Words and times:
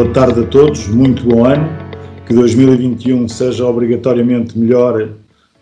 boa 0.00 0.14
tarde 0.14 0.40
a 0.40 0.46
todos, 0.46 0.88
muito 0.88 1.22
bom 1.24 1.44
ano. 1.44 1.68
Que 2.26 2.32
2021 2.32 3.28
seja 3.28 3.66
obrigatoriamente 3.66 4.58
melhor 4.58 5.10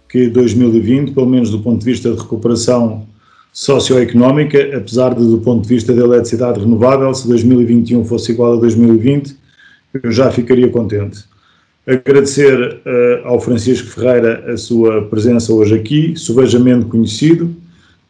que 0.08 0.28
2020, 0.28 1.12
pelo 1.12 1.26
menos 1.26 1.50
do 1.50 1.58
ponto 1.58 1.80
de 1.80 1.84
vista 1.84 2.12
de 2.12 2.16
recuperação 2.16 3.04
socioeconómica, 3.52 4.76
apesar 4.76 5.12
de, 5.16 5.26
do 5.26 5.38
ponto 5.38 5.62
de 5.62 5.68
vista 5.68 5.92
da 5.92 6.04
eletricidade 6.04 6.60
renovável, 6.60 7.12
se 7.14 7.26
2021 7.26 8.04
fosse 8.04 8.30
igual 8.30 8.52
a 8.52 8.60
2020, 8.60 9.36
eu 10.04 10.12
já 10.12 10.30
ficaria 10.30 10.68
contente. 10.68 11.24
Agradecer 11.84 12.80
uh, 12.86 13.26
ao 13.26 13.40
Francisco 13.40 13.88
Ferreira 13.88 14.52
a 14.52 14.56
sua 14.56 15.02
presença 15.02 15.52
hoje 15.52 15.74
aqui, 15.74 16.14
subejamente 16.16 16.84
conhecido, 16.84 17.56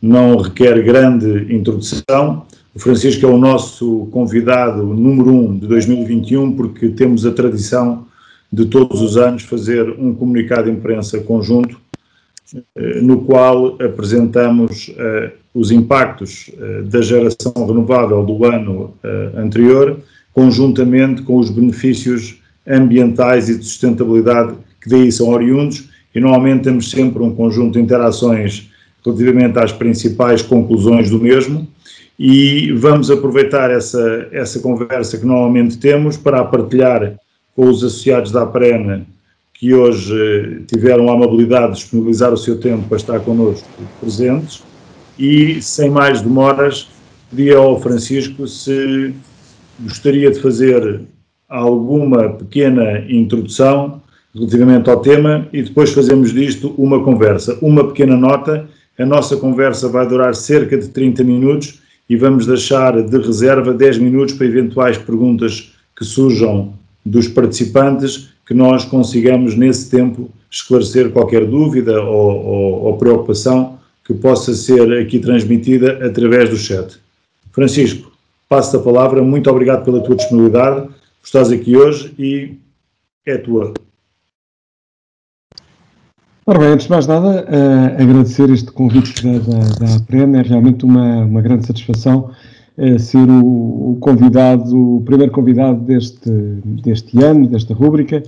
não 0.02 0.36
requer 0.36 0.82
grande 0.82 1.54
introdução. 1.54 2.44
O 2.78 2.80
Francisco 2.80 3.26
é 3.26 3.28
o 3.28 3.36
nosso 3.36 4.06
convidado 4.12 4.84
número 4.84 5.34
um 5.34 5.58
de 5.58 5.66
2021, 5.66 6.52
porque 6.52 6.88
temos 6.90 7.26
a 7.26 7.32
tradição 7.32 8.06
de 8.52 8.66
todos 8.66 9.02
os 9.02 9.16
anos 9.16 9.42
fazer 9.42 9.90
um 9.98 10.14
comunicado 10.14 10.70
de 10.70 10.76
imprensa 10.76 11.18
conjunto, 11.18 11.76
uh, 12.54 13.02
no 13.02 13.22
qual 13.22 13.76
apresentamos 13.82 14.90
uh, 14.90 15.32
os 15.52 15.72
impactos 15.72 16.52
da 16.84 17.02
geração 17.02 17.52
renovável 17.66 18.24
do 18.24 18.44
ano 18.44 18.94
anterior, 19.36 19.98
conjuntamente 20.32 21.22
com 21.22 21.36
os 21.36 21.50
benefícios 21.50 22.38
ambientais 22.64 23.48
e 23.48 23.58
de 23.58 23.64
sustentabilidade 23.64 24.54
que 24.80 24.88
daí 24.88 25.10
são 25.10 25.30
oriundos 25.30 25.88
e 26.14 26.20
normalmente 26.20 26.62
temos 26.62 26.92
sempre 26.92 27.24
um 27.24 27.34
conjunto 27.34 27.72
de 27.72 27.80
interações 27.80 28.70
relativamente 29.04 29.58
às 29.58 29.72
principais 29.72 30.42
conclusões 30.42 31.10
do 31.10 31.18
mesmo 31.18 31.66
e 32.18 32.72
vamos 32.72 33.10
aproveitar 33.10 33.70
essa, 33.70 34.28
essa 34.32 34.58
conversa 34.58 35.16
que 35.16 35.24
normalmente 35.24 35.78
temos 35.78 36.16
para 36.16 36.44
partilhar 36.44 37.16
com 37.54 37.68
os 37.68 37.84
associados 37.84 38.32
da 38.32 38.42
APRENA 38.42 39.06
que 39.54 39.74
hoje 39.74 40.14
eh, 40.14 40.60
tiveram 40.66 41.08
a 41.08 41.14
amabilidade 41.14 41.74
de 41.74 41.80
disponibilizar 41.80 42.32
o 42.32 42.36
seu 42.36 42.58
tempo 42.58 42.88
para 42.88 42.96
estar 42.96 43.20
connosco 43.20 43.68
presentes 44.00 44.62
e 45.18 45.60
sem 45.62 45.90
mais 45.90 46.20
demoras 46.20 46.88
pedi 47.30 47.52
ao 47.52 47.80
Francisco 47.80 48.46
se 48.46 49.14
gostaria 49.80 50.30
de 50.30 50.40
fazer 50.40 51.02
alguma 51.48 52.30
pequena 52.30 53.00
introdução 53.08 54.00
relativamente 54.34 54.90
ao 54.90 55.00
tema 55.00 55.48
e 55.52 55.62
depois 55.62 55.92
fazemos 55.92 56.32
disto 56.32 56.74
uma 56.76 57.02
conversa. 57.02 57.58
Uma 57.62 57.86
pequena 57.88 58.16
nota: 58.16 58.68
a 58.98 59.06
nossa 59.06 59.36
conversa 59.36 59.88
vai 59.88 60.06
durar 60.06 60.34
cerca 60.34 60.76
de 60.76 60.88
30 60.88 61.24
minutos 61.24 61.80
e 62.08 62.16
vamos 62.16 62.46
deixar 62.46 63.02
de 63.02 63.18
reserva 63.18 63.74
10 63.74 63.98
minutos 63.98 64.34
para 64.34 64.46
eventuais 64.46 64.96
perguntas 64.96 65.72
que 65.96 66.04
surjam 66.04 66.72
dos 67.04 67.28
participantes, 67.28 68.30
que 68.46 68.54
nós 68.54 68.84
consigamos 68.84 69.54
nesse 69.54 69.90
tempo 69.90 70.30
esclarecer 70.50 71.10
qualquer 71.10 71.44
dúvida 71.46 72.02
ou, 72.02 72.46
ou, 72.46 72.82
ou 72.84 72.96
preocupação 72.96 73.78
que 74.04 74.14
possa 74.14 74.54
ser 74.54 74.90
aqui 74.98 75.18
transmitida 75.18 76.06
através 76.06 76.48
do 76.48 76.56
chat. 76.56 76.98
Francisco, 77.52 78.10
passo 78.48 78.76
a 78.76 78.80
palavra, 78.80 79.22
muito 79.22 79.50
obrigado 79.50 79.84
pela 79.84 80.00
tua 80.00 80.16
disponibilidade 80.16 80.88
estás 81.28 81.52
aqui 81.52 81.76
hoje 81.76 82.14
e 82.18 82.56
é 83.26 83.36
tua. 83.36 83.74
Ora 86.48 86.60
bem, 86.60 86.68
antes 86.68 86.86
de 86.86 86.92
mais 86.92 87.06
nada, 87.06 87.44
uh, 87.44 88.02
agradecer 88.02 88.48
este 88.48 88.72
convite 88.72 89.22
da, 89.22 89.32
da, 89.32 89.98
da 89.98 90.38
é 90.38 90.42
realmente 90.42 90.82
uma, 90.82 91.26
uma 91.26 91.42
grande 91.42 91.66
satisfação 91.66 92.30
uh, 92.78 92.98
ser 92.98 93.28
o, 93.28 93.90
o, 93.90 93.98
convidado, 94.00 94.96
o 94.96 95.02
primeiro 95.02 95.30
convidado 95.30 95.78
deste, 95.80 96.30
deste 96.82 97.22
ano, 97.22 97.46
desta 97.48 97.74
rúbrica, 97.74 98.22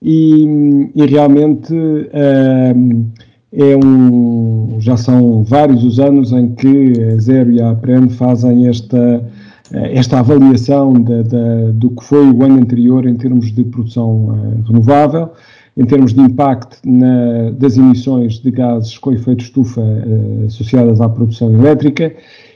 e, 0.00 0.92
e 0.94 1.06
realmente 1.06 1.74
uh, 1.74 3.04
é 3.52 3.76
um, 3.84 4.76
já 4.78 4.96
são 4.96 5.42
vários 5.42 5.82
os 5.82 5.98
anos 5.98 6.30
em 6.30 6.54
que 6.54 6.92
a 7.02 7.20
Zero 7.20 7.50
e 7.50 7.60
a 7.60 7.70
APREN 7.70 8.10
fazem 8.10 8.68
esta 8.68 9.24
esta 9.72 10.20
avaliação 10.20 10.92
de, 10.92 11.24
do 11.72 11.90
que 11.90 12.04
foi 12.04 12.30
o 12.30 12.44
ano 12.44 12.60
anterior 12.60 13.04
em 13.04 13.16
termos 13.16 13.52
de 13.52 13.64
produção 13.64 14.62
renovável, 14.64 15.30
em 15.76 15.84
termos 15.84 16.14
de 16.14 16.20
impacto 16.20 16.78
na, 16.84 17.50
das 17.50 17.76
emissões 17.76 18.38
de 18.38 18.50
gases 18.50 18.96
com 18.96 19.12
efeito 19.12 19.44
estufa 19.44 19.80
uh, 19.80 20.46
associadas 20.46 21.00
à 21.00 21.08
produção 21.08 21.52
elétrica 21.52 22.14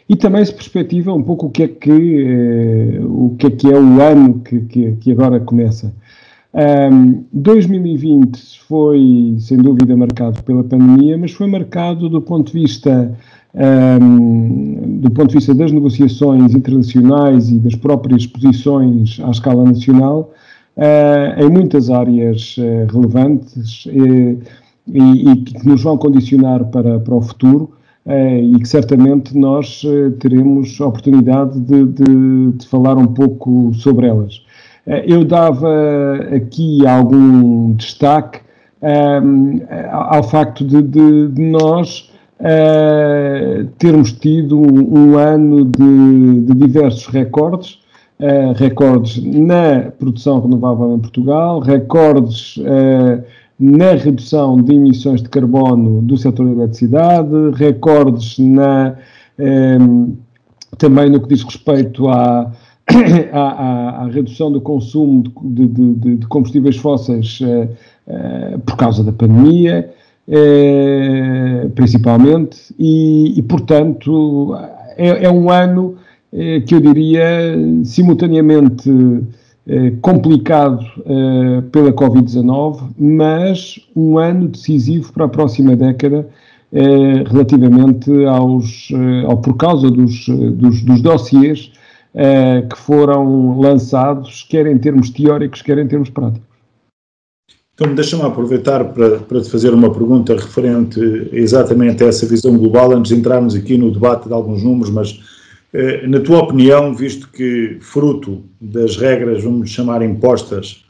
e 0.09 0.17
também 0.17 0.45
se 0.45 0.55
perspectiva 0.55 1.13
um 1.13 1.23
pouco 1.23 1.47
o 1.47 1.51
que 1.51 1.63
é 1.65 1.69
que, 1.69 1.91
uh, 1.91 3.27
o 3.27 3.37
que, 3.37 3.47
é, 3.47 3.51
que 3.51 3.67
é 3.67 3.79
o 3.79 4.01
ano 4.01 4.41
que, 4.41 4.61
que, 4.61 4.93
que 4.93 5.13
agora 5.13 5.39
começa. 5.39 5.93
Um, 6.53 7.25
2020 7.33 8.61
foi, 8.67 9.37
sem 9.39 9.59
dúvida, 9.59 9.97
marcado 9.97 10.43
pela 10.43 10.65
pandemia, 10.65 11.17
mas 11.17 11.31
foi 11.31 11.47
marcado 11.47 12.09
do 12.09 12.21
ponto 12.21 12.53
de 12.53 12.59
vista 12.59 13.17
um, 13.55 14.99
do 15.01 15.11
ponto 15.11 15.29
de 15.29 15.35
vista 15.37 15.55
das 15.55 15.73
negociações 15.73 16.55
internacionais 16.55 17.51
e 17.51 17.59
das 17.59 17.75
próprias 17.75 18.27
posições 18.27 19.21
à 19.21 19.31
escala 19.31 19.65
nacional, 19.65 20.33
em 21.37 21.51
muitas 21.51 21.91
áreas 21.91 22.57
uh, 22.57 22.93
relevantes 22.93 23.85
uh, 23.87 24.41
e, 24.89 25.31
e, 25.31 25.37
que 25.37 25.69
nos 25.69 25.83
vão 25.83 25.99
condicionar 25.99 26.65
para, 26.67 26.99
para 26.99 27.15
o 27.15 27.21
futuro 27.21 27.73
e 28.07 28.59
que 28.59 28.67
certamente 28.67 29.37
nós 29.37 29.83
teremos 30.19 30.81
a 30.81 30.87
oportunidade 30.87 31.61
de, 31.61 31.85
de, 31.85 32.53
de, 32.53 32.67
falar 32.67 32.97
um 32.97 33.07
pouco 33.07 33.73
sobre 33.75 34.09
elas. 34.09 34.43
eu 35.07 35.23
dava 35.23 35.69
aqui 36.35 36.85
algum 36.87 37.73
destaque 37.75 38.41
ao 39.93 40.23
facto 40.25 40.65
de, 40.65 40.83
de 41.29 41.43
nós 41.43 42.11
uh, 42.41 43.65
termos 43.79 44.13
tido 44.13 44.59
um, 44.59 44.99
um 44.99 45.19
ano 45.19 45.65
de, 45.65 46.41
de, 46.47 46.55
diversos 46.55 47.07
recordes, 47.07 47.79
uh, 48.21 48.53
recordes 48.55 49.23
na 49.23 49.91
produção 49.99 50.41
renovável 50.41 50.95
em 50.95 50.99
Portugal, 50.99 51.61
recordes 51.61 52.57
uh, 52.59 53.23
na 53.59 53.93
redução 53.93 54.57
de 54.63 54.75
emissões 54.75 55.23
de 55.23 55.29
carbono 55.29 56.01
do 56.03 56.17
setor 56.17 56.47
da 56.47 56.53
eletricidade, 56.53 57.31
recordes 57.55 58.39
na, 58.39 58.95
um, 59.39 60.17
também 60.79 61.11
no 61.11 61.21
que 61.21 61.29
diz 61.29 61.43
respeito 61.43 62.09
à, 62.09 62.51
à, 63.33 64.03
à, 64.03 64.07
redução 64.07 64.51
do 64.51 64.61
consumo 64.61 65.25
de, 65.43 65.67
de, 65.67 66.17
de 66.17 66.27
combustíveis 66.27 66.77
fósseis 66.77 67.39
por 68.65 68.77
causa 68.77 69.05
da 69.05 69.13
pandemia. 69.13 69.93
Eh, 70.33 71.69
principalmente, 71.75 72.73
e, 72.79 73.37
e 73.37 73.43
portanto 73.43 74.57
é, 74.97 75.25
é, 75.25 75.31
um 75.31 75.51
ano 75.51 75.97
eh, 75.97 76.00
que 76.67 76.75
eu 76.75 76.81
diria 76.81 77.57
simultaneamente 77.85 78.91
eh, 79.67 79.93
complicado 80.01 80.85
pela 81.73 81.93
Covid-19, 81.93 82.91
mas 82.99 83.81
um 83.97 84.19
ano 84.19 84.49
decisivo 84.49 85.13
para 85.13 85.25
a 85.25 85.29
próxima 85.29 85.75
década 85.75 86.29
relativamente 87.29 88.25
aos, 88.27 88.89
ao, 89.27 89.39
por 89.39 89.57
causa 89.57 89.91
dos, 89.91 90.27
dos, 90.29 90.83
dos 90.83 91.03
dossiês 91.03 91.73
que 92.71 92.79
foram 92.79 93.59
lançados, 93.61 94.47
quer 94.49 94.67
em 94.69 94.79
termos 94.79 95.11
teóricos, 95.11 95.63
quer 95.63 95.79
em 95.79 95.89
termos 95.89 96.11
práticos. 96.11 96.51
Então, 97.81 97.95
deixa-me 97.95 98.25
aproveitar 98.25 98.85
para, 98.93 99.21
para 99.21 99.41
te 99.41 99.49
fazer 99.49 99.73
uma 99.73 99.91
pergunta 99.91 100.35
referente 100.35 101.01
exatamente 101.33 102.05
a 102.05 102.09
essa 102.09 102.27
visão 102.27 102.55
global, 102.59 102.93
antes 102.93 103.11
de 103.11 103.19
entrarmos 103.19 103.55
aqui 103.55 103.79
no 103.79 103.91
debate 103.91 104.29
de 104.29 104.35
alguns 104.35 104.63
números, 104.63 104.91
mas 104.91 105.19
eh, 105.19 105.40
na 106.09 106.21
tua 106.21 106.41
opinião, 106.41 106.95
visto 106.95 107.29
que 107.29 107.77
fruto 107.81 108.43
das 108.61 108.97
regras, 108.97 109.45
vamos 109.45 109.71
chamar 109.71 110.03
impostas 110.03 110.85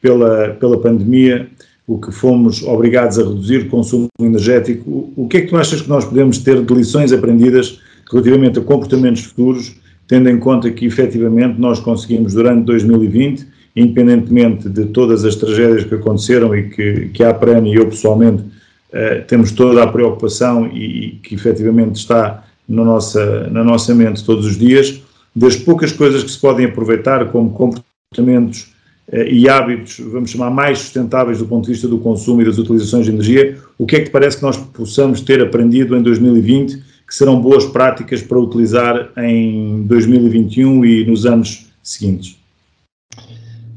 pela, 0.00 0.50
pela 0.50 0.78
pandemia, 0.78 1.48
o 1.86 1.98
que 1.98 2.12
fomos 2.12 2.62
obrigados 2.62 3.18
a 3.18 3.22
reduzir 3.22 3.62
o 3.62 3.68
consumo 3.68 4.08
energético, 4.20 5.12
o 5.16 5.26
que 5.26 5.38
é 5.38 5.40
que 5.40 5.48
tu 5.48 5.56
achas 5.56 5.82
que 5.82 5.88
nós 5.88 6.04
podemos 6.04 6.38
ter 6.38 6.62
de 6.62 6.74
lições 6.74 7.12
aprendidas 7.12 7.80
relativamente 8.10 8.58
a 8.60 8.62
comportamentos 8.62 9.24
futuros, 9.24 9.74
tendo 10.06 10.28
em 10.28 10.38
conta 10.38 10.70
que 10.70 10.86
efetivamente 10.86 11.60
nós 11.60 11.80
conseguimos 11.80 12.34
durante 12.34 12.64
2020 12.66 13.46
independentemente 13.74 14.68
de 14.68 14.86
todas 14.86 15.24
as 15.24 15.36
tragédias 15.36 15.84
que 15.84 15.94
aconteceram 15.94 16.54
e 16.54 16.68
que, 16.70 17.08
que 17.08 17.22
a 17.22 17.30
APRAN 17.30 17.66
e 17.68 17.74
eu 17.74 17.86
pessoalmente 17.86 18.42
uh, 18.42 19.24
temos 19.26 19.52
toda 19.52 19.82
a 19.82 19.86
preocupação 19.86 20.66
e, 20.66 21.06
e, 21.06 21.10
que 21.22 21.34
efetivamente 21.34 21.96
está 21.96 22.44
no 22.70 22.84
nossa, 22.84 23.48
na 23.48 23.64
nossa 23.64 23.92
mente 23.94 24.24
todos 24.24 24.46
os 24.46 24.56
dias, 24.56 25.02
das 25.34 25.56
poucas 25.56 25.92
coisas 25.92 26.22
que 26.22 26.30
se 26.30 26.38
podem 26.38 26.66
aproveitar 26.66 27.30
como 27.30 27.50
comportamentos 27.50 28.72
uh, 29.12 29.16
e 29.28 29.48
hábitos, 29.48 29.98
vamos 29.98 30.30
chamar, 30.30 30.50
mais 30.50 30.78
sustentáveis 30.78 31.38
do 31.38 31.46
ponto 31.46 31.64
de 31.64 31.72
vista 31.72 31.88
do 31.88 31.98
consumo 31.98 32.40
e 32.40 32.44
das 32.44 32.58
utilizações 32.58 33.06
de 33.06 33.12
energia, 33.12 33.58
o 33.76 33.84
que 33.84 33.96
é 33.96 33.98
que 33.98 34.04
te 34.06 34.10
parece 34.10 34.36
que 34.36 34.42
nós 34.44 34.56
possamos 34.56 35.20
ter 35.20 35.42
aprendido 35.42 35.96
em 35.96 36.02
2020 36.02 36.90
que 37.06 37.14
serão 37.14 37.40
boas 37.40 37.66
práticas 37.66 38.22
para 38.22 38.38
utilizar 38.38 39.10
em 39.16 39.82
2021 39.82 40.84
e 40.84 41.04
nos 41.04 41.26
anos 41.26 41.66
seguintes? 41.82 42.38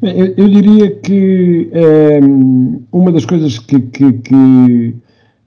Eu, 0.04 0.34
eu 0.38 0.48
diria 0.50 0.92
que 0.98 1.68
um, 2.22 2.84
uma 2.92 3.12
das 3.12 3.25
coisas 3.25 3.57
que, 3.57 3.80
que, 3.80 4.13
que, 4.13 4.94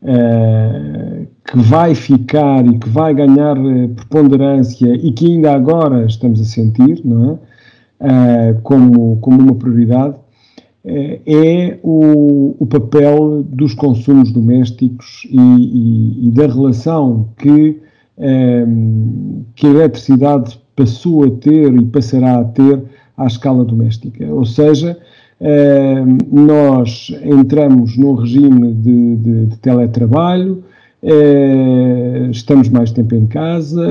uh, 0.02 1.28
que, 1.46 1.58
vai 1.58 1.94
ficar 1.94 2.66
e 2.66 2.78
que 2.78 2.88
vai 2.88 3.14
ganhar 3.14 3.56
eh, 3.56 3.88
preponderância 3.88 4.94
e 4.94 5.12
que 5.12 5.26
ainda 5.26 5.52
agora 5.52 6.06
estamos 6.06 6.40
a 6.40 6.44
sentir, 6.44 7.00
não 7.04 7.32
é? 7.32 7.56
Uh, 7.98 8.60
como, 8.62 9.16
como 9.22 9.40
uma 9.40 9.54
prioridade, 9.54 10.14
uh, 10.14 11.20
é 11.24 11.78
o, 11.82 12.54
o, 12.58 12.66
papel 12.66 13.42
dos 13.42 13.72
consumos 13.72 14.30
domésticos 14.30 15.26
e, 15.30 15.38
e, 15.40 16.28
e 16.28 16.30
da 16.30 16.46
relação 16.46 17.30
que, 17.38 17.80
um, 18.18 19.44
que 19.54 19.66
a 19.66 19.70
eletricidade 19.70 20.60
passou 20.76 21.24
a 21.24 21.30
ter 21.30 21.74
e 21.74 21.86
passará 21.86 22.38
a 22.38 22.44
ter 22.44 22.82
à 23.16 23.26
escala 23.26 23.64
doméstica. 23.64 24.26
Ou 24.26 24.44
seja, 24.44 24.98
eh, 25.40 26.02
nós 26.32 27.14
entramos 27.22 27.96
num 27.96 28.14
regime 28.14 28.72
de, 28.72 29.16
de, 29.16 29.46
de 29.46 29.56
teletrabalho, 29.58 30.64
eh, 31.06 32.28
estamos 32.30 32.68
mais 32.68 32.90
tempo 32.92 33.14
em 33.14 33.26
casa, 33.26 33.86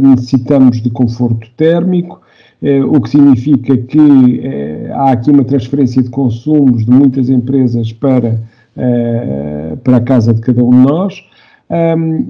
necessitamos 0.00 0.80
de 0.80 0.88
conforto 0.90 1.48
térmico, 1.56 2.20
eh, 2.62 2.82
o 2.82 3.00
que 3.00 3.10
significa 3.10 3.76
que 3.76 4.88
há 4.94 5.12
aqui 5.12 5.30
uma 5.30 5.44
transferência 5.44 6.02
de 6.02 6.08
consumos 6.08 6.84
de 6.84 6.90
muitas 6.90 7.28
empresas 7.28 7.92
para, 7.92 8.40
para 9.84 9.96
a 9.96 10.00
casa 10.00 10.32
de 10.32 10.40
cada 10.40 10.62
um 10.62 10.70
de 10.70 10.76
nós, 10.76 11.24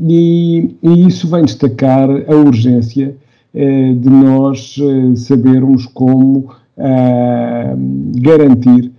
e, 0.09 0.77
e 0.83 1.07
isso 1.07 1.29
vem 1.29 1.45
destacar 1.45 2.09
a 2.11 2.35
urgência 2.35 3.15
eh, 3.53 3.95
de 3.95 4.09
nós 4.09 4.77
eh, 4.81 5.17
sabermos 5.17 5.85
como 5.87 6.55
eh, 6.77 7.75
garantir, 8.21 8.93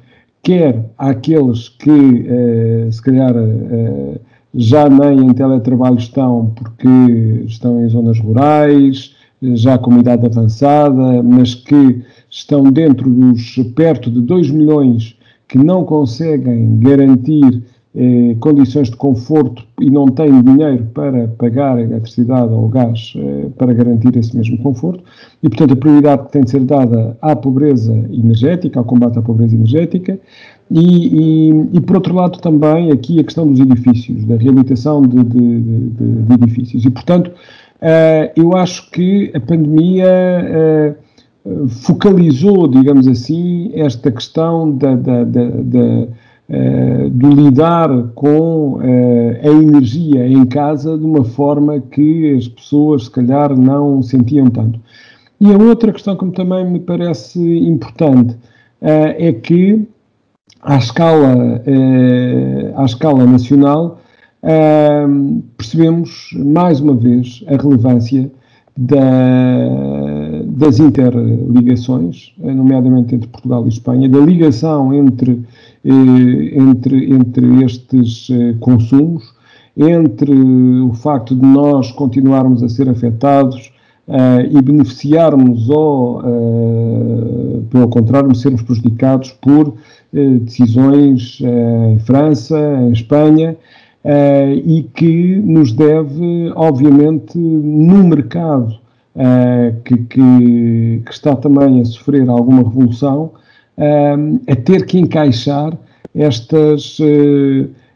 quer 0.44 0.86
àqueles 0.98 1.70
que, 1.70 2.28
se 2.92 3.02
calhar, 3.02 3.34
já 4.54 4.90
nem 4.90 5.28
em 5.28 5.34
teletrabalho 5.34 5.98
estão 5.98 6.52
porque 6.56 7.44
estão 7.46 7.84
em 7.84 7.90
zonas 7.90 8.20
rurais, 8.20 9.16
já 9.42 9.78
com 9.78 9.98
idade 9.98 10.26
avançada, 10.26 11.24
mas 11.24 11.56
que 11.56 12.02
estão 12.30 12.64
dentro 12.64 13.10
dos 13.10 13.56
perto 13.76 14.12
de 14.12 14.22
2 14.22 14.52
milhões 14.52 15.18
que 15.48 15.58
não 15.58 15.84
conseguem 15.84 16.80
garantir 16.80 17.64
eh, 17.94 18.38
condições 18.40 18.90
de 18.90 18.96
conforto 18.96 19.64
e 19.82 19.90
não 19.90 20.08
têm 20.08 20.42
dinheiro 20.42 20.86
para 20.94 21.28
pagar 21.28 21.78
a 21.78 21.82
eletricidade 21.82 22.54
ou 22.54 22.64
o 22.64 22.70
gás 22.70 23.14
eh, 23.18 23.50
para 23.58 23.74
garantir 23.74 24.16
esse 24.16 24.34
mesmo 24.36 24.58
conforto. 24.60 25.04
E, 25.44 25.50
portanto, 25.50 25.74
a 25.74 25.76
prioridade 25.76 26.32
tem 26.32 26.42
de 26.42 26.52
ser 26.52 26.62
dada 26.62 27.18
à 27.22 27.36
pobreza 27.36 27.92
energética, 27.92 28.80
ao 28.80 28.86
combate 28.86 29.20
à 29.20 29.22
pobreza 29.22 29.56
energética. 29.56 30.18
E, 30.74 31.50
e, 31.50 31.70
e 31.74 31.82
por 31.82 31.98
outro 31.98 32.16
lado, 32.16 32.40
também 32.40 32.92
aqui 32.92 33.20
a 33.20 33.24
questão 33.24 33.46
dos 33.46 33.60
edifícios, 33.60 34.24
da 34.24 34.38
reabilitação 34.38 35.02
de, 35.02 35.22
de, 35.24 35.60
de, 35.60 36.22
de 36.24 36.34
edifícios. 36.34 36.86
E, 36.86 36.90
portanto, 36.90 37.32
eh, 37.82 38.32
eu 38.36 38.56
acho 38.56 38.92
que 38.92 39.32
a 39.34 39.40
pandemia 39.40 40.06
eh, 40.06 40.96
focalizou, 41.68 42.68
digamos 42.68 43.08
assim, 43.08 43.72
esta 43.74 44.12
questão 44.12 44.72
da, 44.78 44.96
da, 44.96 45.24
da, 45.24 45.46
da 45.50 46.08
eh, 46.48 47.10
de 47.10 47.28
lidar 47.28 47.90
com 48.14 48.80
a 48.82 49.48
energia 49.48 50.28
em 50.28 50.46
casa 50.46 50.98
de 50.98 51.04
uma 51.04 51.24
forma 51.24 51.80
que 51.80 52.36
as 52.36 52.48
pessoas, 52.48 53.06
se 53.06 53.12
calhar, 53.12 53.58
não 53.58 54.02
sentiam 54.04 54.48
tanto. 54.50 54.80
E 55.40 55.52
a 55.52 55.58
outra 55.58 55.92
questão 55.92 56.16
que 56.16 56.30
também 56.32 56.70
me 56.70 56.80
parece 56.80 57.40
importante 57.42 58.36
é 58.80 59.32
que, 59.32 59.88
à 60.62 60.78
escala, 60.78 61.62
à 62.76 62.86
escala 62.86 63.26
nacional, 63.26 64.00
percebemos 65.58 66.30
mais 66.38 66.80
uma 66.80 66.94
vez 66.94 67.44
a 67.48 67.62
relevância 67.62 68.32
da, 68.78 69.00
das 70.46 70.80
interligações, 70.80 72.34
nomeadamente 72.38 73.16
entre 73.16 73.28
Portugal 73.28 73.66
e 73.66 73.70
Espanha, 73.70 74.08
da 74.08 74.20
ligação 74.20 74.94
entre 74.94 75.44
eh, 75.84 76.60
entre, 76.60 77.12
entre 77.12 77.64
estes 77.64 78.30
eh, 78.30 78.54
consumos, 78.60 79.34
entre 79.76 80.32
o 80.32 80.94
facto 80.94 81.36
de 81.36 81.44
nós 81.44 81.92
continuarmos 81.92 82.62
a 82.62 82.70
ser 82.70 82.88
afetados 82.88 83.72
uh, 84.08 84.42
e 84.48 84.62
beneficiarmos 84.62 85.70
ou, 85.70 86.20
uh, 86.20 87.66
pelo 87.72 87.88
contrário, 87.88 88.36
sermos 88.36 88.62
prejudicados 88.62 89.32
por 89.42 89.74
decisões 90.14 91.40
em 91.42 92.00
França, 92.00 92.58
em 92.82 92.92
Espanha, 92.92 93.56
e 94.66 94.84
que 94.94 95.36
nos 95.38 95.72
deve, 95.72 96.52
obviamente, 96.56 97.38
no 97.38 98.04
mercado 98.04 98.76
que, 99.86 99.98
que, 99.98 101.02
que, 101.06 101.12
está 101.12 101.36
também 101.36 101.82
a 101.82 101.86
sofrer 101.86 102.28
alguma 102.30 102.64
revolução, 102.64 103.32
a 103.78 104.56
ter 104.56 104.86
que 104.86 105.00
encaixar 105.00 105.78
estas, 106.16 106.98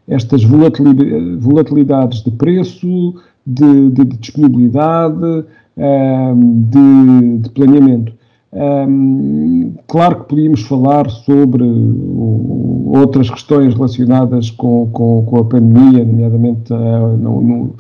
estas 0.08 0.44
volatilidades 0.44 2.24
de 2.24 2.32
preço, 2.32 3.16
de, 3.46 3.90
de, 3.90 4.06
de 4.06 4.18
disponibilidade, 4.18 5.46
de, 5.76 7.38
de, 7.40 7.50
planeamento. 7.50 8.14
Um, 8.56 9.74
claro 9.86 10.22
que 10.22 10.30
podíamos 10.30 10.62
falar 10.62 11.10
sobre 11.10 11.66
outras 11.66 13.30
questões 13.30 13.74
relacionadas 13.74 14.50
com, 14.50 14.90
com, 14.94 15.26
com 15.26 15.40
a 15.40 15.44
pandemia, 15.44 16.06
nomeadamente 16.06 16.72
uh, 16.72 17.18
no, 17.18 17.42
no, 17.42 17.64
uh, 17.66 17.76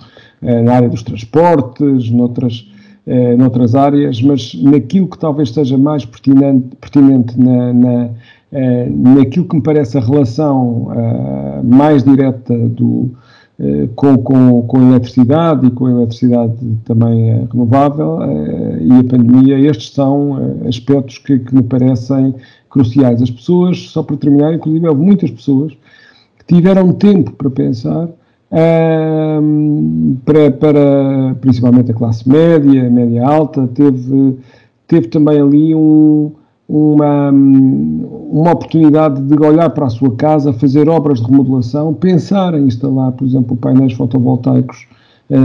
na 0.66 0.74
área 0.74 0.90
dos 0.90 1.02
transportes, 1.02 2.12
noutras, 2.12 2.70
eh, 3.08 3.38
noutras 3.38 3.74
áreas, 3.74 4.22
mas 4.22 4.54
naquilo 4.56 5.08
que 5.08 5.18
talvez 5.18 5.52
seja 5.52 5.78
mais 5.78 6.04
pertinente, 6.04 6.76
pertinente 6.82 7.40
na, 7.40 7.72
na, 7.72 8.10
eh, 8.52 8.90
naquilo 8.90 9.46
que 9.46 9.56
me 9.56 9.62
parece 9.62 9.98
a 9.98 10.02
relação 10.02 10.88
mais 11.64 12.04
direta 12.04 12.58
do, 12.58 13.12
com, 13.96 14.18
com, 14.18 14.62
com 14.64 14.78
a 14.78 14.90
eletricidade 14.90 15.68
e 15.68 15.72
com 15.72 15.86
a 15.86 15.92
eletricidade 15.92 16.54
também 16.84 17.30
eh, 17.30 17.48
renovável 17.52 18.22
eh, 18.22 18.80
e 18.82 18.92
a 18.92 19.04
pandemia, 19.04 19.60
estes 19.60 19.92
são 19.92 20.60
aspectos 20.68 21.18
que, 21.20 21.40
que 21.40 21.56
me 21.56 21.64
parecem 21.64 22.36
cruciais. 22.70 23.22
As 23.22 23.32
pessoas, 23.32 23.90
só 23.90 24.04
para 24.04 24.18
terminar, 24.18 24.54
inclusive 24.54 24.88
houve 24.88 25.02
muitas 25.02 25.32
pessoas 25.32 25.74
que 26.38 26.56
tiveram 26.56 26.92
tempo 26.92 27.32
para 27.32 27.50
pensar 27.50 28.10
para, 30.24 30.52
para, 30.52 31.36
principalmente 31.42 31.92
a 31.92 31.94
classe 31.94 32.28
média, 32.28 32.90
média 32.90 33.28
alta, 33.28 33.68
teve, 33.68 34.38
teve 34.88 35.08
também 35.08 35.42
ali 35.42 35.76
um, 35.76 36.32
uma, 36.68 37.30
uma 37.32 38.52
oportunidade 38.52 39.22
de 39.22 39.40
olhar 39.40 39.70
para 39.70 39.86
a 39.86 39.90
sua 39.90 40.16
casa, 40.16 40.52
fazer 40.54 40.90
obras 40.90 41.20
de 41.20 41.28
remodelação, 41.28 41.94
pensar 41.94 42.54
em 42.56 42.66
instalar, 42.66 43.12
por 43.12 43.26
exemplo, 43.26 43.56
painéis 43.56 43.94
fotovoltaicos 43.94 44.88
eh, 45.30 45.38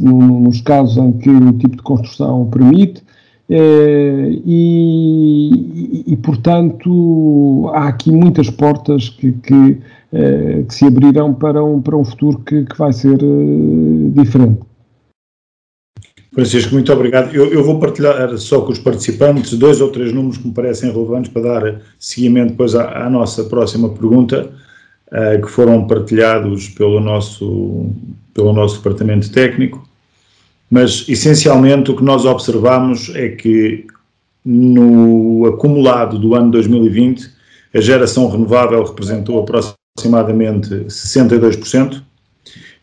nos 0.00 0.60
casos 0.62 0.96
em 0.96 1.12
que 1.12 1.30
o 1.30 1.52
tipo 1.52 1.76
de 1.76 1.82
construção 1.82 2.46
permite, 2.46 3.02
eh, 3.48 4.40
e, 4.46 6.04
e, 6.12 6.16
portanto, 6.16 7.70
há 7.74 7.88
aqui 7.88 8.10
muitas 8.10 8.48
portas 8.48 9.10
que, 9.10 9.32
que, 9.32 9.78
eh, 10.12 10.64
que, 10.66 10.74
se 10.74 10.86
abrirão 10.86 11.34
para 11.34 11.62
um, 11.62 11.80
para 11.80 11.96
um 11.96 12.04
futuro 12.04 12.38
que, 12.38 12.64
que 12.64 12.78
vai 12.78 12.92
ser 12.92 13.22
eh, 13.22 14.10
diferente. 14.14 14.60
Francisco, 16.34 16.72
muito 16.72 16.90
obrigado. 16.90 17.34
Eu, 17.34 17.52
eu, 17.52 17.62
vou 17.62 17.78
partilhar 17.78 18.36
só 18.38 18.62
com 18.62 18.72
os 18.72 18.78
participantes 18.78 19.52
dois 19.52 19.80
ou 19.82 19.90
três 19.90 20.12
números 20.12 20.38
que 20.38 20.48
me 20.48 20.54
parecem 20.54 20.90
relevantes 20.90 21.30
para 21.30 21.42
dar 21.42 21.82
seguimento 21.98 22.52
depois 22.52 22.74
à, 22.74 23.06
à 23.06 23.10
nossa 23.10 23.44
próxima 23.44 23.90
pergunta, 23.90 24.50
uh, 25.08 25.42
que 25.42 25.50
foram 25.50 25.86
partilhados 25.86 26.70
pelo 26.70 27.00
nosso, 27.00 27.90
pelo 28.32 28.52
nosso 28.54 28.78
departamento 28.78 29.30
técnico. 29.30 29.86
Mas, 30.70 31.06
essencialmente, 31.06 31.90
o 31.90 31.96
que 31.96 32.02
nós 32.02 32.24
observamos 32.24 33.12
é 33.14 33.28
que 33.28 33.86
no 34.42 35.46
acumulado 35.46 36.18
do 36.18 36.34
ano 36.34 36.50
2020, 36.50 37.30
a 37.74 37.80
geração 37.80 38.30
renovável 38.30 38.82
representou 38.82 39.38
aproximadamente 39.38 40.68
62%, 40.86 42.02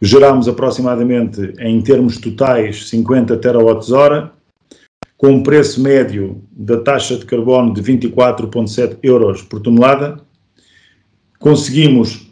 gerámos 0.02 0.48
aproximadamente, 0.48 1.54
em 1.60 1.82
termos 1.82 2.18
totais, 2.18 2.88
50 2.90 3.38
terawatts-hora, 3.38 4.32
com 5.18 5.28
um 5.32 5.44
preço 5.44 5.82
médio 5.82 6.42
da 6.52 6.80
taxa 6.80 7.18
de 7.18 7.26
carbono 7.26 7.74
de 7.74 7.82
24,7 7.82 8.98
euros 9.04 9.42
por 9.42 9.60
tonelada. 9.60 10.22
Conseguimos 11.38 12.32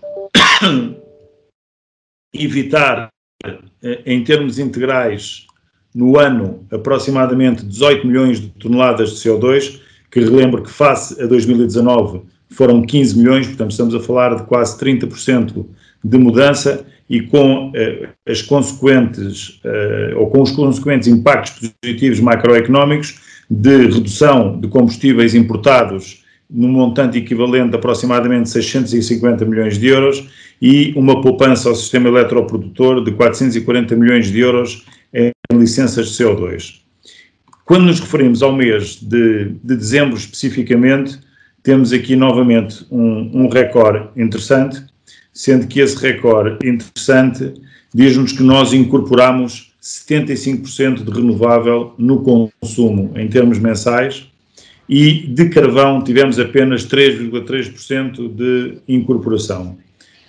evitar, 2.34 3.10
eh, 3.46 4.02
em 4.06 4.24
termos 4.24 4.58
integrais, 4.58 5.46
no 5.94 6.18
ano, 6.18 6.66
aproximadamente 6.72 7.66
18 7.66 8.08
milhões 8.08 8.40
de 8.40 8.50
toneladas 8.50 9.10
de 9.12 9.16
CO2 9.18 9.82
que 10.12 10.20
relembro 10.20 10.64
que 10.64 10.70
face 10.70 11.22
a 11.22 11.26
2019 11.26 12.22
foram 12.50 12.82
15 12.82 13.18
milhões, 13.18 13.48
portanto 13.48 13.72
estamos 13.72 13.96
a 13.96 14.00
falar 14.00 14.36
de 14.36 14.44
quase 14.44 14.78
30% 14.80 15.66
de 16.04 16.18
mudança 16.18 16.86
e 17.10 17.22
com 17.22 17.70
uh, 17.70 17.74
as 18.28 18.42
consequentes, 18.42 19.62
uh, 19.64 20.18
ou 20.18 20.30
com 20.30 20.42
os 20.42 20.52
consequentes 20.52 21.08
impactos 21.08 21.72
positivos 21.82 22.20
macroeconómicos 22.20 23.20
de 23.50 23.88
redução 23.88 24.60
de 24.60 24.68
combustíveis 24.68 25.34
importados 25.34 26.24
num 26.50 26.70
montante 26.70 27.18
equivalente 27.18 27.76
a 27.76 27.78
aproximadamente 27.78 28.50
650 28.50 29.46
milhões 29.46 29.78
de 29.78 29.88
euros 29.88 30.28
e 30.62 30.94
uma 30.96 31.22
poupança 31.22 31.70
ao 31.70 31.76
sistema 31.76 32.08
eletroprodutor 32.10 33.04
de 33.04 33.12
440 33.12 33.96
milhões 33.96 34.32
de 34.32 34.40
euros 34.40 34.86
em 35.14 35.32
licenças 35.58 36.10
de 36.10 36.24
CO2. 36.24 36.82
Quando 37.66 37.86
nos 37.86 38.00
referimos 38.00 38.42
ao 38.42 38.56
mês 38.56 38.96
de, 38.96 39.50
de 39.62 39.76
dezembro 39.76 40.16
especificamente, 40.16 41.20
temos 41.64 41.92
aqui 41.92 42.16
novamente 42.16 42.86
um, 42.90 43.44
um 43.44 43.50
recorde 43.50 44.08
interessante, 44.16 44.82
sendo 45.38 45.68
que 45.68 45.80
esse 45.80 45.96
recorde 45.96 46.68
interessante 46.68 47.54
diz-nos 47.94 48.32
que 48.32 48.42
nós 48.42 48.74
incorporamos 48.74 49.72
75% 49.80 51.04
de 51.04 51.12
renovável 51.12 51.94
no 51.96 52.24
consumo 52.24 53.12
em 53.16 53.28
termos 53.28 53.60
mensais 53.60 54.28
e 54.90 55.28
de 55.28 55.50
carvão 55.50 56.04
tivemos 56.04 56.40
apenas 56.40 56.88
3,3% 56.88 58.34
de 58.34 58.80
incorporação. 58.88 59.78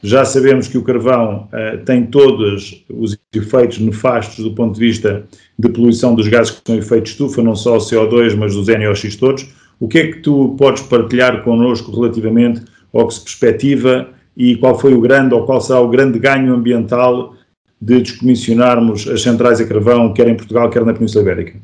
Já 0.02 0.26
sabemos 0.26 0.68
que 0.68 0.76
o 0.76 0.82
carvão 0.82 1.48
uh, 1.54 1.82
tem 1.86 2.04
todos 2.04 2.84
os 2.90 3.16
efeitos 3.34 3.78
nefastos 3.78 4.44
do 4.44 4.52
ponto 4.54 4.74
de 4.74 4.80
vista 4.80 5.26
de 5.58 5.70
poluição 5.70 6.14
dos 6.14 6.28
gases 6.28 6.52
que 6.52 6.60
são 6.66 6.76
efeitos 6.76 7.12
estufa, 7.12 7.42
não 7.42 7.56
só 7.56 7.78
o 7.78 7.80
CO2, 7.80 8.36
mas 8.36 8.54
os 8.54 8.68
NOx 8.68 9.16
todos. 9.16 9.48
O 9.80 9.88
que 9.88 9.98
é 9.98 10.12
que 10.12 10.20
tu 10.20 10.54
podes 10.58 10.82
partilhar 10.82 11.42
connosco 11.42 11.90
relativamente 11.98 12.62
ao 12.92 13.08
que 13.08 13.14
se 13.14 13.22
perspectiva 13.22 14.12
e 14.38 14.56
qual 14.56 14.78
foi 14.78 14.94
o 14.94 15.00
grande 15.00 15.34
ou 15.34 15.44
qual 15.44 15.60
será 15.60 15.80
o 15.80 15.88
grande 15.88 16.16
ganho 16.20 16.54
ambiental 16.54 17.34
de 17.82 18.00
descomissionarmos 18.00 19.08
as 19.08 19.20
centrais 19.20 19.60
a 19.60 19.66
carvão, 19.66 20.14
quer 20.14 20.28
em 20.28 20.36
Portugal, 20.36 20.70
quer 20.70 20.84
na 20.84 20.94
Península 20.94 21.24
Ibérica? 21.24 21.58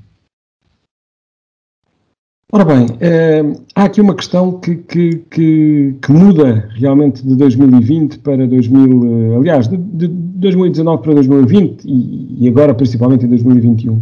Ora 2.53 2.65
bem, 2.65 2.87
eh, 3.01 3.43
há 3.75 3.85
aqui 3.85 4.01
uma 4.01 4.15
questão 4.15 4.61
que, 4.61 4.77
que, 4.77 5.23
que, 5.31 5.95
que, 6.01 6.13
muda 6.13 6.69
realmente 6.77 7.25
de 7.25 7.35
2020 7.37 8.19
para 8.21 8.47
2000, 8.47 9.33
eh, 9.33 9.37
aliás, 9.37 9.67
de, 9.67 9.77
de 9.77 10.09
2019 10.09 11.03
para 11.03 11.15
2020 11.15 11.85
e, 11.85 12.45
e, 12.45 12.49
agora 12.49 12.75
principalmente 12.75 13.25
em 13.25 13.29
2021. 13.29 14.01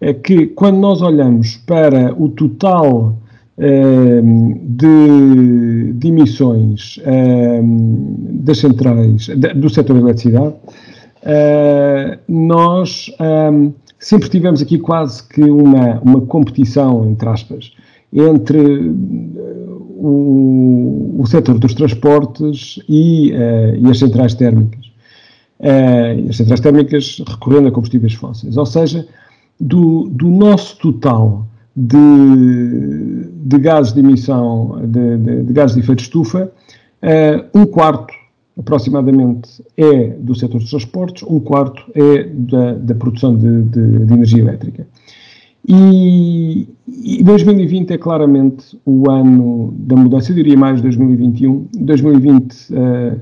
É 0.00 0.14
que 0.14 0.46
quando 0.48 0.78
nós 0.78 1.02
olhamos 1.02 1.56
para 1.66 2.14
o 2.14 2.28
total 2.30 3.18
de, 3.58 4.92
de, 5.94 6.08
emissões 6.08 7.00
eh, 7.04 7.60
das 7.62 8.58
centrais, 8.58 9.28
do 9.56 9.70
setor 9.70 9.94
da 9.94 10.00
eletricidade, 10.00 10.54
eh, 11.22 12.18
nós 12.28 13.10
sempre 13.98 14.28
tivemos 14.28 14.60
aqui 14.60 14.78
quase 14.78 15.26
que 15.26 15.42
uma, 15.42 16.00
uma 16.00 16.20
competição, 16.20 17.08
entre 17.08 17.28
aspas, 17.28 17.72
entre 18.12 18.58
uh, 18.58 19.96
o, 19.98 21.16
o 21.18 21.26
setor 21.26 21.58
dos 21.58 21.74
transportes 21.74 22.78
e, 22.88 23.32
uh, 23.32 23.76
e 23.76 23.90
as 23.90 23.98
centrais 23.98 24.34
térmicas. 24.34 24.86
As 26.28 26.36
centrais 26.36 26.60
térmicas 26.60 27.22
recorrendo 27.26 27.68
a 27.68 27.72
combustíveis 27.72 28.12
fósseis. 28.12 28.58
Ou 28.58 28.66
seja, 28.66 29.08
do, 29.58 30.08
do 30.10 30.28
nosso 30.28 30.76
total 30.78 31.46
de, 31.74 33.25
de 33.46 33.58
gases 33.58 33.92
de 33.92 34.00
emissão 34.00 34.80
de, 34.84 35.18
de, 35.18 35.42
de 35.44 35.52
gases 35.52 35.76
de 35.76 35.82
efeito 35.82 35.98
de 35.98 36.04
estufa, 36.04 36.50
um 37.54 37.64
quarto 37.66 38.12
aproximadamente 38.58 39.62
é 39.76 40.08
do 40.18 40.34
setor 40.34 40.60
dos 40.60 40.70
transportes, 40.70 41.22
um 41.28 41.38
quarto 41.38 41.82
é 41.94 42.24
da, 42.24 42.72
da 42.74 42.94
produção 42.94 43.36
de, 43.36 43.62
de, 43.62 44.06
de, 44.06 44.12
energia 44.12 44.40
elétrica. 44.40 44.86
E, 45.68 46.68
e 46.86 47.22
2020 47.22 47.90
é 47.90 47.98
claramente 47.98 48.78
o 48.84 49.10
ano 49.10 49.74
da 49.76 49.96
mudança, 49.96 50.30
eu 50.30 50.36
diria 50.36 50.56
mais 50.56 50.80
2021. 50.80 51.66
2020 51.74 52.52
uh, 52.52 52.76
uh, 52.76 53.18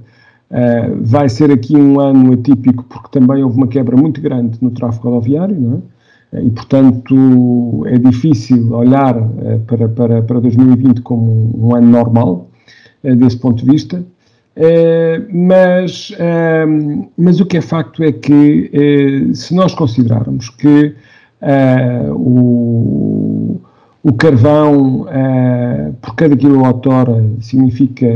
vai 1.01 1.29
ser 1.29 1.51
aqui 1.51 1.75
um 1.77 1.99
ano 1.99 2.35
atípico 2.35 2.85
porque 2.85 3.19
também 3.19 3.43
houve 3.43 3.57
uma 3.57 3.67
quebra 3.67 3.97
muito 3.97 4.21
grande 4.21 4.59
no 4.61 4.71
tráfego 4.71 5.09
rodoviário, 5.09 5.59
não 5.59 5.79
é? 5.79 5.95
E, 6.43 6.51
portanto, 6.51 7.85
é 7.87 7.97
difícil 7.99 8.73
olhar 8.73 9.17
uh, 9.17 9.61
para, 9.67 9.89
para, 9.89 10.23
para 10.23 10.41
2020 10.41 11.01
como 11.03 11.53
um 11.57 11.75
ano 11.75 11.89
normal, 11.89 12.51
uh, 13.05 13.15
desse 13.15 13.37
ponto 13.37 13.65
de 13.65 13.71
vista. 13.71 14.05
Eh, 14.57 15.21
mas, 15.33 16.11
uh, 16.11 17.09
mas 17.19 17.41
o 17.41 17.47
que 17.47 17.57
é 17.57 17.61
facto 17.61 18.05
é 18.05 18.13
que, 18.13 18.71
se 19.35 19.53
nós 19.55 19.75
considerarmos 19.75 20.49
que 20.49 20.95
o, 22.15 23.61
o 24.03 24.13
carvão 24.13 25.07
por 26.01 26.15
cada 26.15 26.37
quilowatt-hora 26.37 27.23
significa 27.41 28.07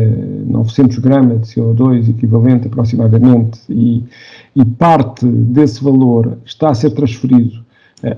900 0.46 0.98
gramas 1.00 1.40
de 1.40 1.54
CO2 1.54 2.08
equivalente 2.08 2.68
aproximadamente 2.68 3.60
e, 3.68 4.02
e 4.56 4.64
parte 4.64 5.26
desse 5.26 5.84
valor 5.84 6.38
está 6.46 6.70
a 6.70 6.74
ser 6.74 6.90
transferido 6.92 7.67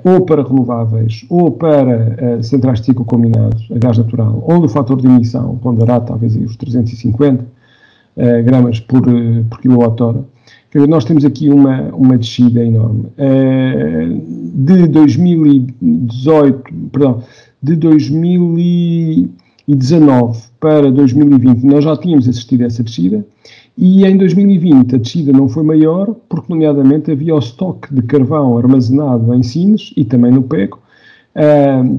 ou 0.04 0.20
para 0.22 0.42
renováveis 0.42 1.24
ou 1.28 1.50
para 1.50 2.42
centrais 2.42 2.80
de 2.80 2.86
ciclo 2.86 3.04
combinado 3.04 3.56
a 3.74 3.78
gás 3.78 3.96
natural, 3.96 4.44
onde 4.46 4.66
o 4.66 4.68
fator 4.68 5.00
de 5.00 5.06
emissão 5.06 5.56
ponderará 5.56 6.00
talvez 6.00 6.36
os 6.36 6.56
350 6.56 7.42
uh, 7.42 7.46
gramas 8.44 8.80
por, 8.80 9.08
uh, 9.08 9.44
por 9.48 9.60
quilowatt-hora. 9.60 10.22
Nós 10.88 11.04
temos 11.04 11.24
aqui 11.24 11.48
uma, 11.48 11.82
uma 11.94 12.16
descida 12.16 12.64
enorme. 12.64 13.06
Uh, 13.18 14.22
de 14.54 14.86
2018, 14.86 16.62
perdão, 16.92 17.24
de 17.62 17.76
2019 17.76 20.40
para 20.58 20.90
2020 20.90 21.62
nós 21.64 21.84
já 21.84 21.94
tínhamos 21.96 22.28
assistido 22.28 22.62
a 22.62 22.66
essa 22.66 22.82
descida 22.82 23.24
e 23.80 24.04
em 24.04 24.14
2020 24.14 24.94
a 24.94 24.98
descida 24.98 25.32
não 25.32 25.48
foi 25.48 25.62
maior 25.62 26.14
porque, 26.28 26.52
nomeadamente, 26.52 27.10
havia 27.10 27.34
o 27.34 27.38
estoque 27.38 27.94
de 27.94 28.02
carvão 28.02 28.58
armazenado 28.58 29.32
em 29.32 29.42
Sines 29.42 29.94
e 29.96 30.04
também 30.04 30.30
no 30.30 30.42
PECO 30.42 30.78
uh, 31.34 31.98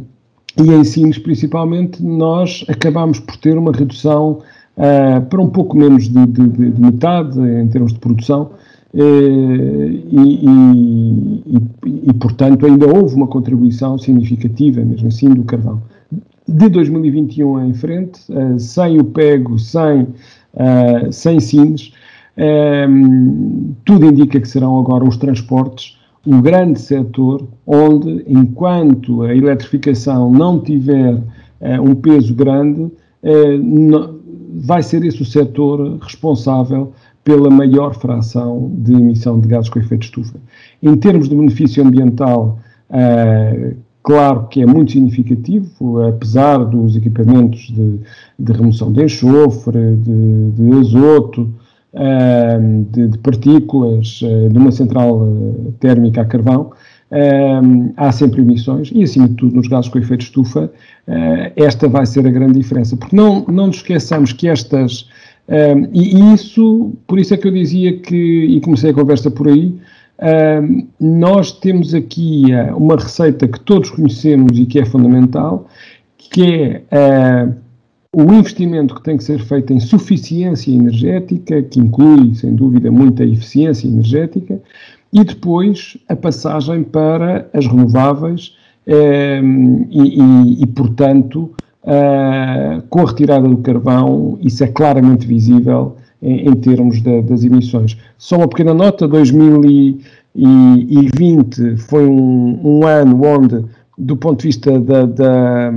e 0.61 0.71
em 0.71 0.83
Sines, 0.83 1.17
principalmente, 1.17 2.03
nós 2.03 2.63
acabámos 2.67 3.19
por 3.19 3.35
ter 3.37 3.57
uma 3.57 3.71
redução 3.71 4.41
uh, 4.77 5.25
para 5.25 5.41
um 5.41 5.49
pouco 5.49 5.75
menos 5.75 6.07
de, 6.07 6.23
de, 6.27 6.47
de, 6.47 6.79
metade 6.81 7.39
em 7.39 7.67
termos 7.67 7.93
de 7.93 7.99
produção. 7.99 8.51
Uh, 8.93 8.99
e, 8.99 10.45
e, 10.45 11.43
e, 11.47 12.09
e, 12.09 12.13
portanto, 12.13 12.63
ainda 12.67 12.85
houve 12.85 13.15
uma 13.15 13.27
contribuição 13.27 13.97
significativa, 13.97 14.81
mesmo 14.81 15.07
assim, 15.07 15.29
do 15.29 15.43
carvão. 15.45 15.81
De 16.47 16.69
2021 16.69 17.65
em 17.65 17.73
frente, 17.73 18.19
uh, 18.29 18.59
sem 18.59 18.99
o 18.99 19.05
PEGO, 19.05 19.57
sem, 19.57 20.09
sem 21.11 21.39
Sines, 21.39 21.93
tudo 23.85 24.05
indica 24.05 24.39
que 24.39 24.47
serão 24.47 24.79
agora 24.79 25.03
os 25.03 25.17
transportes 25.17 25.97
um 26.25 26.41
grande 26.41 26.79
setor 26.79 27.47
onde, 27.65 28.23
enquanto 28.27 29.23
a 29.23 29.35
eletrificação 29.35 30.31
não 30.31 30.59
tiver 30.59 31.15
uh, 31.15 31.81
um 31.81 31.95
peso 31.95 32.33
grande, 32.33 32.81
uh, 32.81 34.19
vai 34.53 34.83
ser 34.83 35.03
esse 35.03 35.21
o 35.21 35.25
setor 35.25 35.97
responsável 36.01 36.93
pela 37.23 37.49
maior 37.49 37.95
fração 37.95 38.71
de 38.75 38.93
emissão 38.93 39.39
de 39.39 39.47
gases 39.47 39.69
com 39.69 39.79
efeito 39.79 40.01
de 40.01 40.05
estufa. 40.07 40.39
Em 40.81 40.95
termos 40.95 41.29
de 41.29 41.35
benefício 41.35 41.83
ambiental, 41.85 42.59
claro 44.03 44.47
que 44.47 44.61
é 44.61 44.65
muito 44.65 44.91
significativo, 44.91 46.01
apesar 46.03 46.59
dos 46.65 46.95
equipamentos 46.95 47.71
de, 47.71 47.99
de 48.37 48.51
remoção 48.51 48.91
de 48.91 49.03
enxofre, 49.03 49.95
de, 49.95 50.51
de 50.51 50.79
azoto, 50.79 51.49
uh, 51.93 52.85
de, 52.91 53.07
de, 53.07 53.17
partículas, 53.19 54.21
uh, 54.21 54.49
de 54.49 54.57
uma 54.57 54.71
central 54.71 55.27
térmica 55.79 56.21
a 56.21 56.25
carvão, 56.25 56.71
um, 57.11 57.91
há 57.97 58.11
sempre 58.11 58.41
emissões 58.41 58.89
e, 58.93 59.03
acima 59.03 59.27
de 59.27 59.35
tudo, 59.35 59.55
nos 59.55 59.67
gases 59.67 59.89
com 59.89 59.99
efeito 59.99 60.21
estufa, 60.21 60.71
uh, 61.07 61.51
esta 61.55 61.87
vai 61.87 62.05
ser 62.05 62.25
a 62.25 62.31
grande 62.31 62.53
diferença. 62.53 62.95
Porque 62.95 63.15
não, 63.15 63.45
não 63.47 63.67
nos 63.67 63.77
esqueçamos 63.77 64.31
que 64.31 64.47
estas. 64.47 65.09
Um, 65.49 65.89
e, 65.91 66.15
e, 66.15 66.33
isso, 66.33 66.93
por 67.05 67.19
isso 67.19 67.33
é 67.33 67.37
que 67.37 67.47
eu 67.47 67.51
dizia 67.51 67.97
que, 67.97 68.15
e 68.15 68.61
comecei 68.61 68.91
a 68.91 68.93
conversa 68.93 69.29
por 69.29 69.49
aí, 69.49 69.75
nós 70.99 71.51
temos 71.51 71.95
aqui 71.95 72.45
uh, 72.53 72.77
uma 72.77 72.95
receita 72.95 73.47
que 73.47 73.59
todos 73.59 73.89
conhecemos 73.89 74.57
e 74.57 74.65
que 74.65 74.79
é 74.79 74.85
fundamental, 74.85 75.67
que 76.17 76.83
é 76.91 77.47
uh, 77.47 77.55
o 78.13 78.33
investimento 78.33 78.93
que 78.93 79.03
tem 79.03 79.17
que 79.17 79.23
ser 79.23 79.39
feito 79.39 79.71
em 79.73 79.79
suficiência 79.79 80.71
energética, 80.71 81.63
que 81.63 81.79
inclui, 81.79 82.35
sem 82.35 82.53
dúvida, 82.53 82.91
muita 82.91 83.23
eficiência 83.23 83.87
energética, 83.87 84.59
e 85.13 85.23
depois 85.23 85.97
a 86.07 86.15
passagem 86.15 86.83
para 86.83 87.49
as 87.53 87.65
renováveis 87.65 88.55
eh, 88.85 89.41
e, 89.89 90.21
e, 90.21 90.63
e, 90.63 90.67
portanto, 90.67 91.53
uh, 91.83 92.81
com 92.89 93.01
a 93.01 93.05
retirada 93.05 93.47
do 93.47 93.57
carvão, 93.57 94.37
isso 94.41 94.63
é 94.63 94.67
claramente 94.67 95.27
visível 95.27 95.97
em, 96.21 96.49
em 96.49 96.53
termos 96.55 97.01
das 97.01 97.43
emissões. 97.43 97.97
Só 98.17 98.37
uma 98.37 98.47
pequena 98.47 98.73
nota: 98.73 99.05
2020 99.07 101.77
foi 101.77 102.05
um, 102.05 102.59
um 102.63 102.85
ano 102.85 103.25
onde, 103.25 103.65
do 103.97 104.15
ponto 104.15 104.39
de 104.41 104.47
vista 104.47 104.79
da, 104.79 105.05
da, 105.05 105.73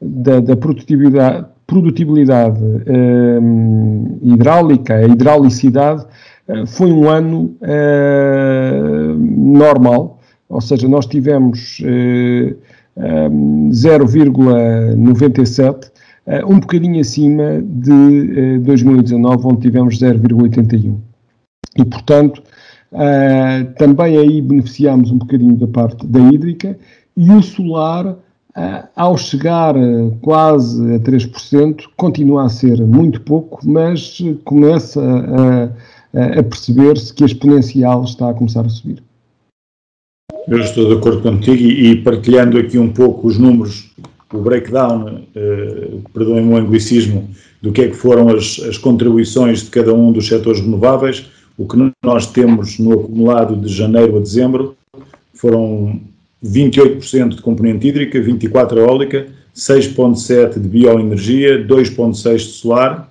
da, 0.00 0.40
da 0.40 0.56
produtividade, 0.56 1.46
produtibilidade 1.66 2.62
um, 2.62 4.18
hidráulica, 4.22 4.94
a 4.94 5.04
hidraulicidade, 5.04 6.04
uh, 6.48 6.66
foi 6.66 6.92
um 6.92 7.08
ano 7.08 7.56
uh, 7.62 9.14
normal, 9.18 10.20
ou 10.48 10.60
seja, 10.60 10.86
nós 10.88 11.06
tivemos 11.06 11.80
uh, 11.80 12.56
um, 12.96 13.68
0,97 13.70 15.86
uh, 15.86 15.90
um 16.46 16.58
bocadinho 16.58 17.00
acima 17.00 17.62
de 17.62 17.92
uh, 17.92 18.56
eh, 18.56 18.58
2019, 18.58 19.46
onde 19.46 19.60
tivemos 19.60 19.98
0,81. 19.98 20.96
E, 21.76 21.84
portanto, 21.84 22.42
uh, 22.92 23.72
também 23.78 24.18
aí 24.18 24.42
beneficiámos 24.42 25.10
um 25.10 25.18
bocadinho 25.18 25.56
da 25.56 25.68
parte 25.68 26.06
da 26.06 26.18
hídrica 26.18 26.76
e 27.16 27.30
o 27.30 27.42
solar, 27.42 28.16
ao 28.94 29.18
chegar 29.18 29.74
quase 30.22 30.94
a 30.94 30.98
3%, 30.98 31.84
continua 31.94 32.46
a 32.46 32.48
ser 32.48 32.80
muito 32.86 33.20
pouco, 33.20 33.60
mas 33.68 34.18
começa 34.44 35.02
a, 35.02 36.40
a 36.40 36.42
perceber-se 36.42 37.12
que 37.12 37.22
a 37.22 37.26
exponencial 37.26 38.04
está 38.04 38.30
a 38.30 38.34
começar 38.34 38.64
a 38.64 38.68
subir. 38.70 39.02
Eu 40.48 40.60
estou 40.60 40.88
de 40.88 40.94
acordo 40.94 41.22
contigo 41.22 41.62
e, 41.62 41.90
e 41.90 42.02
partilhando 42.02 42.56
aqui 42.56 42.78
um 42.78 42.90
pouco 42.90 43.26
os 43.26 43.36
números 43.36 43.92
o 44.32 44.38
breakdown, 44.38 45.22
uh, 45.34 46.02
perdoem-me 46.12 46.52
o 46.52 46.56
anglicismo, 46.56 47.30
do 47.62 47.72
que 47.72 47.82
é 47.82 47.88
que 47.88 47.96
foram 47.96 48.28
as, 48.28 48.60
as 48.60 48.78
contribuições 48.78 49.62
de 49.62 49.70
cada 49.70 49.92
um 49.94 50.12
dos 50.12 50.26
setores 50.26 50.60
renováveis. 50.60 51.26
O 51.56 51.66
que 51.66 51.76
nós 52.04 52.26
temos 52.26 52.78
no 52.78 52.92
acumulado 52.92 53.56
de 53.56 53.72
janeiro 53.72 54.16
a 54.16 54.20
dezembro 54.20 54.76
foram 55.34 56.00
28% 56.44 57.36
de 57.36 57.42
componente 57.42 57.86
hídrica, 57.86 58.20
24% 58.20 58.76
eólica, 58.76 59.26
6,7% 59.54 60.60
de 60.60 60.68
bioenergia, 60.68 61.66
2,6% 61.66 62.36
de 62.36 62.42
solar, 62.42 63.10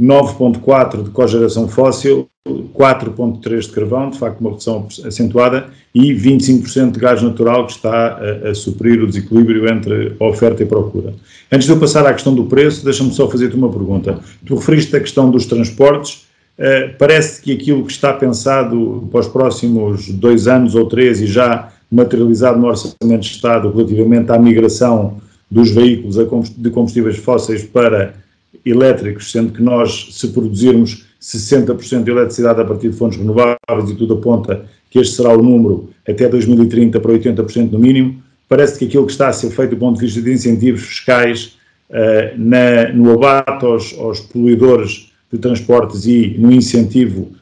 9,4% 0.00 1.02
de 1.02 1.10
cogeração 1.10 1.66
fóssil, 1.66 2.28
4,3% 2.46 3.60
de 3.60 3.68
carvão, 3.68 4.10
de 4.10 4.18
facto 4.18 4.40
uma 4.40 4.50
redução 4.50 4.86
acentuada, 5.04 5.66
e 5.94 6.14
25% 6.14 6.92
de 6.92 7.00
gás 7.00 7.22
natural 7.22 7.66
que 7.66 7.72
está 7.72 8.18
a, 8.18 8.50
a, 8.50 8.54
suprir 8.54 9.02
o 9.02 9.06
desequilíbrio 9.06 9.68
entre 9.68 10.14
oferta 10.20 10.62
e 10.62 10.66
procura. 10.66 11.14
Antes 11.50 11.66
de 11.66 11.72
eu 11.72 11.78
passar 11.78 12.06
à 12.06 12.12
questão 12.12 12.34
do 12.34 12.44
preço, 12.44 12.84
deixa-me 12.84 13.12
só 13.12 13.28
fazer-te 13.28 13.56
uma 13.56 13.70
pergunta. 13.70 14.20
Tu 14.46 14.54
referiste 14.54 14.96
a 14.96 15.00
questão 15.00 15.30
dos 15.30 15.46
transportes, 15.46 16.26
uh, 16.58 16.94
parece 16.98 17.42
que 17.42 17.52
aquilo 17.52 17.84
que 17.84 17.92
está 17.92 18.12
pensado 18.12 19.08
para 19.10 19.20
os 19.20 19.28
próximos 19.28 20.08
dois 20.10 20.46
anos 20.46 20.74
ou 20.74 20.86
três 20.86 21.20
e 21.20 21.26
já 21.26 21.72
materializado 21.90 22.58
no 22.58 22.68
Orçamento 22.68 23.22
de 23.22 23.30
Estado 23.30 23.70
relativamente 23.70 24.30
à 24.30 24.38
migração 24.38 25.20
dos 25.50 25.70
veículos 25.70 26.16
de 26.56 26.70
combustíveis 26.70 27.16
fósseis 27.16 27.64
para 27.64 28.14
elétricos, 28.64 29.30
sendo 29.30 29.52
que 29.52 29.62
nós, 29.62 30.08
se 30.12 30.28
produzirmos 30.28 31.06
60% 31.20 32.04
de 32.04 32.10
eletricidade 32.10 32.60
a 32.60 32.64
partir 32.64 32.90
de 32.90 32.96
fontes 32.96 33.18
renováveis 33.18 33.90
e 33.90 33.94
tudo 33.94 34.14
aponta 34.14 34.64
que 34.90 34.98
este 34.98 35.16
será 35.16 35.36
o 35.36 35.42
número 35.42 35.90
até 36.08 36.28
2030 36.28 36.98
para 37.00 37.12
80% 37.12 37.72
no 37.72 37.78
mínimo, 37.78 38.22
parece 38.48 38.78
que 38.78 38.86
aquilo 38.86 39.04
que 39.04 39.12
está 39.12 39.28
a 39.28 39.32
ser 39.32 39.50
feito 39.50 39.70
do 39.70 39.76
ponto 39.76 39.98
de 39.98 40.06
vista 40.06 40.22
de 40.22 40.32
incentivos 40.32 40.82
fiscais 40.82 41.58
uh, 41.90 42.38
na, 42.38 42.92
no 42.92 43.12
abate 43.12 43.64
aos, 43.64 43.96
aos 43.98 44.20
poluidores 44.20 45.12
de 45.30 45.38
transportes 45.38 46.06
e 46.06 46.36
no 46.38 46.50
incentivo 46.50 47.32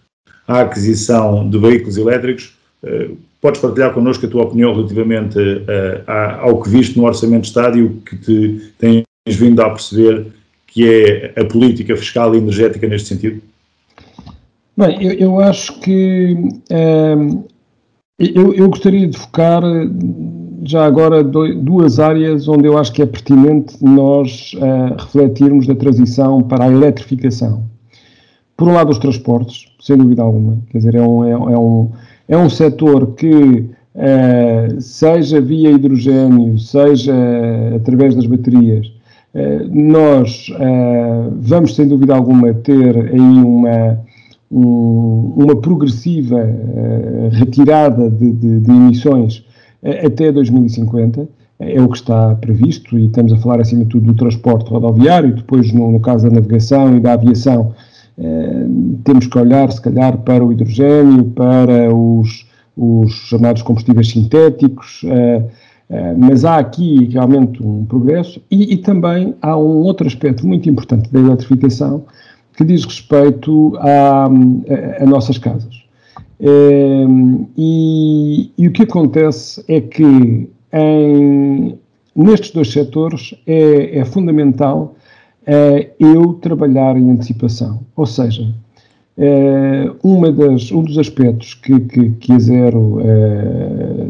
à 0.49 0.63
aquisição 0.63 1.49
de 1.49 1.59
veículos 1.59 1.97
elétricos, 1.97 2.57
uh, 2.83 3.17
podes 3.41 3.61
partilhar 3.61 3.93
connosco 3.93 4.27
a 4.27 4.29
tua 4.29 4.43
opinião 4.43 4.75
relativamente 4.75 5.39
uh, 5.39 6.41
ao 6.41 6.61
que 6.61 6.69
viste 6.69 6.99
no 6.99 7.05
Orçamento 7.05 7.43
de 7.43 7.49
Estado 7.49 7.79
e 7.79 7.83
o 7.83 7.91
que 8.01 8.17
te 8.17 8.73
tens 8.79 9.05
vindo 9.29 9.61
a 9.63 9.71
perceber 9.71 10.27
que 10.77 10.87
é 10.87 11.41
a 11.41 11.45
política 11.47 11.97
fiscal 11.97 12.35
e 12.35 12.39
energética 12.39 12.87
neste 12.87 13.09
sentido? 13.09 13.41
Bem, 14.77 15.03
eu, 15.03 15.13
eu 15.13 15.41
acho 15.41 15.81
que 15.81 16.37
ehm, 16.69 17.45
eu, 18.19 18.53
eu, 18.53 18.69
gostaria 18.69 19.07
de 19.07 19.17
focar 19.17 19.63
já 20.65 20.85
agora 20.85 21.25
duas 21.25 21.99
áreas 21.99 22.47
onde 22.47 22.67
eu 22.67 22.77
acho 22.77 22.93
que 22.93 23.01
é 23.01 23.07
pertinente 23.07 23.83
nós 23.83 24.53
uh, 24.53 25.01
refletirmos 25.03 25.67
da 25.67 25.75
transição 25.75 26.43
para 26.43 26.67
a 26.67 26.71
eletrificação. 26.71 27.65
Por 28.55 28.69
um 28.69 28.75
lado, 28.75 28.91
os 28.91 28.99
transportes, 28.99 29.65
sem 29.81 29.97
dúvida 29.97 30.23
alguma, 30.23 30.59
quer 30.69 30.77
dizer, 30.77 30.95
é 30.97 31.03
um, 31.03 31.25
é, 31.25 31.31
é 31.31 31.59
um, 31.59 31.91
é 32.29 32.37
um 32.37 32.51
setor 32.51 33.15
que, 33.15 33.25
uh, 33.25 34.79
seja 34.79 35.41
via 35.41 35.71
hidrogênio, 35.71 36.59
seja 36.59 37.15
através 37.75 38.15
das 38.15 38.27
baterias, 38.27 38.93
nós 39.71 40.51
vamos, 41.41 41.75
sem 41.75 41.87
dúvida 41.87 42.15
alguma, 42.15 42.55
ter 42.55 42.97
aí 42.97 43.19
uma 43.19 43.99
um, 44.51 45.35
uma 45.37 45.57
progressiva 45.57 46.37
uh, 46.37 47.29
retirada 47.31 48.09
de, 48.09 48.33
de, 48.33 48.61
de 48.61 48.71
emissões 48.71 49.45
até 50.05 50.33
2050, 50.33 51.29
é 51.59 51.81
o 51.81 51.89
que 51.89 51.97
está 51.97 52.35
previsto, 52.35 52.99
e 52.99 53.07
estamos 53.07 53.33
a 53.33 53.37
falar 53.37 53.61
acima 53.61 53.85
de 53.85 53.91
tudo 53.91 54.07
do 54.07 54.15
transporte 54.15 54.69
rodoviário, 54.69 55.35
depois 55.35 55.73
no, 55.73 55.93
no 55.93 56.01
caso 56.01 56.29
da 56.29 56.35
navegação 56.35 56.97
e 56.97 57.01
da 57.01 57.13
aviação, 57.13 57.73
temos 59.05 59.27
que 59.27 59.39
olhar 59.39 59.71
se 59.71 59.81
calhar 59.81 60.19
para 60.19 60.45
o 60.45 60.53
hidrogênio, 60.53 61.25
para 61.27 61.95
os, 61.95 62.47
os 62.77 63.13
chamados 63.29 63.63
combustíveis 63.63 64.11
sintéticos, 64.11 65.03
mas 66.19 66.45
há 66.45 66.57
aqui 66.57 67.09
realmente 67.13 67.63
um 67.63 67.85
progresso 67.85 68.43
e, 68.51 68.75
e 68.75 68.77
também 68.79 69.35
há 69.41 69.57
um 69.57 69.83
outro 69.83 70.07
aspecto 70.07 70.47
muito 70.47 70.69
importante 70.69 71.11
da 71.13 71.21
eletrificação, 71.21 72.05
que 72.57 72.65
diz 72.65 72.85
respeito 72.85 73.77
a, 73.79 74.25
a, 74.25 75.03
a 75.03 75.07
nossas 75.07 75.39
casas. 75.39 75.87
É, 76.41 77.05
e, 77.57 78.51
e, 78.59 78.69
o 78.69 78.73
que 78.73 78.83
acontece 78.83 79.65
é 79.69 79.81
que 79.81 80.49
em, 80.73 81.79
nestes 82.15 82.51
dois 82.51 82.73
setores 82.73 83.35
é, 83.47 83.99
é 83.99 84.05
fundamental 84.05 84.95
é, 85.47 85.93
eu 85.99 86.35
trabalhar 86.35 86.97
em 86.97 87.11
antecipação. 87.11 87.81
Ou 87.95 88.07
seja, 88.07 88.53
é, 89.19 89.91
uma 90.03 90.31
das, 90.31 90.71
um 90.71 90.83
dos 90.83 90.99
aspectos 90.99 91.55
que, 91.55 91.81
que, 91.81 92.11
que 92.11 92.33
a 92.33 92.39
Zero 92.39 93.01
é, 93.01 94.07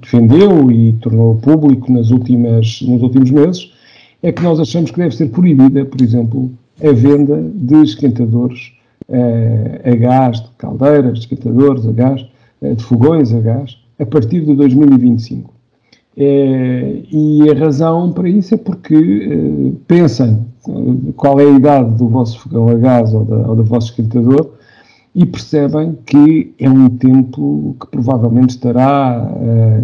defendeu 0.00 0.70
e 0.70 0.92
tornou 0.94 1.36
público 1.36 1.90
nas 1.90 2.10
últimas, 2.10 2.82
nos 2.82 3.02
últimos 3.02 3.30
meses 3.30 3.72
é 4.22 4.32
que 4.32 4.42
nós 4.42 4.58
achamos 4.60 4.90
que 4.90 4.98
deve 4.98 5.14
ser 5.14 5.30
proibida, 5.30 5.84
por 5.84 6.00
exemplo, 6.00 6.50
a 6.82 6.92
venda 6.92 7.40
de 7.54 7.82
esquentadores 7.82 8.72
uh, 9.08 9.88
a 9.90 9.94
gás, 9.94 10.40
de 10.40 10.48
caldeiras, 10.58 11.14
de 11.14 11.18
esquentadores 11.20 11.86
a 11.86 11.92
gás, 11.92 12.26
de 12.60 12.82
fogões 12.82 13.32
a 13.32 13.40
gás, 13.40 13.78
a 13.98 14.04
partir 14.04 14.44
de 14.44 14.54
2025. 14.54 15.57
Eh, 16.20 17.02
e 17.12 17.48
a 17.48 17.54
razão 17.54 18.10
para 18.12 18.28
isso 18.28 18.54
é 18.54 18.58
porque 18.58 19.72
pensam 19.86 20.46
qual 21.16 21.38
é 21.38 21.44
a 21.44 21.50
idade 21.50 21.94
do 21.94 22.08
vosso 22.08 22.40
fogão 22.40 22.68
a 22.68 22.74
gás 22.74 23.14
ou, 23.14 23.24
da, 23.24 23.36
ou 23.48 23.54
do 23.54 23.62
vosso 23.62 23.90
esquentador 23.90 24.54
e 25.14 25.24
percebem 25.24 25.96
que 26.04 26.52
é 26.58 26.68
um 26.68 26.88
tempo 26.88 27.76
que 27.80 27.86
provavelmente 27.86 28.50
estará 28.50 29.32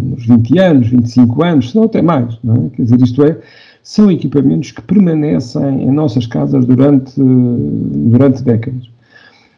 nos 0.01 0.25
20 0.25 0.59
anos, 0.59 0.87
25 0.87 1.43
anos, 1.43 1.71
se 1.71 1.75
não 1.75 1.83
até 1.83 2.01
mais. 2.01 2.37
Não 2.43 2.67
é? 2.67 2.75
Quer 2.75 2.83
dizer, 2.83 3.01
isto 3.01 3.23
é, 3.23 3.39
são 3.81 4.11
equipamentos 4.11 4.71
que 4.71 4.81
permanecem 4.81 5.83
em 5.83 5.91
nossas 5.91 6.25
casas 6.25 6.65
durante, 6.65 7.13
durante 7.17 8.43
décadas. 8.43 8.89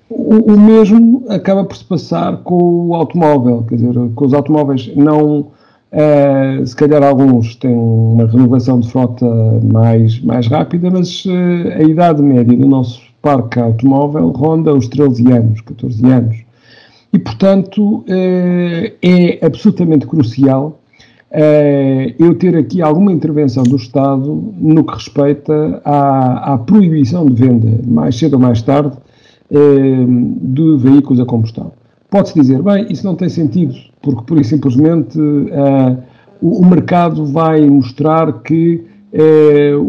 O, 0.10 0.54
o, 0.54 0.60
mesmo 0.60 1.26
acaba 1.30 1.64
por 1.64 1.76
se 1.76 1.84
passar 1.84 2.38
com 2.38 2.88
o 2.88 2.94
automóvel, 2.94 3.64
quer 3.68 3.76
dizer, 3.76 3.94
com 4.16 4.26
os 4.26 4.34
automóveis 4.34 4.92
não, 4.96 5.48
uh, 5.92 6.66
se 6.66 6.76
calhar 6.76 7.04
alguns 7.04 7.56
têm 7.56 7.74
uma 7.74 8.26
renovação 8.26 8.80
de 8.80 8.90
frota 8.90 9.26
mais, 9.64 10.20
mais 10.22 10.48
rápida, 10.48 10.90
mas 10.90 11.26
uh, 11.26 11.32
a 11.78 11.84
idade 11.84 12.22
média 12.22 12.56
do 12.56 12.68
nosso 12.68 13.02
parque 13.22 13.60
automóvel 13.60 14.30
ronda 14.30 14.74
os 14.74 14.88
13 14.88 15.32
anos, 15.32 15.62
14 15.62 16.06
anos. 16.06 16.38
E, 17.14 17.20
portanto, 17.20 18.00
uh, 18.00 18.94
é 19.02 19.46
absolutamente 19.46 20.06
crucial 20.06 20.80
eu 22.18 22.36
ter 22.36 22.56
aqui 22.56 22.82
alguma 22.82 23.12
intervenção 23.12 23.62
do 23.62 23.76
Estado 23.76 24.54
no 24.58 24.82
que 24.86 24.94
respeita 24.94 25.82
à, 25.84 26.54
à 26.54 26.58
proibição 26.58 27.26
de 27.26 27.34
venda, 27.34 27.82
mais 27.86 28.18
cedo 28.18 28.36
ou 28.36 28.40
mais 28.40 28.62
tarde, 28.62 28.96
de 29.52 30.78
veículos 30.78 31.20
a 31.20 31.26
combustão. 31.26 31.74
Pode-se 32.10 32.34
dizer, 32.34 32.62
bem, 32.62 32.88
isso 32.90 33.06
não 33.06 33.14
tem 33.14 33.28
sentido, 33.28 33.76
porque, 34.02 34.22
por 34.26 34.44
simplesmente, 34.46 35.20
é, 35.20 35.98
o, 36.42 36.62
o, 36.62 36.66
mercado 36.66 37.26
vai 37.26 37.68
mostrar 37.70 38.42
que 38.42 38.84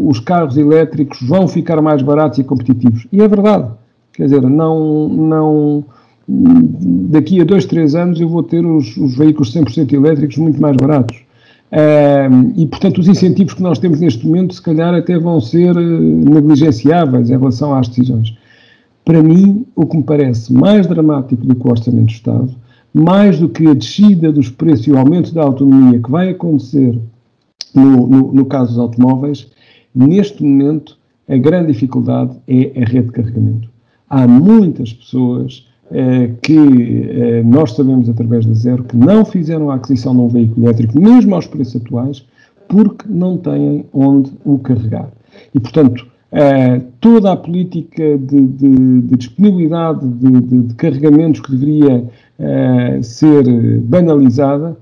os 0.01 0.19
carros 0.19 0.57
elétricos 0.57 1.21
vão 1.21 1.47
ficar 1.47 1.79
mais 1.81 2.01
baratos 2.01 2.39
e 2.39 2.43
competitivos. 2.43 3.05
E 3.11 3.21
é 3.21 3.27
verdade. 3.27 3.69
Quer 4.13 4.23
dizer, 4.23 4.41
não, 4.41 5.07
não, 5.07 5.85
daqui 6.27 7.41
a 7.41 7.43
dois, 7.43 7.65
três 7.65 7.95
anos 7.95 8.19
eu 8.19 8.29
vou 8.29 8.43
ter 8.43 8.65
os, 8.65 8.95
os 8.97 9.17
veículos 9.17 9.53
100% 9.53 9.93
elétricos 9.93 10.37
muito 10.37 10.61
mais 10.61 10.75
baratos. 10.77 11.17
e, 12.55 12.65
portanto, 12.67 12.99
os 12.99 13.07
incentivos 13.07 13.53
que 13.53 13.63
nós 13.63 13.79
temos 13.79 13.99
neste 13.99 14.25
momento, 14.25 14.53
se 14.53 14.61
calhar, 14.61 14.93
até 14.93 15.17
vão 15.17 15.39
ser 15.39 15.73
negligenciáveis 15.75 17.29
em 17.29 17.37
relação 17.37 17.73
às 17.73 17.87
decisões. 17.87 18.37
Para 19.03 19.23
mim, 19.23 19.65
o 19.75 19.85
que 19.85 19.97
me 19.97 20.03
parece 20.03 20.53
mais 20.53 20.85
dramático 20.85 21.45
do 21.45 21.55
que 21.55 21.67
o 21.67 21.71
Orçamento 21.71 22.05
do 22.05 22.11
Estado, 22.11 22.49
mais 22.99 23.39
do 23.39 23.49
que 23.49 23.67
a 23.67 23.73
descida 23.73 24.31
dos 24.31 24.49
preços 24.49 24.87
e 24.87 24.91
o 24.91 24.97
aumento 24.97 25.33
da 25.33 25.43
autonomia 25.43 25.99
que 25.99 26.11
vai 26.11 26.29
acontecer 26.29 26.99
no, 27.73 28.07
no, 28.07 28.33
no 28.33 28.45
caso 28.45 28.71
dos 28.71 28.79
automóveis, 28.79 29.47
neste 29.93 30.43
momento, 30.43 30.97
a 31.27 31.37
grande 31.37 31.71
dificuldade 31.71 32.35
é 32.47 32.81
a 32.81 32.85
rede 32.85 33.07
de 33.07 33.11
carregamento. 33.11 33.69
Há 34.09 34.27
muitas 34.27 34.91
pessoas 34.91 35.67
eh, 35.91 36.31
que 36.41 36.57
eh, 36.57 37.43
nós 37.43 37.73
sabemos 37.73 38.09
através 38.09 38.45
da 38.45 38.53
Zero 38.53 38.83
que 38.83 38.97
não 38.97 39.23
fizeram 39.23 39.69
a 39.69 39.75
aquisição 39.75 40.15
de 40.15 40.21
um 40.21 40.27
veículo 40.27 40.65
elétrico, 40.65 40.99
mesmo 40.99 41.35
aos 41.35 41.45
preços 41.47 41.81
atuais, 41.81 42.25
porque 42.67 43.05
não 43.07 43.37
têm 43.37 43.85
onde 43.93 44.31
o 44.43 44.57
carregar. 44.59 45.11
E, 45.53 45.59
portanto, 45.59 46.07
eh, 46.31 46.81
toda 46.99 47.31
a 47.31 47.35
política 47.35 48.17
de, 48.17 48.47
de, 48.47 49.01
de 49.01 49.17
disponibilidade 49.17 50.07
de, 50.07 50.41
de, 50.41 50.73
carregamentos 50.75 51.41
que 51.41 51.51
deveria 51.51 52.05
ser 53.01 53.43
banalizada 53.81 54.77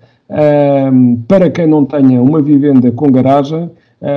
para 1.27 1.49
quem 1.49 1.65
não 1.65 1.83
tenha 1.83 2.21
uma 2.21 2.39
vivenda 2.39 2.91
com 2.91 3.12
garagem 3.12 3.67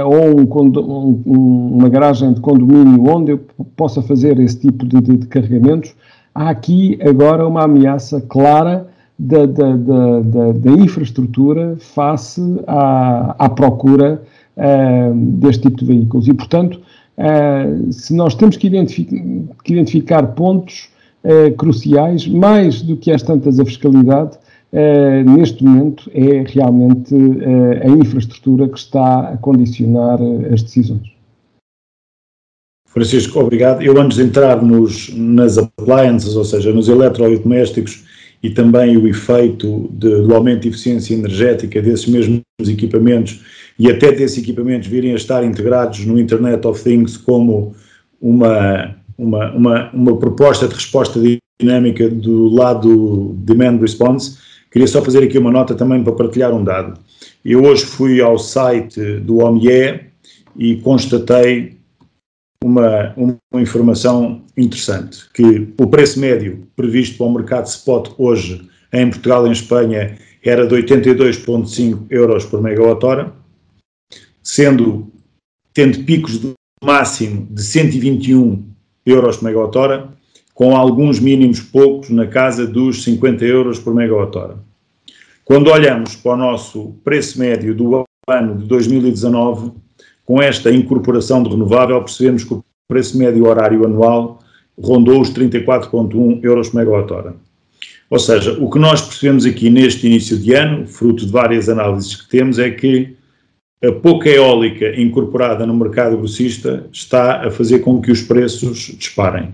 ou 0.05 0.40
um, 0.40 1.23
um, 1.25 1.79
uma 1.79 1.88
garagem 1.88 2.35
de 2.35 2.40
condomínio 2.43 3.03
onde 3.09 3.33
eu 3.33 3.40
possa 3.75 4.03
fazer 4.03 4.38
esse 4.40 4.61
tipo 4.61 4.85
de, 4.85 5.27
carregamentos, 5.27 5.95
há 6.35 6.51
aqui 6.51 6.99
agora 7.03 7.47
uma 7.47 7.64
ameaça 7.64 8.21
clara 8.21 8.87
da, 9.21 9.45
da, 9.45 9.77
da, 9.77 10.53
da 10.53 10.71
infraestrutura 10.71 11.77
face 11.79 12.40
à, 12.66 13.35
à 13.38 13.49
procura 13.51 14.23
uh, 14.57 15.14
deste 15.14 15.64
tipo 15.64 15.79
de 15.79 15.85
veículos. 15.85 16.27
E, 16.27 16.33
portanto, 16.33 16.81
uh, 17.21 17.93
se 17.93 18.15
nós 18.15 18.35
temos 18.35 18.57
que, 18.57 18.69
que 18.71 19.73
identificar 19.73 20.27
pontos 20.29 20.89
uh, 21.25 21.55
cruciais, 21.57 22.27
mais 22.27 22.83
do 22.83 22.97
que 22.97 23.13
às 23.13 23.23
tantas 23.23 23.61
a 23.61 23.65
fiscalidade, 23.65 24.39
neste 25.27 25.65
momento 25.65 26.09
é 26.15 26.45
realmente 26.47 27.13
a 27.83 27.89
infraestrutura 27.89 28.69
que 28.69 28.79
está 28.79 29.31
a 29.31 29.37
condicionar 29.37 30.21
as 30.53 30.63
decisões. 30.63 31.11
Francisco, 32.87 33.41
obrigado. 33.41 33.83
Eu, 33.83 34.01
antes 34.01 34.17
de 34.17 34.25
entrar 34.25 34.63
nos, 34.63 35.13
nas 35.13 35.59
appliances, 35.59 36.37
ou 36.37 36.45
seja, 36.45 36.73
nos 36.73 36.89
eletrodomésticos 36.89 38.05
e 38.42 38.50
também 38.50 38.96
o 38.96 39.07
efeito 39.07 39.90
de, 39.92 40.22
do 40.22 40.35
aumento 40.35 40.62
de 40.62 40.68
eficiência 40.68 41.14
energética 41.14 41.81
desses 41.83 42.07
mesmos 42.07 42.42
equipamentos 42.66 43.42
e 43.79 43.90
até 43.90 44.12
desses 44.12 44.38
equipamentos 44.38 44.88
virem 44.88 45.12
a 45.12 45.16
estar 45.16 45.44
integrados 45.44 46.05
no 46.05 46.18
Internet 46.18 46.66
of 46.66 46.83
Things 46.83 47.16
como 47.16 47.74
uma, 48.20 48.96
uma, 49.16 49.53
uma, 49.53 49.90
uma 49.92 50.16
proposta 50.16 50.68
de 50.68 50.74
resposta 50.74 51.20
dinâmica 51.61 52.09
do 52.09 52.48
lado 52.48 53.35
demand 53.38 53.79
response, 53.79 54.38
queria 54.70 54.88
só 54.88 55.03
fazer 55.03 55.24
aqui 55.24 55.38
uma 55.38 55.50
nota 55.50 55.74
também 55.74 56.03
para 56.03 56.12
partilhar 56.12 56.53
um 56.55 56.64
dado. 56.64 56.98
Eu 57.44 57.64
hoje 57.64 57.85
fui 57.85 58.20
ao 58.20 58.38
site 58.38 59.00
do 59.20 59.38
OMIE 59.38 60.00
e 60.57 60.76
constatei 60.76 61.80
uma, 62.62 63.14
uma 63.16 63.62
informação 63.62 64.42
interessante, 64.57 65.29
que 65.33 65.73
o 65.79 65.87
preço 65.87 66.20
médio 66.20 66.66
previsto 66.77 67.16
para 67.16 67.27
o 67.27 67.35
mercado 67.35 67.66
spot 67.66 68.11
hoje 68.18 68.68
em 68.92 69.09
Portugal 69.09 69.46
e 69.46 69.49
em 69.49 69.53
Espanha 69.53 70.18
era 70.44 70.66
de 70.66 70.75
82,5 70.75 72.07
euros 72.11 72.44
por 72.44 72.62
megawatt-hora, 72.62 73.33
sendo, 74.42 75.11
tendo 75.73 76.05
picos 76.05 76.38
de 76.38 76.53
máximo 76.83 77.46
de 77.51 77.62
121 77.62 78.64
euros 79.07 79.37
por 79.37 79.44
megawatt-hora, 79.44 80.09
com 80.55 80.77
alguns 80.77 81.18
mínimos 81.18 81.61
poucos 81.61 82.11
na 82.11 82.27
casa 82.27 82.66
dos 82.66 83.03
50 83.05 83.44
euros 83.44 83.79
por 83.79 83.94
megawatt-hora. 83.94 84.59
Quando 85.44 85.70
olhamos 85.70 86.16
para 86.16 86.33
o 86.33 86.37
nosso 86.37 86.94
preço 87.03 87.38
médio 87.38 87.75
do 87.75 88.05
ano 88.29 88.59
de 88.59 88.66
2019, 88.66 89.73
com 90.31 90.40
esta 90.40 90.71
incorporação 90.71 91.43
de 91.43 91.51
renovável, 91.51 92.01
percebemos 92.05 92.45
que 92.45 92.55
o 92.55 92.64
preço 92.87 93.19
médio 93.19 93.49
horário 93.49 93.85
anual 93.85 94.38
rondou 94.81 95.21
os 95.21 95.29
34,1 95.33 96.38
euros 96.45 96.69
por 96.69 96.77
megawatt-hora. 96.77 97.35
Ou 98.09 98.16
seja, 98.16 98.57
o 98.61 98.71
que 98.71 98.79
nós 98.79 99.03
percebemos 99.03 99.45
aqui 99.45 99.69
neste 99.69 100.07
início 100.07 100.38
de 100.38 100.55
ano, 100.55 100.87
fruto 100.87 101.27
de 101.27 101.33
várias 101.33 101.69
análises 101.69 102.14
que 102.14 102.29
temos, 102.29 102.61
é 102.61 102.71
que 102.71 103.16
a 103.83 103.90
pouca 103.90 104.29
eólica 104.29 104.95
incorporada 105.01 105.66
no 105.66 105.75
mercado 105.75 106.16
grossista 106.16 106.87
está 106.93 107.45
a 107.45 107.51
fazer 107.51 107.81
com 107.81 108.01
que 108.01 108.12
os 108.12 108.23
preços 108.23 108.95
disparem. 108.97 109.53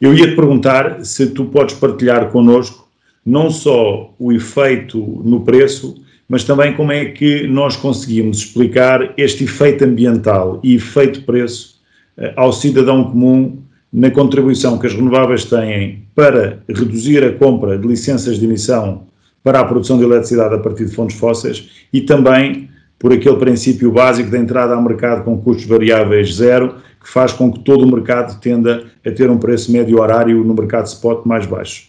Eu 0.00 0.14
ia 0.14 0.28
te 0.28 0.36
perguntar 0.36 1.04
se 1.04 1.30
tu 1.30 1.46
podes 1.46 1.74
partilhar 1.74 2.30
connosco 2.30 2.88
não 3.24 3.50
só 3.50 4.14
o 4.20 4.32
efeito 4.32 4.98
no 5.24 5.40
preço, 5.40 6.00
mas 6.28 6.44
também 6.44 6.74
como 6.74 6.92
é 6.92 7.06
que 7.06 7.46
nós 7.46 7.76
conseguimos 7.76 8.38
explicar 8.38 9.14
este 9.16 9.44
efeito 9.44 9.84
ambiental 9.84 10.60
e 10.62 10.74
efeito 10.74 11.22
preço 11.22 11.80
uh, 12.18 12.32
ao 12.36 12.52
cidadão 12.52 13.04
comum 13.04 13.62
na 13.92 14.10
contribuição 14.10 14.78
que 14.78 14.86
as 14.86 14.94
renováveis 14.94 15.44
têm 15.44 16.04
para 16.14 16.62
reduzir 16.68 17.22
a 17.24 17.32
compra 17.32 17.78
de 17.78 17.86
licenças 17.86 18.38
de 18.38 18.44
emissão 18.44 19.06
para 19.42 19.60
a 19.60 19.64
produção 19.64 19.96
de 19.96 20.04
eletricidade 20.04 20.54
a 20.54 20.58
partir 20.58 20.86
de 20.86 20.94
fontes 20.94 21.16
fósseis 21.16 21.70
e 21.92 22.00
também 22.00 22.68
por 22.98 23.12
aquele 23.12 23.36
princípio 23.36 23.92
básico 23.92 24.30
da 24.30 24.38
entrada 24.38 24.74
ao 24.74 24.82
mercado 24.82 25.24
com 25.24 25.40
custos 25.40 25.66
variáveis 25.66 26.34
zero, 26.34 26.76
que 27.00 27.08
faz 27.08 27.32
com 27.32 27.52
que 27.52 27.60
todo 27.60 27.84
o 27.84 27.90
mercado 27.90 28.40
tenda 28.40 28.84
a 29.04 29.10
ter 29.10 29.30
um 29.30 29.38
preço 29.38 29.70
médio 29.70 30.00
horário 30.00 30.42
no 30.42 30.54
mercado 30.54 30.86
spot 30.86 31.24
mais 31.24 31.46
baixo. 31.46 31.88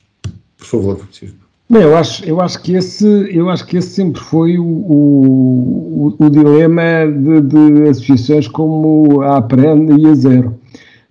Por 0.57 0.65
favor, 0.65 0.97
Francisco. 0.97 1.46
Bem, 1.69 1.81
eu 1.81 1.97
acho, 1.97 2.23
eu 2.23 2.39
acho 2.39 2.61
que 2.61 2.75
esse, 2.75 3.05
eu 3.29 3.49
acho 3.49 3.65
que 3.65 3.75
esse 3.75 3.89
sempre 3.89 4.21
foi 4.21 4.57
o, 4.57 4.63
o, 4.63 6.15
o 6.17 6.29
dilema 6.29 7.05
de, 7.05 7.41
de, 7.41 7.89
associações 7.89 8.47
como 8.47 9.21
a 9.21 9.35
Aprende 9.35 10.01
e 10.01 10.07
a 10.07 10.13
Zero, 10.13 10.57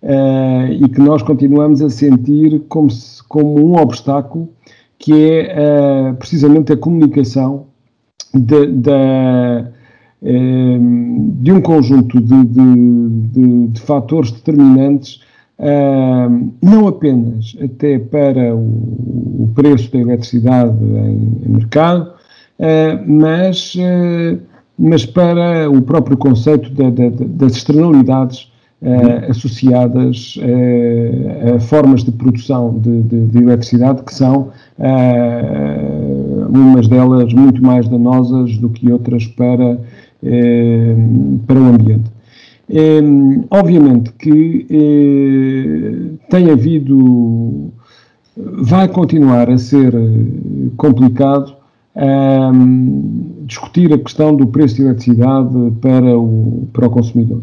uh, 0.03 0.73
e 0.73 0.88
que 0.88 0.99
nós 0.99 1.23
continuamos 1.23 1.83
a 1.83 1.90
sentir 1.90 2.62
como, 2.71 2.90
se, 2.90 3.23
como 3.25 3.66
um 3.66 3.77
obstáculo, 3.77 4.49
que 4.99 5.12
é 5.12 6.12
uh, 6.12 6.14
precisamente 6.14 6.73
a 6.73 6.77
comunicação 6.79 7.66
de, 8.33 8.66
de, 8.66 8.90
uh, 10.23 11.33
de 11.38 11.53
um 11.53 11.61
conjunto 11.61 12.19
de, 12.19 12.45
de, 12.45 13.66
de 13.69 13.81
fatores 13.83 14.31
determinantes 14.31 15.21
Uh, 15.59 16.53
não 16.61 16.87
apenas 16.87 17.57
até 17.64 17.99
para 17.99 18.55
o, 18.55 18.59
o, 18.59 19.53
preço 19.55 19.90
da 19.90 19.99
eletricidade 19.99 20.77
em, 20.85 21.47
em 21.47 21.49
mercado, 21.49 22.11
uh, 22.59 23.11
mas, 23.11 23.75
uh, 23.75 24.38
mas 24.79 25.07
para 25.07 25.71
o 25.71 25.81
próprio 25.81 26.19
conceito 26.19 26.69
da, 26.75 26.90
da, 26.90 27.09
das 27.09 27.57
externalidades 27.57 28.53
uhum. 28.83 29.31
associadas 29.31 30.38
a 31.57 31.59
formas 31.59 32.05
de 32.05 32.12
produção 32.12 32.79
de, 32.79 33.01
de, 33.05 33.27
de 33.27 33.38
eletricidade 33.38 34.03
que 34.03 34.12
são 34.12 34.51
umas 36.51 36.87
delas 36.87 37.33
muito 37.33 37.62
mais 37.62 37.88
danosas 37.88 38.59
do 38.59 38.69
que 38.69 38.92
outras 38.92 39.27
para, 39.27 39.79
para 41.47 41.59
o 41.59 41.64
ambiente. 41.64 42.15
É, 42.68 43.00
obviamente 43.50 44.12
que 44.12 44.66
é, 44.68 46.29
tem 46.29 46.50
havido, 46.50 47.70
vai 48.37 48.88
continuar 48.88 49.48
a 49.48 49.57
ser 49.57 49.94
complicado 50.76 51.55
é, 51.94 52.07
discutir 53.44 53.92
a 53.92 53.98
questão 53.98 54.35
do 54.35 54.46
preço 54.48 54.76
de 54.76 54.83
eletricidade 54.83 55.72
para 55.81 56.18
o, 56.18 56.68
para 56.72 56.87
o 56.88 56.90
consumidor 56.90 57.42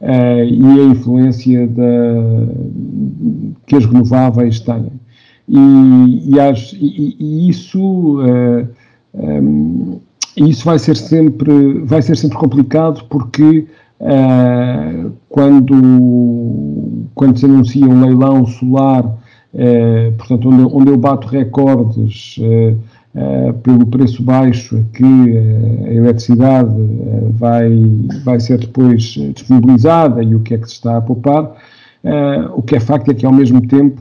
é, 0.00 0.46
e 0.46 0.80
a 0.80 0.84
influência 0.84 1.66
da, 1.66 1.84
que 3.66 3.76
as 3.76 3.84
renováveis 3.84 4.60
têm. 4.60 4.90
E, 5.48 6.32
e, 6.32 6.40
as, 6.40 6.72
e, 6.74 7.16
e 7.18 7.48
isso, 7.50 8.20
é, 8.22 8.66
isso 10.36 10.64
vai 10.64 10.78
ser 10.78 10.96
sempre, 10.96 11.80
vai 11.80 12.00
ser 12.00 12.16
sempre 12.16 12.38
complicado 12.38 13.04
porque 13.10 13.66
Uh, 14.00 15.12
quando, 15.28 17.06
quando 17.14 17.38
se 17.38 17.44
anuncia 17.44 17.86
um 17.86 18.00
leilão 18.00 18.46
solar, 18.46 19.04
uh, 19.04 20.12
portanto, 20.16 20.48
onde, 20.48 20.74
onde 20.74 20.90
eu 20.90 20.96
bato 20.96 21.28
recordes 21.28 22.38
uh, 22.38 23.52
pelo 23.62 23.86
preço 23.86 24.22
baixo 24.22 24.86
que 24.94 25.04
a 25.04 25.92
eletricidade 25.92 26.72
vai, 27.32 27.68
vai 28.24 28.40
ser 28.40 28.58
depois 28.58 29.02
disponibilizada 29.34 30.22
e 30.22 30.34
o 30.34 30.40
que 30.40 30.54
é 30.54 30.58
que 30.58 30.66
se 30.66 30.74
está 30.74 30.96
a 30.96 31.00
poupar. 31.00 31.56
o 32.54 32.62
que 32.62 32.76
é 32.76 32.80
facto 32.80 33.10
é 33.10 33.14
que, 33.14 33.26
ao 33.26 33.32
mesmo 33.32 33.66
tempo, 33.66 34.00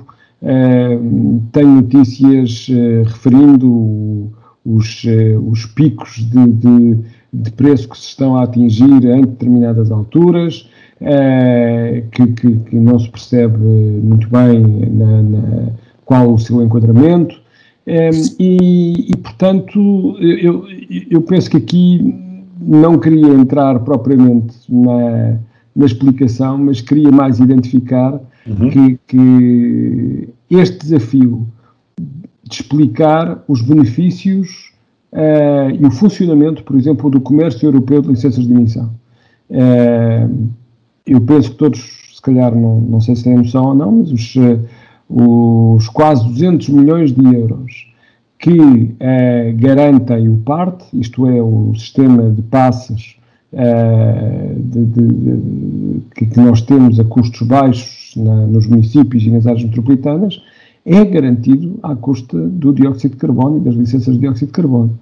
tem 1.52 1.66
notícias 1.66 2.68
referindo 3.08 4.32
os, 4.64 5.04
os 5.48 5.66
picos 5.66 6.18
de, 6.18 6.48
de, 6.48 6.98
de, 7.32 7.52
preço 7.52 7.88
que 7.90 7.98
se 7.98 8.08
estão 8.08 8.36
a 8.36 8.44
atingir 8.44 9.06
em 9.06 9.22
determinadas 9.22 9.92
alturas, 9.92 10.70
que, 12.12 12.28
que, 12.28 12.56
que, 12.58 12.76
não 12.76 13.00
se 13.00 13.10
percebe 13.10 13.58
muito 13.58 14.28
bem 14.30 14.60
na, 14.92 15.22
na, 15.22 15.68
qual 16.06 16.34
o 16.34 16.40
seu 16.40 16.62
enquadramento. 16.62 17.40
E, 17.88 19.12
e, 19.12 19.18
portanto, 19.18 20.18
eu, 20.20 20.66
eu 21.10 21.22
penso 21.22 21.50
que 21.50 21.58
aqui 21.58 22.16
não 22.60 23.00
queria 23.00 23.28
entrar 23.28 23.80
propriamente 23.80 24.56
na, 24.68 25.38
na 25.76 25.86
explicação, 25.86 26.58
mas 26.58 26.82
queria 26.82 27.12
mais 27.12 27.40
identificar 27.40 28.20
uhum. 28.46 28.70
que, 28.70 29.00
que, 29.08 30.30
este 30.50 30.78
desafio 30.80 31.48
de 31.98 32.54
explicar 32.54 33.44
os 33.48 33.62
benefícios 33.62 34.69
uh, 35.14 35.72
e 35.72 35.86
o 35.86 35.92
funcionamento, 35.92 36.64
por 36.64 36.76
exemplo, 36.76 37.10
do 37.10 37.20
comércio 37.20 37.68
europeu 37.68 38.02
de 38.02 38.10
licenças 38.10 38.46
de 38.46 38.54
emissão. 38.54 38.92
Uh, 39.50 40.48
eu 41.06 41.22
penso 41.22 41.52
que 41.52 41.58
todos, 41.58 41.80
se 42.14 42.22
calhar, 42.22 42.54
não, 42.54 42.80
não 42.82 43.02
sei 43.02 43.16
se 43.16 43.24
têm 43.24 43.36
noção 43.36 43.66
ou 43.66 43.76
não, 43.76 43.92
mas 43.92 44.12
os 44.12 44.36
os 45.10 45.90
quase 45.90 46.24
200 46.28 46.70
milhões 46.70 47.12
de 47.12 47.36
euros 47.36 47.90
que 48.38 48.96
eh, 49.00 49.54
garantem 49.58 50.30
o 50.30 50.38
PART, 50.38 50.82
isto 50.94 51.28
é, 51.28 51.42
o 51.42 51.74
sistema 51.76 52.30
de 52.30 52.42
passes 52.44 53.18
eh, 53.52 54.54
de, 54.56 54.86
de, 54.86 55.08
de, 55.08 56.02
que, 56.16 56.40
nós 56.40 56.62
temos 56.62 57.00
a 57.00 57.04
custos 57.04 57.46
baixos 57.46 58.14
na, 58.16 58.46
nos 58.46 58.68
municípios 58.68 59.24
e 59.24 59.32
nas 59.32 59.46
áreas 59.46 59.64
metropolitanas, 59.64 60.42
é 60.90 61.06
garantido 61.06 61.80
à 61.84 61.96
custa 61.96 62.36
do 62.36 62.74
dióxido 62.74 63.12
de 63.12 63.18
carbono 63.18 63.58
e 63.58 63.60
das 63.60 63.76
licenças 63.76 64.16
de 64.16 64.22
dióxido 64.22 64.48
de 64.48 64.54
carbono. 64.54 65.00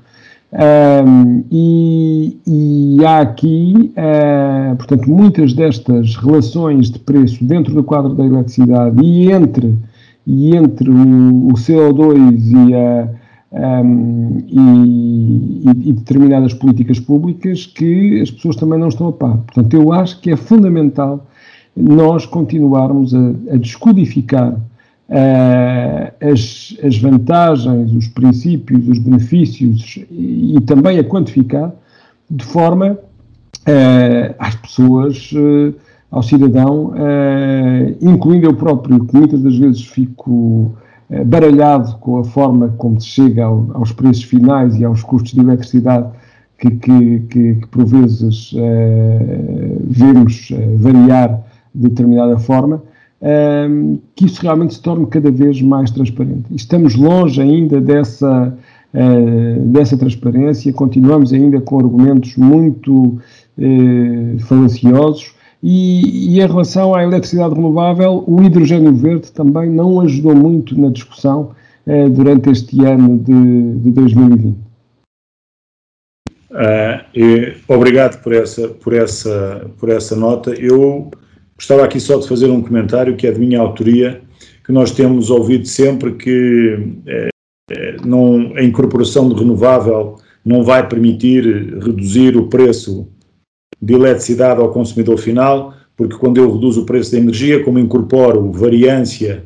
Um, 0.54 1.44
e, 1.52 2.38
e, 2.46 3.06
há 3.06 3.20
aqui, 3.20 3.94
uh, 3.98 4.76
portanto, 4.76 5.10
muitas 5.10 5.54
destas 5.54 6.16
relações 6.16 6.90
de 6.90 7.00
preço 7.00 7.44
dentro 7.44 7.74
do 7.74 7.84
quadro 7.84 8.14
da 8.14 8.26
eletricidade 8.26 9.02
e 9.04 9.32
entre 9.32 9.76
e 10.26 10.56
entre 10.56 10.90
o, 10.90 11.48
o 11.48 11.54
CO2 11.54 12.52
e, 12.52 12.76
a, 12.76 13.82
um, 13.82 14.44
e, 14.48 15.90
e, 15.90 15.94
determinadas 15.94 16.54
políticas 16.54 17.00
públicas 17.00 17.66
que 17.66 18.20
as 18.22 18.30
pessoas 18.30 18.58
também 18.58 18.78
não 18.78 18.90
estão 18.90 19.08
a 19.08 19.14
par. 19.14 19.38
Portanto, 19.38 19.74
eu 19.74 19.94
acho 19.94 20.20
que 20.20 20.32
é 20.32 20.36
fundamental 20.36 21.26
nós 21.76 22.26
continuarmos 22.26 23.14
a, 23.14 23.30
a 23.52 23.58
descodificar 23.58 24.58
uh, 25.10 26.32
as, 26.32 26.76
as 26.84 26.98
vantagens, 26.98 27.92
os 27.94 28.08
princípios, 28.08 28.88
os 28.88 29.00
benefícios 29.00 30.00
e, 30.12 30.58
e 30.58 30.62
também 30.62 31.00
a 31.00 31.04
quantificar 31.04 31.74
de 32.30 32.44
forma 32.44 32.92
uh, 32.92 34.36
às 34.38 34.56
pessoas 34.56 35.32
uh, 35.34 35.74
ao 36.12 36.24
cidadão, 36.24 36.88
uh, 36.88 37.98
incluindo 38.02 38.48
eu 38.48 38.54
próprio, 38.54 39.06
que 39.06 39.16
muitas 39.16 39.42
das 39.42 39.58
vezes 39.58 39.86
fico 39.86 40.32
uh, 40.32 41.26
baralhado 41.26 41.98
com 41.98 42.20
a 42.20 42.24
forma 42.24 42.74
como 42.78 43.00
se 43.00 43.08
chega 43.08 43.46
ao, 43.46 43.68
aos 43.74 43.92
preços 43.92 44.24
finais 44.24 44.76
e 44.76 44.86
aos 44.86 45.04
custos 45.04 45.34
de 45.34 45.42
eletricidade 45.42 46.10
que, 46.58 46.72
que, 46.72 47.20
que, 47.30 47.56
que 47.56 47.68
por 47.68 47.86
vezes 47.86 48.52
uh, 48.54 48.58
vemos 49.82 50.50
variar 50.78 51.42
de 51.76 51.90
determinada 51.90 52.40
forma, 52.40 52.82
que 54.16 54.26
isso 54.26 54.42
realmente 54.42 54.76
se 54.76 54.82
torne 54.82 55.08
cada 55.08 55.32
vez 55.32 55.62
mais 55.62 55.90
transparente. 55.90 56.46
estamos 56.56 56.96
longe 56.96 57.42
ainda 57.42 57.82
dessa, 57.82 58.56
dessa 59.66 59.98
transparência, 59.98 60.72
continuamos 60.72 61.34
ainda 61.34 61.60
com 61.60 61.80
argumentos 61.80 62.36
muito 62.36 63.18
falaciosos, 64.48 65.34
e, 65.62 66.36
e, 66.36 66.40
em 66.40 66.48
relação 66.48 66.94
à 66.94 67.04
eletricidade 67.04 67.56
renovável, 67.56 68.24
o 68.28 68.44
hidrogênio 68.44 68.94
verde 68.94 69.32
também 69.32 69.70
não 69.70 70.00
ajudou 70.02 70.36
muito 70.36 70.80
na 70.80 70.90
discussão 70.90 71.52
eh, 71.88 72.10
durante 72.10 72.50
este 72.50 72.84
ano 72.86 73.18
de, 73.18 73.80
de 73.80 73.92
2020. 73.92 74.56
Uh, 76.52 77.04
e, 77.16 77.56
obrigado 77.68 78.22
por 78.22 78.34
essa, 78.34 78.68
por, 78.68 78.94
essa, 78.94 79.70
por 79.80 79.90
essa 79.90 80.16
nota. 80.16 80.52
Eu 80.52 81.10
gostava 81.58 81.84
aqui 81.84 82.00
só 82.00 82.18
de 82.18 82.28
fazer 82.28 82.50
um 82.50 82.62
comentário 82.62 83.16
que 83.16 83.28
é 83.28 83.32
de 83.32 83.40
minha 83.40 83.60
autoria, 83.60 84.22
que 84.64 84.72
nós 84.72 84.92
temos 84.92 85.30
ouvido 85.30 85.66
sempre 85.66 86.14
que 86.14 86.94
eh, 87.08 87.30
não, 88.06 88.54
a 88.56 88.64
incorporação 88.64 89.28
de 89.28 89.36
renovável 89.36 90.18
não 90.46 90.64
vai 90.64 90.88
permitir 90.88 91.44
reduzir 91.84 92.38
o 92.38 92.48
preço 92.48 93.08
de 93.82 93.94
eletricidade 93.94 94.62
ao 94.62 94.72
consumidor 94.72 95.18
final, 95.18 95.74
porque 95.96 96.16
quando 96.16 96.38
eu 96.38 96.52
reduzo 96.54 96.82
o 96.82 96.86
preço 96.86 97.12
da 97.12 97.18
energia, 97.18 97.64
como 97.64 97.80
incorporo 97.80 98.52
variância 98.52 99.44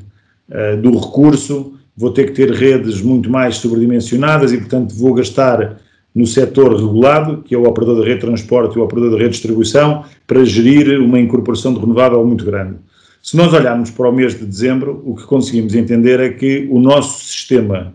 uh, 0.49 0.79
do 0.79 0.97
recurso, 0.97 1.73
vou 1.95 2.11
ter 2.11 2.25
que 2.25 2.33
ter 2.33 2.51
redes 2.51 3.01
muito 3.01 3.29
mais 3.29 3.55
sobredimensionadas 3.55 4.53
e, 4.53 4.57
portanto, 4.57 4.93
vou 4.93 5.13
gastar 5.13 5.79
no 6.13 6.27
setor 6.27 6.75
regulado, 6.75 7.41
que 7.41 7.55
é 7.55 7.57
o 7.57 7.67
operador 7.67 7.99
da 7.99 8.03
rede 8.03 8.19
de 8.19 8.25
transporte 8.25 8.75
e 8.75 8.79
o 8.79 8.83
operador 8.83 9.11
da 9.11 9.17
rede 9.17 9.29
de 9.29 9.35
distribuição, 9.35 10.03
para 10.27 10.43
gerir 10.43 10.99
uma 10.99 11.19
incorporação 11.19 11.73
de 11.73 11.79
renovável 11.79 12.25
muito 12.25 12.45
grande. 12.45 12.75
Se 13.23 13.37
nós 13.37 13.53
olharmos 13.53 13.91
para 13.91 14.09
o 14.09 14.11
mês 14.11 14.37
de 14.37 14.45
dezembro, 14.45 15.01
o 15.05 15.15
que 15.15 15.23
conseguimos 15.23 15.75
entender 15.75 16.19
é 16.19 16.29
que 16.29 16.67
o 16.71 16.79
nosso 16.79 17.23
sistema 17.23 17.93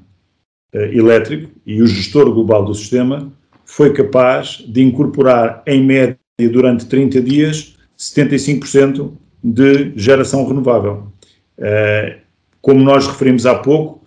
uh, 0.74 0.79
elétrico 0.79 1.50
e 1.66 1.83
o 1.83 1.87
gestor 1.87 2.33
global 2.33 2.64
do 2.64 2.74
sistema 2.74 3.31
foi 3.64 3.92
capaz 3.92 4.64
de 4.66 4.83
incorporar, 4.83 5.62
em 5.66 5.83
média, 5.85 6.16
durante 6.38 6.87
30 6.87 7.20
dias 7.22 7.76
75% 7.98 9.12
de 9.42 9.92
geração 9.96 10.46
renovável. 10.46 11.09
Uh, 11.59 12.20
como 12.61 12.83
nós 12.83 13.07
referimos 13.07 13.46
há 13.46 13.55
pouco, 13.55 14.02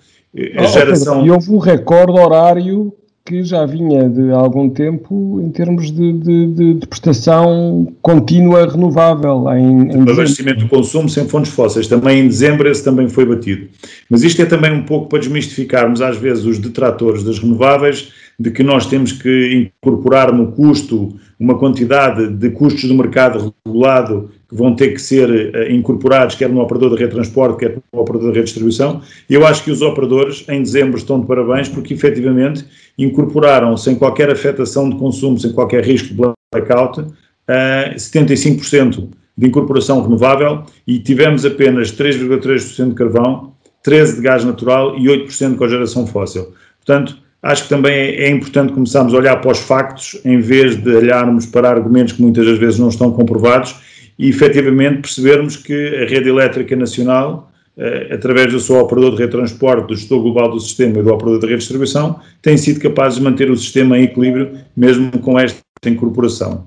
a 0.58 0.63
oh, 0.63 0.67
geração. 0.67 1.26
E 1.26 1.32
houve 1.32 1.52
um 1.52 1.58
recorde 1.58 2.19
horário 2.19 2.93
que 3.30 3.44
já 3.44 3.63
vinha 3.63 4.10
de 4.10 4.32
algum 4.32 4.68
tempo 4.68 5.39
em 5.39 5.52
termos 5.52 5.92
de, 5.92 6.13
de, 6.13 6.48
de, 6.48 6.74
de 6.74 6.88
prestação 6.88 7.88
contínua 8.02 8.68
renovável. 8.68 9.48
Em, 9.54 9.92
em 9.92 10.02
abastecimento 10.02 10.62
de 10.62 10.68
consumo 10.68 11.08
sem 11.08 11.28
fontes 11.28 11.52
fósseis. 11.52 11.86
Também 11.86 12.22
em 12.22 12.28
dezembro 12.28 12.68
esse 12.68 12.84
também 12.84 13.08
foi 13.08 13.28
batido. 13.28 13.68
Mas 14.10 14.24
isto 14.24 14.42
é 14.42 14.46
também 14.46 14.74
um 14.74 14.82
pouco 14.82 15.10
para 15.10 15.20
desmistificarmos 15.20 16.02
às 16.02 16.18
vezes 16.18 16.44
os 16.44 16.58
detratores 16.58 17.24
das 17.24 17.38
renováveis 17.38 18.12
de 18.39 18.50
que 18.50 18.63
nós 18.63 18.88
temos 18.88 19.12
que 19.12 19.70
incorporar 19.84 20.34
no 20.34 20.52
custo 20.54 21.13
uma 21.39 21.56
quantidade 21.56 22.30
de 22.30 22.50
custos 22.50 22.86
do 22.86 22.96
mercado 22.96 23.54
regulado 23.63 24.32
que 24.50 24.56
vão 24.56 24.76
ter 24.76 24.94
que 24.94 25.02
ser 25.02 25.30
uh, 25.30 25.72
incorporados, 25.72 26.36
quer 26.36 26.50
no 26.50 26.60
operador 26.60 26.92
rede 26.94 27.06
de 27.06 27.12
transporte, 27.12 27.60
quer 27.60 27.78
no 27.94 28.02
operador 28.02 28.34
de 28.34 28.42
distribuição. 28.42 29.02
Eu 29.30 29.46
acho 29.46 29.64
que 29.64 29.70
os 29.70 29.84
operadores, 29.84 30.44
em 30.50 30.64
dezembro, 30.64 30.98
estão 30.98 31.22
de 31.22 31.28
parabéns 31.28 31.70
porque, 31.70 31.94
efetivamente, 31.94 32.66
incorporaram, 32.98 33.78
sem 33.78 33.96
qualquer 33.96 34.32
afetação 34.32 34.90
de 34.90 34.96
consumo, 34.98 35.38
sem 35.38 35.52
qualquer 35.52 35.86
risco 35.86 36.10
de 36.10 36.34
blackout, 36.52 37.00
uh, 37.00 37.14
eh, 37.48 37.94
75% 37.96 39.10
de 39.38 39.48
incorporação 39.48 40.02
renovável 40.02 40.64
e 40.86 41.00
tivemos 41.00 41.46
apenas 41.46 41.92
3,3% 41.92 42.90
de 42.90 42.96
carvão, 42.96 43.54
13% 43.88 44.16
de 44.16 44.22
gás 44.22 44.44
natural 44.44 44.98
e 44.98 45.06
8% 45.06 45.52
de 45.52 45.58
cogeração 45.58 46.08
fóssil. 46.08 46.54
Portanto, 46.84 47.18
acho 47.42 47.64
que 47.64 47.70
também 47.70 47.94
é, 47.94 48.24
é 48.24 48.30
importante 48.30 48.74
começarmos 48.74 49.14
a 49.14 49.18
olhar 49.18 49.38
para 49.38 49.52
os 49.52 49.60
factos 49.60 50.20
em 50.26 50.40
vez 50.40 50.76
de 50.76 50.90
olharmos 50.90 51.46
para 51.46 51.70
argumentos 51.70 52.14
que 52.14 52.22
muitas 52.22 52.46
das 52.46 52.58
vezes 52.58 52.80
não 52.80 52.90
estão 52.90 53.12
comprovados 53.12 53.76
e 54.19 54.27
efetivamente 54.27 55.01
percebermos 55.01 55.55
que 55.55 55.73
a 55.73 56.05
rede 56.05 56.27
elétrica 56.27 56.75
nacional, 56.75 57.49
eh, 57.77 58.10
através 58.12 58.51
do 58.51 58.60
seu 58.60 58.75
operador 58.75 59.12
de 59.12 59.17
rede 59.17 59.32
de 59.32 59.38
transporte, 59.38 59.88
do 59.88 59.95
gestor 59.95 60.21
global 60.21 60.51
do 60.51 60.60
sistema 60.60 60.99
e 60.99 61.03
do 61.03 61.13
operador 61.13 61.39
de 61.39 61.45
rede 61.45 61.55
de 61.55 61.60
distribuição, 61.60 62.19
tem 62.41 62.58
sido 62.58 62.82
capaz 62.82 63.15
de 63.15 63.21
manter 63.21 63.49
o 63.49 63.55
sistema 63.55 63.97
em 63.97 64.03
equilíbrio 64.03 64.51
mesmo 64.75 65.10
com 65.19 65.39
esta 65.39 65.63
incorporação. 65.86 66.65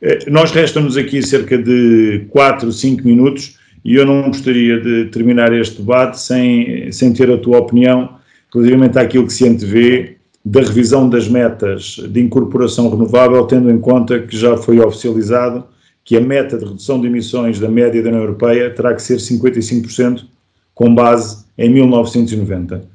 Eh, 0.00 0.20
nós 0.30 0.52
resta-nos 0.52 0.96
aqui 0.96 1.22
cerca 1.22 1.58
de 1.58 2.24
4, 2.30 2.72
5 2.72 3.06
minutos 3.06 3.58
e 3.84 3.94
eu 3.94 4.06
não 4.06 4.28
gostaria 4.28 4.80
de 4.80 5.04
terminar 5.10 5.52
este 5.52 5.82
debate 5.82 6.18
sem, 6.18 6.90
sem 6.90 7.12
ter 7.12 7.30
a 7.30 7.36
tua 7.36 7.58
opinião 7.58 8.16
relativamente 8.54 8.98
àquilo 8.98 9.26
que 9.26 9.34
se 9.34 9.46
antevê 9.46 10.16
da 10.42 10.60
revisão 10.60 11.10
das 11.10 11.28
metas 11.28 11.96
de 12.08 12.20
incorporação 12.20 12.88
renovável, 12.88 13.44
tendo 13.44 13.70
em 13.70 13.78
conta 13.78 14.18
que 14.18 14.34
já 14.34 14.56
foi 14.56 14.80
oficializado 14.80 15.62
que 16.06 16.16
a 16.16 16.20
meta 16.20 16.56
de 16.56 16.64
redução 16.64 17.00
de 17.00 17.08
emissões 17.08 17.58
da 17.58 17.68
média 17.68 18.00
da 18.00 18.08
União 18.08 18.22
Europeia 18.22 18.72
terá 18.72 18.94
que 18.94 19.02
ser 19.02 19.16
55% 19.16 20.24
com 20.72 20.94
base 20.94 21.44
em 21.58 21.68
1990. 21.68 22.88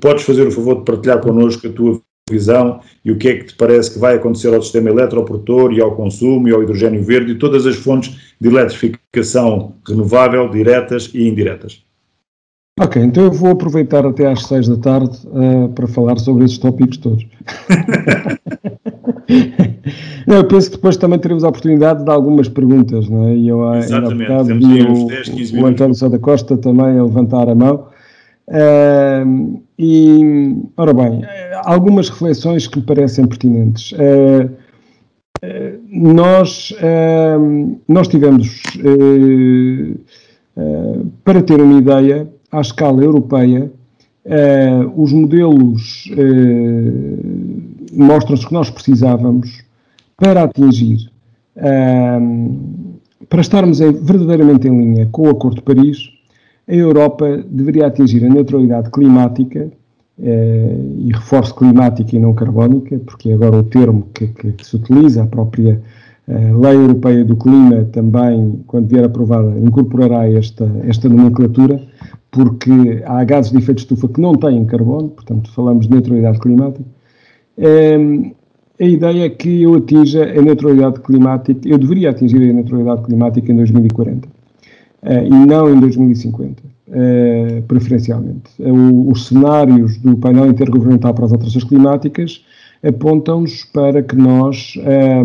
Podes 0.00 0.24
fazer 0.24 0.44
o 0.44 0.50
favor 0.50 0.78
de 0.78 0.84
partilhar 0.84 1.20
connosco 1.20 1.68
a 1.68 1.70
tua 1.70 2.02
visão 2.28 2.80
e 3.04 3.12
o 3.12 3.16
que 3.16 3.28
é 3.28 3.36
que 3.36 3.44
te 3.46 3.54
parece 3.54 3.92
que 3.92 4.00
vai 4.00 4.16
acontecer 4.16 4.52
ao 4.52 4.60
sistema 4.60 4.90
eletroprodutor 4.90 5.72
e 5.72 5.80
ao 5.80 5.94
consumo 5.94 6.48
e 6.48 6.52
ao 6.52 6.60
hidrogênio 6.60 7.02
verde 7.02 7.32
e 7.32 7.38
todas 7.38 7.64
as 7.64 7.76
fontes 7.76 8.34
de 8.40 8.48
eletrificação 8.48 9.76
renovável, 9.86 10.50
diretas 10.50 11.10
e 11.14 11.28
indiretas. 11.28 11.84
Ok, 12.80 13.00
então 13.02 13.24
eu 13.24 13.32
vou 13.32 13.50
aproveitar 13.50 14.04
até 14.04 14.26
às 14.26 14.44
seis 14.46 14.68
da 14.68 14.76
tarde 14.76 15.16
uh, 15.26 15.68
para 15.70 15.86
falar 15.86 16.18
sobre 16.18 16.44
esses 16.44 16.58
tópicos 16.58 16.96
todos. 16.96 17.24
não, 20.26 20.36
eu 20.36 20.44
penso 20.44 20.70
que 20.70 20.76
depois 20.76 20.96
também 20.96 21.18
teremos 21.18 21.44
a 21.44 21.48
oportunidade 21.48 22.04
de 22.04 22.10
algumas 22.10 22.48
perguntas, 22.48 23.08
não 23.08 23.28
é? 23.28 23.34
E 23.34 23.48
eu, 23.48 23.74
Exatamente, 23.74 24.28
bocado, 24.28 24.48
temos 24.48 24.64
aí 24.66 24.82
uns 24.82 25.06
10, 25.06 25.28
15 25.28 25.52
minutos. 25.52 25.52
O 25.52 25.66
António 25.66 25.94
Sá 25.94 26.08
da 26.08 26.18
Costa 26.18 26.56
também 26.56 26.98
a 26.98 27.04
levantar 27.04 27.48
a 27.48 27.54
mão. 27.54 27.88
Uh, 28.48 29.60
e, 29.78 30.56
ora 30.76 30.94
bem, 30.94 31.22
algumas 31.64 32.08
reflexões 32.08 32.66
que 32.66 32.78
me 32.78 32.84
parecem 32.84 33.26
pertinentes. 33.26 33.92
Uh, 33.92 34.50
uh, 35.44 35.80
nós, 35.90 36.74
nós 37.86 38.08
tivemos, 38.08 38.62
para 41.24 41.42
ter 41.42 41.60
uma 41.60 41.78
ideia, 41.78 42.28
à 42.50 42.60
escala 42.60 43.02
europeia, 43.02 43.70
os 44.96 45.12
modelos 45.12 46.10
mostram-se 48.00 48.46
que 48.46 48.52
nós 48.52 48.70
precisávamos 48.70 49.62
para 50.16 50.44
atingir, 50.44 51.10
para 53.28 53.40
estarmos 53.40 53.78
verdadeiramente 53.78 54.66
em 54.66 54.76
linha 54.76 55.08
com 55.12 55.22
o 55.22 55.30
Acordo 55.30 55.56
de 55.56 55.62
Paris, 55.62 56.10
a 56.68 56.74
Europa 56.74 57.44
deveria 57.48 57.86
atingir 57.86 58.24
a 58.24 58.28
neutralidade 58.28 58.90
climática, 58.90 59.70
eh, 60.20 60.76
e 60.98 61.12
reforço 61.12 61.54
climática 61.54 62.16
e 62.16 62.18
não 62.18 62.34
carbónica, 62.34 62.98
porque 63.06 63.30
é 63.30 63.34
agora 63.34 63.56
o 63.56 63.62
termo 63.62 64.08
que, 64.12 64.26
que, 64.26 64.52
que 64.52 64.66
se 64.66 64.74
utiliza, 64.74 65.22
a 65.22 65.26
própria 65.26 65.80
eh, 66.26 66.52
Lei 66.52 66.74
Europeia 66.74 67.24
do 67.24 67.36
Clima 67.36 67.84
também, 67.92 68.60
quando 68.66 68.88
vier 68.88 69.04
aprovada, 69.04 69.56
incorporará 69.60 70.28
esta, 70.28 70.68
esta 70.82 71.08
nomenclatura, 71.08 71.80
porque 72.32 73.00
há 73.06 73.22
gases 73.22 73.52
de 73.52 73.58
efeito 73.58 73.76
de 73.76 73.82
estufa 73.82 74.08
que 74.08 74.20
não 74.20 74.34
têm 74.34 74.64
carbono, 74.64 75.08
portanto 75.10 75.52
falamos 75.52 75.86
de 75.86 75.92
neutralidade 75.92 76.40
climática. 76.40 76.84
Eh, 77.58 78.32
a 78.80 78.84
ideia 78.84 79.24
é 79.24 79.28
que 79.28 79.62
eu 79.62 79.74
atinja 79.74 80.22
a 80.22 80.40
neutralidade 80.40 81.00
climática, 81.00 81.68
eu 81.68 81.76
deveria 81.78 82.10
atingir 82.10 82.48
a 82.48 82.52
neutralidade 82.52 83.02
climática 83.02 83.50
em 83.50 83.56
2040 83.56 84.28
uh, 84.28 84.32
e 85.24 85.46
não 85.46 85.74
em 85.74 85.80
2050, 85.80 86.62
uh, 86.62 86.64
eh, 86.92 87.62
preferencialmente. 87.66 88.50
Uh, 88.60 89.10
os 89.10 89.26
cenários 89.26 89.96
do 89.98 90.16
painel 90.16 90.46
intergovernamental 90.46 91.12
para 91.12 91.24
as 91.24 91.32
alterações 91.32 91.64
climáticas 91.64 92.44
apontam-nos 92.80 93.64
para 93.64 94.00
que 94.00 94.14
nós 94.14 94.74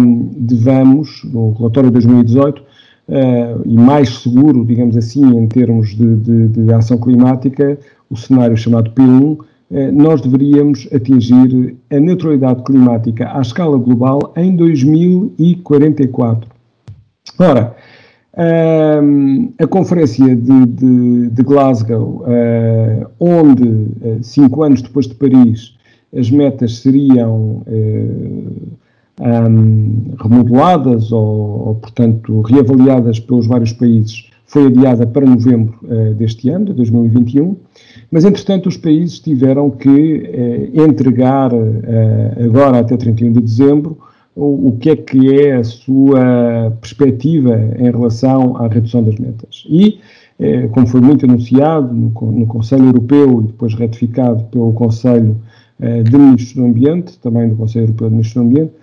um, 0.01 0.31
devamos, 0.35 1.21
no 1.23 1.51
relatório 1.51 1.89
de 1.89 1.93
2018, 1.93 2.63
e 3.65 3.77
mais 3.77 4.09
seguro, 4.09 4.65
digamos 4.65 4.97
assim, 4.97 5.23
em 5.23 5.45
termos 5.45 5.89
de, 5.89 6.15
de, 6.15 6.47
de 6.47 6.73
ação 6.73 6.97
climática, 6.97 7.77
o 8.09 8.17
cenário 8.17 8.57
chamado 8.57 8.89
P1, 8.89 9.37
nós 9.93 10.21
deveríamos 10.21 10.87
atingir 10.93 11.75
a 11.89 11.99
neutralidade 11.99 12.63
climática 12.63 13.35
à 13.35 13.41
escala 13.41 13.77
global 13.77 14.33
em 14.35 14.55
2044. 14.55 16.47
Ora, 17.39 17.75
a 19.59 19.67
conferência 19.67 20.35
de, 20.35 20.65
de, 20.65 21.29
de 21.29 21.43
Glasgow, 21.43 22.23
uh, 22.23 23.07
onde, 23.19 23.63
uh, 23.63 24.19
cinco 24.21 24.63
anos 24.63 24.81
depois 24.81 25.07
de 25.07 25.13
Paris, 25.15 25.75
as 26.15 26.31
metas 26.31 26.79
seriam 26.79 27.63
um, 27.67 28.55
remodeladas 30.19 31.11
ou, 31.11 31.75
portanto, 31.75 32.41
reavaliadas 32.41 33.19
pelos 33.19 33.47
vários 33.47 33.73
países, 33.73 34.29
foi 34.53 34.67
adiada 34.67 35.07
para 35.07 35.25
novembro 35.25 35.79
deste 36.15 36.47
ano, 36.49 36.65
de 36.65 36.73
2021, 36.73 37.55
mas, 38.11 38.23
entretanto, 38.23 38.69
os 38.69 38.77
países 38.77 39.19
tiveram 39.19 39.71
que 39.71 40.69
entregar, 40.75 41.51
agora 42.39 42.79
até 42.79 42.95
31 42.95 43.33
de 43.33 43.41
dezembro, 43.41 43.97
o, 44.35 44.69
o 44.69 44.77
que 44.77 44.89
é 44.89 44.95
que 44.95 45.39
é 45.39 45.55
a 45.55 45.63
sua 45.63 46.71
perspectiva 46.81 47.55
em 47.77 47.91
relação 47.91 48.57
à 48.57 48.67
redução 48.67 49.03
das 49.03 49.15
metas. 49.17 49.63
E, 49.67 49.99
eh, 50.39 50.67
como 50.67 50.87
foi 50.87 51.01
muito 51.01 51.25
anunciado 51.25 51.93
no, 51.93 52.09
no 52.09 52.47
Conselho 52.47 52.85
Europeu 52.85 53.41
e 53.41 53.47
depois 53.47 53.73
ratificado 53.75 54.43
pelo 54.45 54.73
Conselho 54.73 55.37
eh, 55.79 56.03
de 56.03 56.17
Ministros 56.17 56.53
do 56.53 56.65
Ambiente, 56.65 57.19
também 57.19 57.49
do 57.49 57.55
Conselho 57.55 57.85
Europeu 57.85 58.07
de 58.09 58.15
Ministros 58.15 58.43
do 58.43 58.49
Ambiente, 58.49 58.71
eh, 58.71 58.82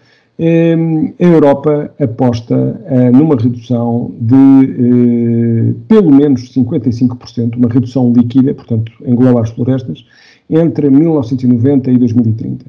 a 1.19 1.23
Europa 1.23 1.93
aposta 2.01 2.81
eh, 2.87 3.11
numa 3.11 3.37
redução 3.37 4.15
de 4.19 4.35
eh, 4.35 5.75
pelo 5.87 6.11
menos 6.11 6.51
55%, 6.55 7.57
uma 7.57 7.69
redução 7.69 8.11
líquida, 8.11 8.55
portanto, 8.55 8.91
engloba 9.05 9.43
as 9.43 9.51
florestas, 9.51 10.03
entre 10.49 10.89
1990 10.89 11.91
e 11.91 11.99
2030 11.99 12.67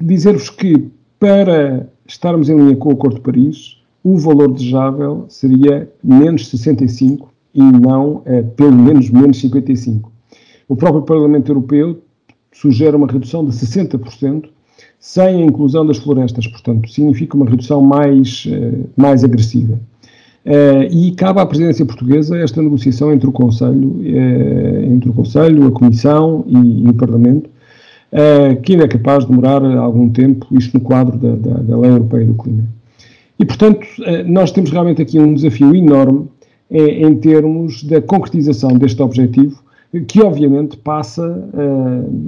dizer-vos 0.00 0.50
que 0.50 0.90
para 1.20 1.88
estarmos 2.06 2.48
em 2.48 2.56
linha 2.56 2.76
com 2.76 2.88
o 2.88 2.92
Acordo 2.92 3.16
de 3.16 3.22
Paris, 3.22 3.80
o 4.02 4.18
valor 4.18 4.52
desejável 4.52 5.26
seria 5.28 5.88
menos 6.02 6.48
65 6.48 7.32
e 7.54 7.62
não 7.62 8.22
pelo 8.56 8.72
menos 8.72 9.08
menos 9.10 9.40
55. 9.40 10.10
O 10.68 10.74
próprio 10.76 11.02
Parlamento 11.02 11.50
Europeu 11.50 12.02
sugere 12.52 12.96
uma 12.96 13.06
redução 13.06 13.44
de 13.44 13.52
60% 13.52 14.48
sem 14.98 15.42
a 15.42 15.46
inclusão 15.46 15.86
das 15.86 15.98
florestas, 15.98 16.46
portanto, 16.46 16.90
significa 16.90 17.36
uma 17.36 17.48
redução 17.48 17.80
mais, 17.80 18.44
uh, 18.46 18.88
mais 18.96 19.22
agressiva. 19.22 19.78
Uh, 20.44 20.86
e 20.90 21.12
cabe 21.12 21.40
à 21.40 21.46
presidência 21.46 21.84
portuguesa 21.84 22.38
esta 22.38 22.62
negociação 22.62 23.12
entre 23.12 23.28
o 23.28 23.32
Conselho, 23.32 23.88
uh, 23.88 24.92
entre 24.92 25.10
o 25.10 25.12
Conselho, 25.12 25.66
a 25.66 25.72
Comissão 25.72 26.44
e, 26.46 26.84
e 26.84 26.88
o 26.88 26.94
Parlamento, 26.94 27.50
que 28.62 28.72
ainda 28.72 28.84
é 28.84 28.88
capaz 28.88 29.24
de 29.24 29.30
demorar 29.30 29.62
algum 29.62 30.08
tempo, 30.08 30.46
isto 30.52 30.78
no 30.78 30.80
quadro 30.80 31.18
da, 31.18 31.34
da, 31.34 31.60
da 31.60 31.76
Lei 31.76 31.90
Europeia 31.90 32.24
do 32.24 32.34
Clima. 32.34 32.62
E, 33.38 33.44
portanto, 33.44 33.86
nós 34.26 34.52
temos 34.52 34.70
realmente 34.70 35.02
aqui 35.02 35.18
um 35.18 35.34
desafio 35.34 35.74
enorme 35.74 36.26
eh, 36.70 37.02
em 37.02 37.16
termos 37.16 37.82
da 37.82 38.00
concretização 38.00 38.78
deste 38.78 39.02
objetivo, 39.02 39.60
que 40.06 40.22
obviamente 40.22 40.78
passa, 40.78 41.46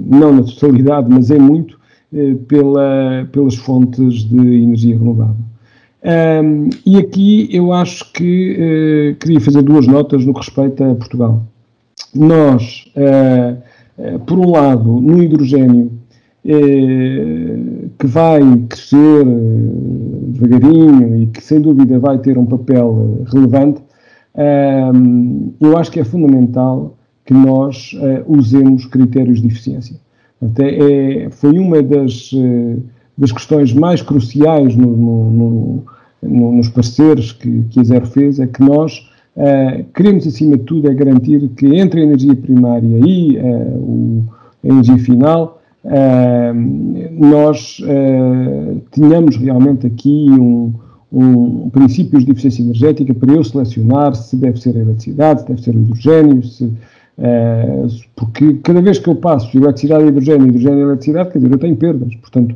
não 0.05 0.35
na 0.35 0.43
totalidade, 0.43 1.07
mas 1.09 1.31
em 1.31 1.39
muito, 1.39 1.78
pela, 2.47 3.27
pelas 3.31 3.55
fontes 3.55 4.23
de 4.23 4.63
energia 4.63 4.97
renovável. 4.97 5.35
Um, 6.01 6.69
e 6.85 6.97
aqui 6.97 7.49
eu 7.51 7.73
acho 7.73 8.11
que 8.13 9.13
uh, 9.13 9.15
queria 9.19 9.41
fazer 9.41 9.61
duas 9.61 9.85
notas 9.85 10.25
no 10.25 10.33
que 10.33 10.39
respeita 10.39 10.89
a 10.89 10.95
Portugal. 10.95 11.43
Nós, 12.15 12.85
uh, 12.95 13.61
eh, 13.99 14.17
por 14.25 14.39
um 14.39 14.49
lado, 14.49 15.01
no 15.01 15.21
hidrogênio, 15.21 15.91
eh, 16.45 17.89
que 17.99 18.07
vai 18.07 18.41
crescer 18.69 19.27
eh, 19.27 20.29
devagarinho 20.29 21.23
e 21.23 21.27
que, 21.27 21.43
sem 21.43 21.59
dúvida, 21.59 21.99
vai 21.99 22.17
ter 22.17 22.37
um 22.37 22.45
papel 22.45 23.23
relevante, 23.25 23.81
eu 25.59 25.77
acho 25.77 25.91
que 25.91 25.99
é 25.99 26.03
fundamental 26.03 26.95
que 27.25 27.33
nós 27.33 27.91
usemos 28.25 28.85
critérios 28.85 29.41
de 29.41 29.47
eficiência. 29.47 29.97
Até 30.41 31.25
é, 31.25 31.29
foi 31.29 31.57
uma 31.57 31.81
das, 31.81 32.31
das 33.17 33.31
questões 33.31 33.73
mais 33.73 34.01
cruciais 34.01 34.75
no, 34.75 34.95
no, 34.95 35.83
no, 36.21 36.51
nos 36.53 36.69
pareceres 36.69 37.31
que, 37.31 37.63
que 37.69 37.79
a 37.79 37.83
Zero 37.83 38.07
fez, 38.07 38.39
é 38.39 38.47
que 38.47 38.61
nós 38.61 39.09
Uh, 39.39 39.85
queremos, 39.93 40.27
acima 40.27 40.57
de 40.57 40.63
tudo, 40.63 40.89
é 40.89 40.93
garantir 40.93 41.47
que 41.55 41.67
entre 41.67 42.01
a 42.01 42.03
energia 42.03 42.35
primária 42.35 42.99
e 43.07 43.37
uh, 43.37 43.41
o, 43.77 44.23
a 44.61 44.67
energia 44.67 44.97
final, 44.97 45.61
uh, 45.85 46.53
nós 47.13 47.81
tenhamos 48.91 49.37
realmente 49.37 49.87
aqui 49.87 50.27
um, 50.29 50.73
um, 51.09 51.69
princípios 51.69 52.25
de 52.25 52.31
eficiência 52.31 52.63
energética 52.63 53.13
para 53.13 53.31
eu 53.31 53.41
selecionar 53.41 54.13
se 54.13 54.35
deve 54.35 54.59
ser 54.59 54.75
a 54.75 54.81
eletricidade, 54.81 55.41
se 55.41 55.47
deve 55.47 55.61
ser 55.61 55.73
o 55.73 55.79
hidrogênio, 55.79 56.43
se, 56.43 56.69
porque 58.15 58.53
cada 58.63 58.81
vez 58.81 58.99
que 58.99 59.09
eu 59.09 59.15
passo 59.15 59.51
de 59.51 59.57
eletricidade 59.57 60.03
a 60.03 60.07
hidrogênio, 60.07 60.47
hidrogênio 60.47 60.79
a 60.79 60.87
eletricidade, 60.87 61.31
quer 61.31 61.39
dizer, 61.39 61.51
eu 61.51 61.57
tenho 61.57 61.75
perdas. 61.75 62.15
Portanto, 62.15 62.55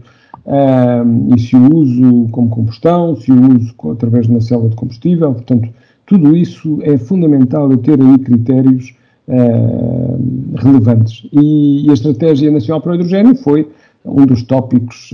e 1.35 1.39
se 1.39 1.55
o 1.55 1.75
uso 1.75 2.27
como 2.31 2.49
combustão, 2.49 3.15
se 3.15 3.31
o 3.31 3.55
uso 3.55 3.73
através 3.91 4.25
de 4.25 4.31
uma 4.31 4.41
célula 4.41 4.69
de 4.69 4.75
combustível, 4.75 5.33
portanto, 5.33 5.69
tudo 6.05 6.35
isso 6.35 6.79
é 6.81 6.97
fundamental 6.97 7.71
eu 7.71 7.77
ter 7.77 7.99
aí 8.01 8.17
critérios 8.19 8.93
uh, 9.27 10.55
relevantes. 10.57 11.27
E, 11.31 11.89
a 11.89 11.93
Estratégia 11.93 12.51
Nacional 12.51 12.81
para 12.81 12.91
o 12.91 12.95
Hidrogênio 12.95 13.35
foi 13.35 13.69
um 14.05 14.25
dos 14.25 14.43
tópicos 14.43 15.13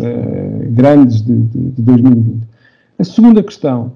grandes 0.72 1.22
de, 1.22 1.36
de, 1.36 1.60
de, 1.72 1.82
2020. 1.82 2.42
A 2.98 3.04
segunda 3.04 3.44
questão, 3.44 3.94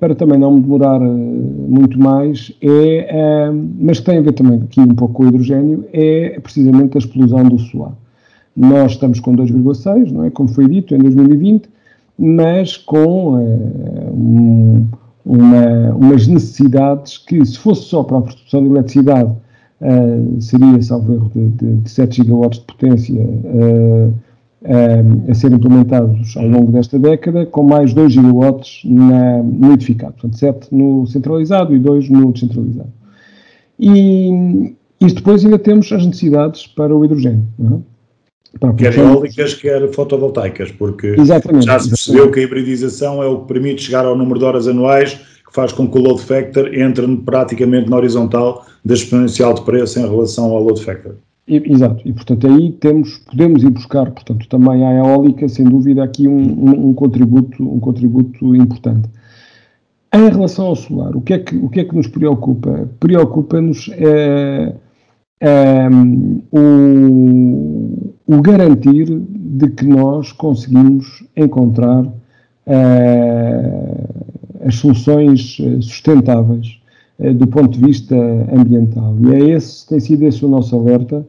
para 0.00 0.16
também 0.16 0.36
não 0.36 0.58
demorar 0.58 1.00
uh, 1.00 1.04
muito 1.04 1.98
mais, 1.98 2.52
é, 2.60 3.50
uh, 3.50 3.68
mas 3.78 4.00
tem 4.00 4.18
a 4.18 4.20
ver 4.20 4.32
também 4.32 4.60
aqui 4.60 4.80
um 4.80 4.94
pouco 4.94 5.14
com 5.14 5.24
o 5.24 5.28
hidrogênio, 5.28 5.84
é 5.92 6.40
precisamente 6.40 6.96
a 6.96 6.98
explosão 6.98 7.44
do 7.44 7.58
solar. 7.58 7.92
Nós 8.56 8.92
estamos 8.92 9.20
com 9.20 9.34
2,6, 9.36 10.10
não 10.10 10.24
é? 10.24 10.30
Como 10.30 10.48
foi 10.48 10.68
dito, 10.68 10.94
em 10.94 10.98
2020, 10.98 11.68
mas 12.18 12.76
com 12.76 13.36
um, 13.36 14.88
uma, 15.24 15.94
umas 15.94 16.26
necessidades 16.26 17.16
que, 17.16 17.46
se 17.46 17.56
fosse 17.56 17.82
só 17.82 18.02
para 18.02 18.18
a 18.18 18.22
produção 18.22 18.62
de 18.62 18.70
eletricidade, 18.70 19.30
uh, 19.80 20.40
seria, 20.40 20.82
salvo 20.82 21.14
erro, 21.14 21.30
de, 21.32 21.48
de, 21.48 21.76
de 21.76 21.90
7 21.90 22.16
gigawatts 22.16 22.58
de 22.58 22.66
potência 22.66 23.24
uh, 24.64 25.30
a 25.30 25.34
serem 25.34 25.56
implementados 25.56 26.36
ao 26.36 26.46
longo 26.46 26.72
desta 26.72 26.98
década, 26.98 27.46
com 27.46 27.62
mais 27.62 27.92
2 27.92 28.12
gigawatts 28.12 28.80
na, 28.84 29.42
no 29.42 29.72
edificado. 29.72 30.14
Portanto, 30.14 30.38
7 30.38 30.68
no 30.74 31.06
centralizado 31.06 31.74
e 31.74 31.78
2 31.78 32.08
no 32.08 32.32
descentralizado. 32.32 32.92
E, 33.78 34.74
e 35.00 35.06
depois 35.06 35.44
ainda 35.44 35.58
temos 35.58 35.90
as 35.92 36.06
necessidades 36.06 36.66
para 36.66 36.94
o 36.94 37.04
hidrogênio. 37.04 37.46
É? 37.60 37.92
Quer 38.76 38.98
eólicas, 38.98 39.54
quer 39.54 39.88
fotovoltaicas, 39.92 40.70
porque 40.72 41.16
exatamente, 41.18 41.64
já 41.64 41.78
se 41.78 41.88
percebeu 41.88 42.24
exatamente. 42.24 42.34
que 42.34 42.40
a 42.40 42.42
hibridização 42.42 43.22
é 43.22 43.26
o 43.26 43.40
que 43.40 43.48
permite 43.48 43.82
chegar 43.82 44.04
ao 44.04 44.16
número 44.16 44.38
de 44.38 44.44
horas 44.44 44.68
anuais 44.68 45.14
que 45.14 45.54
faz 45.54 45.72
com 45.72 45.88
que 45.88 45.98
o 45.98 46.00
load 46.00 46.20
factor 46.22 46.74
entre 46.74 47.06
praticamente 47.18 47.88
na 47.88 47.96
horizontal 47.96 48.66
da 48.84 48.94
exponencial 48.94 49.54
de 49.54 49.62
preço 49.62 49.98
em 49.98 50.08
relação 50.08 50.50
ao 50.50 50.62
load 50.62 50.82
factor. 50.82 51.14
Exato, 51.46 52.06
e 52.06 52.12
portanto 52.12 52.46
aí 52.46 52.70
temos, 52.72 53.18
podemos 53.18 53.64
ir 53.64 53.70
buscar, 53.70 54.10
portanto, 54.12 54.46
também 54.48 54.86
a 54.86 54.94
eólica, 54.94 55.48
sem 55.48 55.64
dúvida, 55.64 56.04
aqui 56.04 56.28
um, 56.28 56.38
um, 56.40 56.88
um 56.88 56.94
contributo, 56.94 57.62
um 57.62 57.80
contributo 57.80 58.54
importante. 58.54 59.08
Em 60.14 60.28
relação 60.28 60.66
ao 60.66 60.76
solar, 60.76 61.16
o 61.16 61.20
que 61.20 61.34
é 61.34 61.38
que, 61.38 61.56
o 61.56 61.68
que, 61.68 61.80
é 61.80 61.84
que 61.84 61.96
nos 61.96 62.06
preocupa? 62.06 62.88
Preocupa-nos 63.00 63.90
é, 63.94 64.74
é, 65.40 65.88
o, 66.52 68.12
o, 68.26 68.42
garantir 68.42 69.06
de 69.08 69.68
que 69.70 69.84
nós 69.84 70.30
conseguimos 70.30 71.24
encontrar 71.36 72.06
é, 72.66 74.06
as 74.64 74.76
soluções 74.76 75.56
sustentáveis 75.80 76.78
é, 76.78 76.81
do 77.30 77.46
ponto 77.46 77.78
de 77.78 77.84
vista 77.84 78.16
ambiental. 78.52 79.16
E 79.20 79.34
é 79.34 79.50
esse, 79.50 79.86
tem 79.86 80.00
sido 80.00 80.24
esse 80.24 80.44
o 80.44 80.48
nosso 80.48 80.74
alerta, 80.74 81.26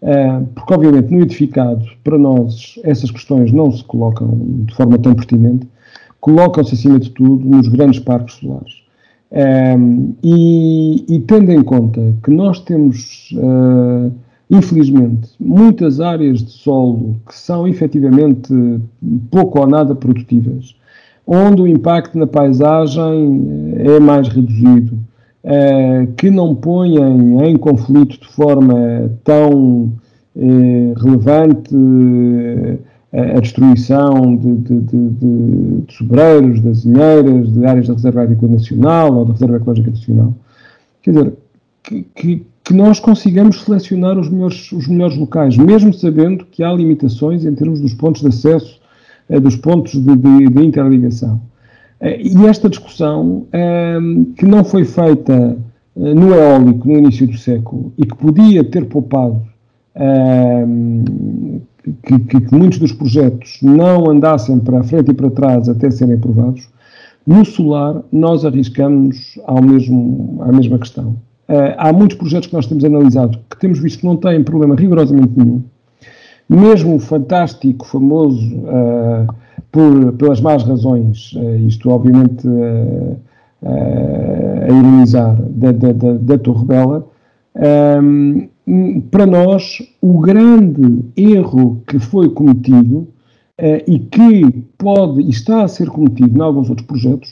é, 0.00 0.40
porque 0.54 0.74
obviamente 0.74 1.12
no 1.12 1.22
edificado, 1.22 1.84
para 2.02 2.18
nós, 2.18 2.78
essas 2.84 3.10
questões 3.10 3.52
não 3.52 3.70
se 3.72 3.82
colocam 3.84 4.38
de 4.66 4.74
forma 4.74 4.98
tão 4.98 5.14
pertinente, 5.14 5.66
colocam-se 6.20 6.74
acima 6.74 6.98
de 6.98 7.10
tudo 7.10 7.44
nos 7.44 7.68
grandes 7.68 8.00
parques 8.00 8.36
solares. 8.36 8.84
Um, 9.32 10.14
e, 10.22 11.04
e, 11.08 11.20
tendo 11.20 11.50
em 11.50 11.62
conta 11.62 12.14
que 12.22 12.30
nós 12.30 12.60
temos, 12.60 13.34
infelizmente, 14.48 15.30
muitas 15.40 16.00
áreas 16.00 16.42
de 16.42 16.52
solo 16.52 17.16
que 17.26 17.34
são 17.36 17.66
efetivamente 17.66 18.52
pouco 19.30 19.58
ou 19.58 19.66
nada 19.66 19.94
produtivas, 19.94 20.76
onde 21.26 21.62
o 21.62 21.66
impacto 21.66 22.16
na 22.16 22.26
paisagem 22.26 23.74
é 23.78 23.98
mais 23.98 24.28
reduzido, 24.28 24.98
uh, 25.44 26.12
que 26.16 26.30
não 26.30 26.54
põem 26.54 26.96
em 26.96 27.56
conflito 27.56 28.20
de 28.20 28.28
forma 28.28 29.10
tão 29.22 29.92
uh, 30.34 30.94
relevante 30.96 31.74
a 33.12 33.38
destruição 33.38 34.34
de, 34.34 34.56
de, 34.56 34.80
de, 34.80 35.08
de, 35.10 35.94
sobreiros, 35.94 36.60
de 36.60 36.68
azinheiras, 36.68 37.52
de 37.52 37.64
áreas 37.64 37.86
da 37.86 37.94
Reserva 37.94 38.22
Agrícola 38.22 38.52
Nacional 38.52 39.14
ou 39.14 39.24
da 39.24 39.32
Reserva 39.34 39.56
Ecológica 39.56 39.90
Nacional. 39.90 40.34
Quer 41.00 41.10
dizer, 41.12 41.32
que, 41.84 42.06
que, 42.12 42.46
que, 42.64 42.74
nós 42.74 42.98
consigamos 42.98 43.62
selecionar 43.62 44.18
os 44.18 44.28
melhores, 44.28 44.72
os 44.72 44.88
melhores 44.88 45.16
locais, 45.16 45.56
mesmo 45.56 45.94
sabendo 45.94 46.44
que 46.46 46.64
há 46.64 46.72
limitações 46.72 47.44
em 47.44 47.54
termos 47.54 47.80
dos 47.80 47.94
pontos 47.94 48.22
de 48.22 48.28
acesso, 48.28 48.80
eh, 49.28 49.38
dos 49.38 49.54
pontos 49.54 49.92
de, 49.92 50.64
interligação. 50.64 51.40
Eh, 52.00 52.22
e 52.22 52.46
esta 52.46 52.68
discussão, 52.68 53.46
eh, 53.52 53.98
que 54.36 54.46
não 54.46 54.64
foi 54.64 54.84
feita 54.84 55.56
no 55.96 56.34
eólico 56.34 56.88
no 56.88 56.98
início 56.98 57.26
do 57.26 57.38
século 57.38 57.92
e 57.96 58.04
que 58.04 58.16
podia 58.16 58.64
ter 58.64 58.86
poupado 58.86 59.40
que, 62.02 62.18
que, 62.18 62.40
que, 62.40 62.54
muitos 62.54 62.78
dos 62.78 62.92
projetos 62.92 63.58
não 63.62 64.10
andassem 64.10 64.58
para 64.58 64.82
frente 64.82 65.10
e 65.10 65.14
para 65.14 65.30
trás 65.30 65.68
até 65.68 65.90
serem 65.90 66.16
aprovados, 66.16 66.68
no 67.26 67.44
solar 67.44 68.02
nós 68.12 68.44
arriscamos 68.44 69.38
ao 69.46 69.62
mesmo, 69.62 70.38
à 70.42 70.52
mesma 70.52 70.78
questão. 70.78 71.16
Uh, 71.48 71.76
há 71.76 71.92
muitos 71.92 72.16
projetos 72.16 72.48
que 72.48 72.54
nós 72.54 72.66
temos 72.66 72.84
analisado 72.84 73.38
que 73.50 73.58
temos 73.58 73.78
visto 73.78 74.00
que 74.00 74.06
não 74.06 74.16
têm 74.16 74.42
problema 74.42 74.74
rigorosamente 74.74 75.32
nenhum. 75.36 75.62
Mesmo 76.48 76.96
o 76.96 76.98
fantástico, 76.98 77.86
famoso, 77.86 78.62
por, 79.70 80.12
pelas 80.14 80.40
más 80.40 80.62
razões, 80.62 81.32
uh, 81.32 81.56
isto 81.66 81.90
obviamente 81.90 82.46
a 83.66 84.68
ironizar, 84.68 85.36
da, 85.40 85.72
da, 85.72 85.92
da, 85.92 86.12
da 86.12 86.38
Torre 86.38 86.64
Bela, 86.66 87.06
um, 88.66 89.00
para 89.10 89.26
nós, 89.26 89.82
o 90.00 90.18
grande 90.20 91.04
erro 91.16 91.82
que 91.86 91.98
foi 91.98 92.30
cometido 92.30 93.06
uh, 93.60 93.82
e 93.86 93.98
que 93.98 94.64
pode 94.78 95.20
e 95.20 95.30
está 95.30 95.64
a 95.64 95.68
ser 95.68 95.88
cometido 95.88 96.38
em 96.38 96.42
alguns 96.42 96.70
outros 96.70 96.86
projetos 96.86 97.30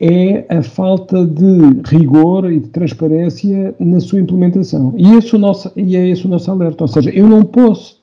é 0.00 0.46
a 0.48 0.62
falta 0.62 1.26
de 1.26 1.82
rigor 1.86 2.50
e 2.50 2.60
de 2.60 2.68
transparência 2.68 3.74
na 3.80 3.98
sua 3.98 4.20
implementação. 4.20 4.94
E, 4.96 5.14
esse 5.14 5.34
o 5.34 5.38
nosso, 5.38 5.72
e 5.76 5.96
é 5.96 6.08
esse 6.08 6.24
o 6.24 6.28
nosso 6.28 6.48
alerta. 6.50 6.84
Ou 6.84 6.88
seja, 6.88 7.10
eu 7.10 7.28
não 7.28 7.42
posso 7.42 7.98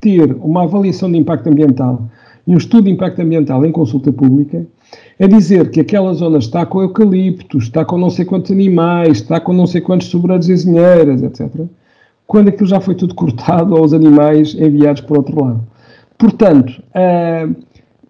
ter 0.00 0.34
uma 0.40 0.62
avaliação 0.62 1.12
de 1.12 1.18
impacto 1.18 1.48
ambiental 1.48 2.08
e 2.48 2.52
um 2.54 2.58
estudo 2.58 2.84
de 2.86 2.90
impacto 2.90 3.22
ambiental 3.22 3.64
em 3.64 3.70
consulta 3.70 4.12
pública 4.12 4.66
a 5.20 5.26
dizer 5.28 5.70
que 5.70 5.78
aquela 5.78 6.12
zona 6.14 6.38
está 6.38 6.66
com 6.66 6.82
eucaliptos, 6.82 7.64
está 7.64 7.84
com 7.84 7.96
não 7.96 8.10
sei 8.10 8.24
quantos 8.24 8.50
animais, 8.50 9.18
está 9.18 9.38
com 9.38 9.52
não 9.52 9.66
sei 9.66 9.80
quantos 9.80 10.08
sobreiros 10.08 10.48
e 10.48 10.52
azinheiras, 10.52 11.22
etc 11.22 11.68
quando 12.28 12.48
aquilo 12.48 12.68
já 12.68 12.78
foi 12.78 12.94
tudo 12.94 13.14
cortado 13.14 13.74
ou 13.74 13.82
os 13.82 13.92
animais 13.92 14.54
enviados 14.54 15.00
para 15.00 15.16
outro 15.16 15.42
lado. 15.42 15.66
Portanto, 16.18 16.80
uh, 16.94 17.56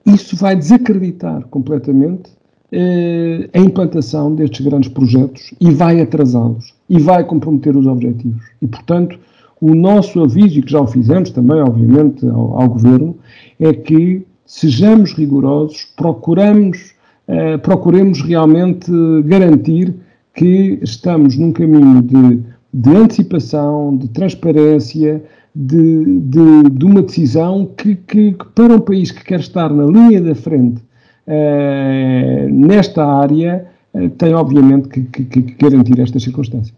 isso 0.04 0.36
vai 0.36 0.56
desacreditar 0.56 1.46
completamente 1.48 2.28
uh, 2.72 3.48
a 3.54 3.58
implantação 3.58 4.34
destes 4.34 4.66
grandes 4.66 4.90
projetos 4.90 5.54
e 5.60 5.70
vai 5.70 6.00
atrasá-los 6.00 6.74
e 6.90 6.98
vai 6.98 7.22
comprometer 7.24 7.76
os 7.76 7.86
objetivos. 7.86 8.44
E, 8.60 8.66
portanto, 8.66 9.18
o 9.60 9.74
nosso 9.74 10.20
aviso, 10.20 10.58
e 10.58 10.62
que 10.62 10.72
já 10.72 10.80
o 10.80 10.86
fizemos 10.86 11.30
também, 11.30 11.60
obviamente, 11.60 12.26
ao, 12.26 12.60
ao 12.60 12.68
Governo, 12.68 13.16
é 13.60 13.72
que 13.72 14.26
sejamos 14.48 15.12
rigorosos, 15.12 15.86
procuramos, 15.96 16.94
uh, 17.28 17.56
procuremos 17.60 18.20
realmente 18.22 18.90
garantir 19.26 19.94
que 20.34 20.80
estamos 20.82 21.36
num 21.36 21.52
caminho 21.52 22.02
de 22.02 22.42
de 22.72 22.96
antecipação, 22.96 23.96
de 23.96 24.08
transparência, 24.08 25.22
de, 25.54 26.20
de, 26.20 26.70
de 26.70 26.84
uma 26.84 27.02
decisão 27.02 27.66
que, 27.76 27.96
que, 27.96 28.32
que, 28.32 28.44
para 28.54 28.74
um 28.74 28.80
país 28.80 29.10
que 29.10 29.24
quer 29.24 29.40
estar 29.40 29.70
na 29.70 29.86
linha 29.86 30.20
da 30.20 30.34
frente 30.34 30.80
uh, 31.26 32.48
nesta 32.48 33.04
área, 33.04 33.66
uh, 33.94 34.08
tem 34.10 34.34
obviamente 34.34 34.88
que, 34.88 35.24
que, 35.24 35.40
garantir 35.54 35.98
estas 35.98 36.22
circunstâncias. 36.22 36.76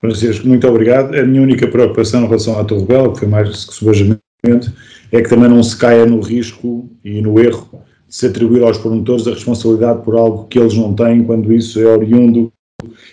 Francisco, 0.00 0.46
muito 0.46 0.66
obrigado. 0.68 1.14
A 1.14 1.26
minha 1.26 1.42
única 1.42 1.66
preocupação 1.66 2.22
em 2.22 2.26
relação 2.26 2.58
à 2.58 2.64
Torre 2.64 2.86
Bela, 2.86 3.12
que 3.12 3.18
foi 3.18 3.28
mais 3.28 3.64
que 3.64 3.74
subajamento, 3.74 4.20
é 4.44 5.22
que 5.22 5.28
também 5.28 5.48
não 5.48 5.62
se 5.62 5.76
caia 5.76 6.06
no 6.06 6.20
risco 6.20 6.88
e 7.04 7.20
no 7.20 7.40
erro 7.40 7.82
de 8.06 8.14
se 8.14 8.26
atribuir 8.26 8.62
aos 8.62 8.78
promotores 8.78 9.26
a 9.26 9.30
responsabilidade 9.30 10.02
por 10.02 10.16
algo 10.16 10.46
que 10.46 10.58
eles 10.58 10.74
não 10.74 10.94
têm, 10.94 11.24
quando 11.24 11.52
isso 11.52 11.80
é 11.80 11.86
oriundo. 11.86 12.52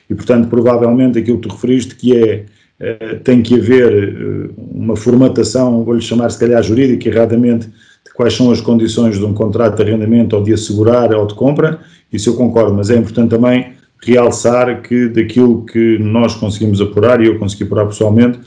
E, 0.10 0.14
portanto, 0.14 0.48
provavelmente 0.48 1.18
aquilo 1.18 1.40
que 1.40 1.48
tu 1.48 1.54
referiste, 1.54 1.96
que 1.96 2.16
é 2.16 2.46
Uh, 2.76 3.20
tem 3.24 3.42
que 3.42 3.56
haver 3.56 4.18
uh, 4.18 4.54
uma 4.58 4.98
formatação, 4.98 5.86
vou-lhe 5.86 6.02
chamar 6.02 6.30
se 6.30 6.38
calhar 6.38 6.62
jurídica, 6.62 7.08
erradamente, 7.08 7.68
de 7.68 8.14
quais 8.14 8.34
são 8.34 8.52
as 8.52 8.60
condições 8.60 9.18
de 9.18 9.24
um 9.24 9.34
contrato 9.34 9.78
de 9.78 9.84
arrendamento 9.84 10.36
ou 10.36 10.44
de 10.44 10.52
assegurar 10.52 11.16
ou 11.16 11.26
de 11.26 11.34
compra, 11.36 11.80
isso 12.12 12.30
eu 12.30 12.36
concordo, 12.36 12.74
mas 12.74 12.90
é 12.90 12.98
importante 12.98 13.30
também 13.30 13.72
realçar 14.04 14.82
que 14.82 15.08
daquilo 15.08 15.66
que 15.66 15.98
nós 16.00 16.36
conseguimos 16.36 16.82
apurar, 16.82 17.22
e 17.22 17.28
eu 17.28 17.40
consegui 17.40 17.64
apurar 17.64 17.86
pessoalmente, 17.86 18.40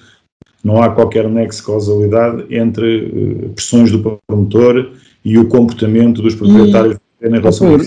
não 0.63 0.83
há 0.83 0.91
qualquer 0.91 1.29
nexo 1.29 1.61
de 1.61 1.67
causalidade 1.67 2.45
entre 2.51 3.07
uh, 3.07 3.49
pressões 3.51 3.91
do 3.91 4.21
promotor 4.27 4.93
e 5.25 5.39
o 5.39 5.47
comportamento 5.49 6.23
dos 6.23 6.35
proprietários 6.35 6.99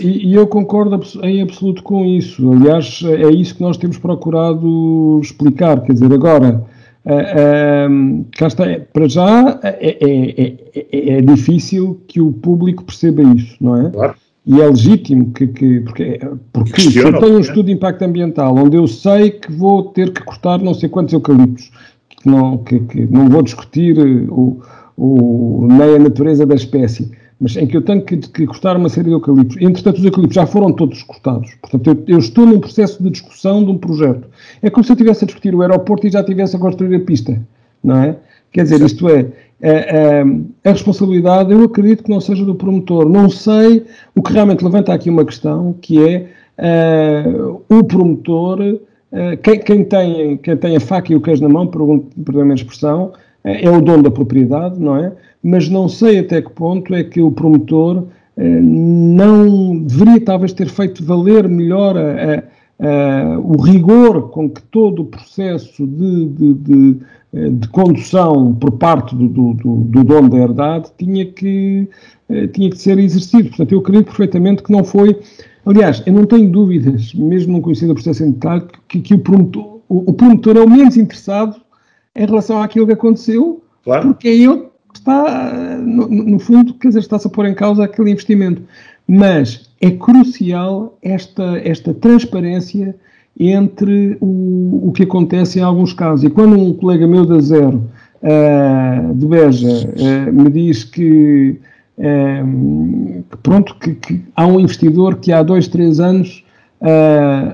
e, 0.01 0.27
e, 0.27 0.33
eu 0.35 0.45
concordo 0.45 0.99
em 1.23 1.41
absoluto 1.41 1.81
com 1.83 2.05
isso. 2.05 2.51
Aliás, 2.51 3.01
é 3.05 3.29
isso 3.31 3.55
que 3.55 3.61
nós 3.61 3.77
temos 3.77 3.97
procurado 3.97 5.19
explicar. 5.21 5.81
Quer 5.83 5.93
dizer, 5.93 6.11
agora, 6.11 6.65
uh, 7.05 7.09
uh, 7.09 8.25
cá 8.37 8.47
está, 8.47 8.65
para 8.91 9.07
já 9.07 9.57
é, 9.63 9.97
é, 10.01 10.57
é, 10.75 11.17
é, 11.17 11.21
difícil 11.21 12.01
que 12.07 12.19
o 12.19 12.33
público 12.33 12.83
perceba 12.83 13.23
isso, 13.23 13.55
não 13.61 13.87
é? 13.87 13.89
Claro. 13.89 14.15
e 14.45 14.59
é 14.59 14.67
legítimo 14.67 15.31
que, 15.31 15.47
que 15.47 15.79
porque, 15.79 16.19
porque 16.51 16.81
se 16.81 16.97
eu 16.97 17.17
tenho 17.17 17.37
um 17.37 17.39
estudo 17.39 17.67
de 17.67 17.71
impacto 17.71 18.01
ambiental 18.01 18.53
onde 18.57 18.75
eu 18.75 18.85
sei 18.85 19.31
que 19.31 19.49
vou 19.49 19.83
ter 19.83 20.11
que 20.11 20.21
cortar 20.23 20.59
não 20.59 20.73
sei 20.73 20.89
quantos 20.89 21.13
eucaliptos, 21.13 21.71
que 22.21 22.29
não, 22.29 22.57
que, 22.59 22.79
que 22.79 23.05
não 23.07 23.29
vou 23.29 23.41
discutir 23.41 23.97
o, 24.29 24.61
o, 24.97 25.67
nem 25.69 25.95
a 25.95 25.99
natureza 25.99 26.45
da 26.45 26.55
espécie, 26.55 27.11
mas 27.39 27.57
em 27.57 27.65
que 27.65 27.75
eu 27.75 27.81
tenho 27.81 28.03
que, 28.03 28.17
que 28.17 28.45
cortar 28.45 28.77
uma 28.77 28.87
série 28.87 29.07
de 29.07 29.13
eucaliptos. 29.13 29.57
Entretanto, 29.59 29.97
os 29.97 30.05
eucaliptos 30.05 30.35
já 30.35 30.45
foram 30.45 30.71
todos 30.71 31.01
cortados. 31.03 31.55
Portanto, 31.61 31.87
eu, 31.87 32.15
eu, 32.15 32.19
estou 32.19 32.45
num 32.45 32.59
processo 32.59 33.01
de 33.01 33.09
discussão 33.09 33.63
de 33.63 33.71
um 33.71 33.77
projeto. 33.77 34.27
É 34.61 34.69
como 34.69 34.83
se 34.83 34.91
eu 34.91 34.93
estivesse 34.93 35.23
a 35.23 35.27
discutir 35.27 35.55
o 35.55 35.61
aeroporto 35.61 36.05
e 36.05 36.11
já 36.11 36.19
estivesse 36.19 36.55
a 36.55 36.59
construir 36.59 36.95
a 36.95 36.99
pista, 36.99 37.41
não 37.83 37.97
é? 37.97 38.15
Quer 38.51 38.63
dizer, 38.63 38.81
isto 38.81 39.07
é, 39.09 39.27
a, 39.63 40.69
a, 40.69 40.71
responsabilidade, 40.71 41.51
eu 41.51 41.63
acredito 41.63 42.03
que 42.03 42.09
não 42.09 42.19
seja 42.19 42.43
do 42.43 42.53
promotor. 42.53 43.07
Não 43.09 43.29
sei, 43.29 43.85
o 44.13 44.21
que 44.21 44.33
realmente 44.33 44.63
levanta 44.63 44.93
aqui 44.93 45.09
uma 45.09 45.25
questão, 45.25 45.73
que 45.81 45.99
é 45.99 46.27
uh, 47.37 47.61
o 47.69 47.83
promotor, 47.83 48.59
quem, 49.43 49.59
quem, 49.59 49.83
tem, 49.83 50.37
quem 50.37 50.57
tem 50.57 50.75
a 50.75 50.79
faca 50.79 51.11
e 51.11 51.15
o 51.15 51.21
queijo 51.21 51.41
na 51.43 51.49
mão, 51.49 51.67
perdoem 51.67 52.51
a 52.51 52.55
expressão, 52.55 53.05
uh, 53.05 53.13
é 53.43 53.69
o 53.69 53.81
dono 53.81 54.03
da 54.03 54.11
propriedade, 54.11 54.79
não 54.79 54.95
é? 54.97 55.11
Mas 55.43 55.67
não 55.67 55.89
sei 55.89 56.19
até 56.19 56.41
que 56.41 56.51
ponto 56.51 56.93
é 56.93 57.03
que 57.03 57.21
o 57.21 57.31
promotor 57.31 58.05
não 58.37 59.77
deveria 59.79 60.21
talvez 60.21 60.53
ter 60.53 60.67
feito 60.69 61.03
valer 61.03 61.47
melhor 61.49 61.95
a, 61.97 62.43
a, 62.79 63.39
o 63.39 63.61
rigor 63.61 64.29
com 64.29 64.49
que 64.49 64.63
todo 64.63 65.01
o 65.01 65.05
processo 65.05 65.85
de, 65.85 66.25
de, 66.27 66.53
de 66.53 66.97
eh, 67.33 67.49
de 67.49 67.67
condução 67.69 68.53
por 68.53 68.71
parte 68.71 69.15
do, 69.15 69.29
do, 69.29 69.53
do, 69.53 70.03
dono 70.03 70.29
da 70.29 70.37
herdade 70.37 70.91
tinha 70.97 71.25
que, 71.25 71.87
eh, 72.27 72.47
tinha 72.47 72.69
que 72.69 72.77
ser 72.77 72.99
exercido. 72.99 73.47
Portanto, 73.47 73.71
eu 73.71 73.79
acredito 73.79 74.07
perfeitamente 74.07 74.61
que 74.61 74.71
não 74.71 74.83
foi. 74.83 75.17
Aliás, 75.65 76.01
eu 76.05 76.13
não 76.13 76.25
tenho 76.25 76.49
dúvidas, 76.49 77.13
mesmo 77.13 77.53
não 77.53 77.61
conhecendo 77.61 77.91
o 77.91 77.95
processo 77.95 78.23
em 78.23 78.31
detalhe, 78.31 78.63
que, 78.87 78.99
que 78.99 79.13
o, 79.13 79.19
promotor, 79.19 79.79
o, 79.87 80.09
o, 80.09 80.13
promotor 80.13 80.57
é 80.57 80.61
o 80.61 80.69
menos 80.69 80.97
interessado 80.97 81.61
em 82.15 82.25
relação 82.25 82.61
àquilo 82.61 82.87
que 82.87 82.93
aconteceu, 82.93 83.61
claro. 83.83 84.07
porque 84.07 84.27
é 84.27 84.35
ele 84.35 84.71
que 84.91 84.99
está, 84.99 85.77
no, 85.77 86.07
no 86.07 86.39
fundo, 86.39 86.73
quer 86.73 86.89
dizer, 86.89 86.99
está-se 86.99 87.27
a 87.27 87.29
pôr 87.29 87.45
em 87.45 87.53
causa 87.53 87.83
aquele 87.83 88.11
investimento. 88.11 88.61
Mas 89.07 89.69
é 89.79 89.91
crucial 89.91 90.97
esta, 91.01 91.57
esta 91.63 91.93
transparência 91.93 92.95
entre 93.39 94.17
o, 94.19 94.89
o 94.89 94.91
que 94.91 95.03
acontece 95.03 95.59
em 95.59 95.61
alguns 95.61 95.93
casos. 95.93 96.23
E 96.23 96.29
quando 96.29 96.57
um 96.57 96.73
colega 96.73 97.07
meu 97.07 97.25
da 97.25 97.39
Zero, 97.39 97.89
uh, 98.21 99.13
de 99.15 99.25
Beja, 99.25 99.67
uh, 99.67 100.33
me 100.33 100.49
diz 100.49 100.83
que, 100.83 101.55
que 101.55 101.59
pronto, 103.41 103.75
que, 103.79 103.93
que, 103.95 104.25
há 104.35 104.45
um 104.45 104.59
investidor 104.59 105.15
que 105.15 105.31
há 105.31 105.43
dois, 105.43 105.67
três 105.67 105.99
anos 105.99 106.43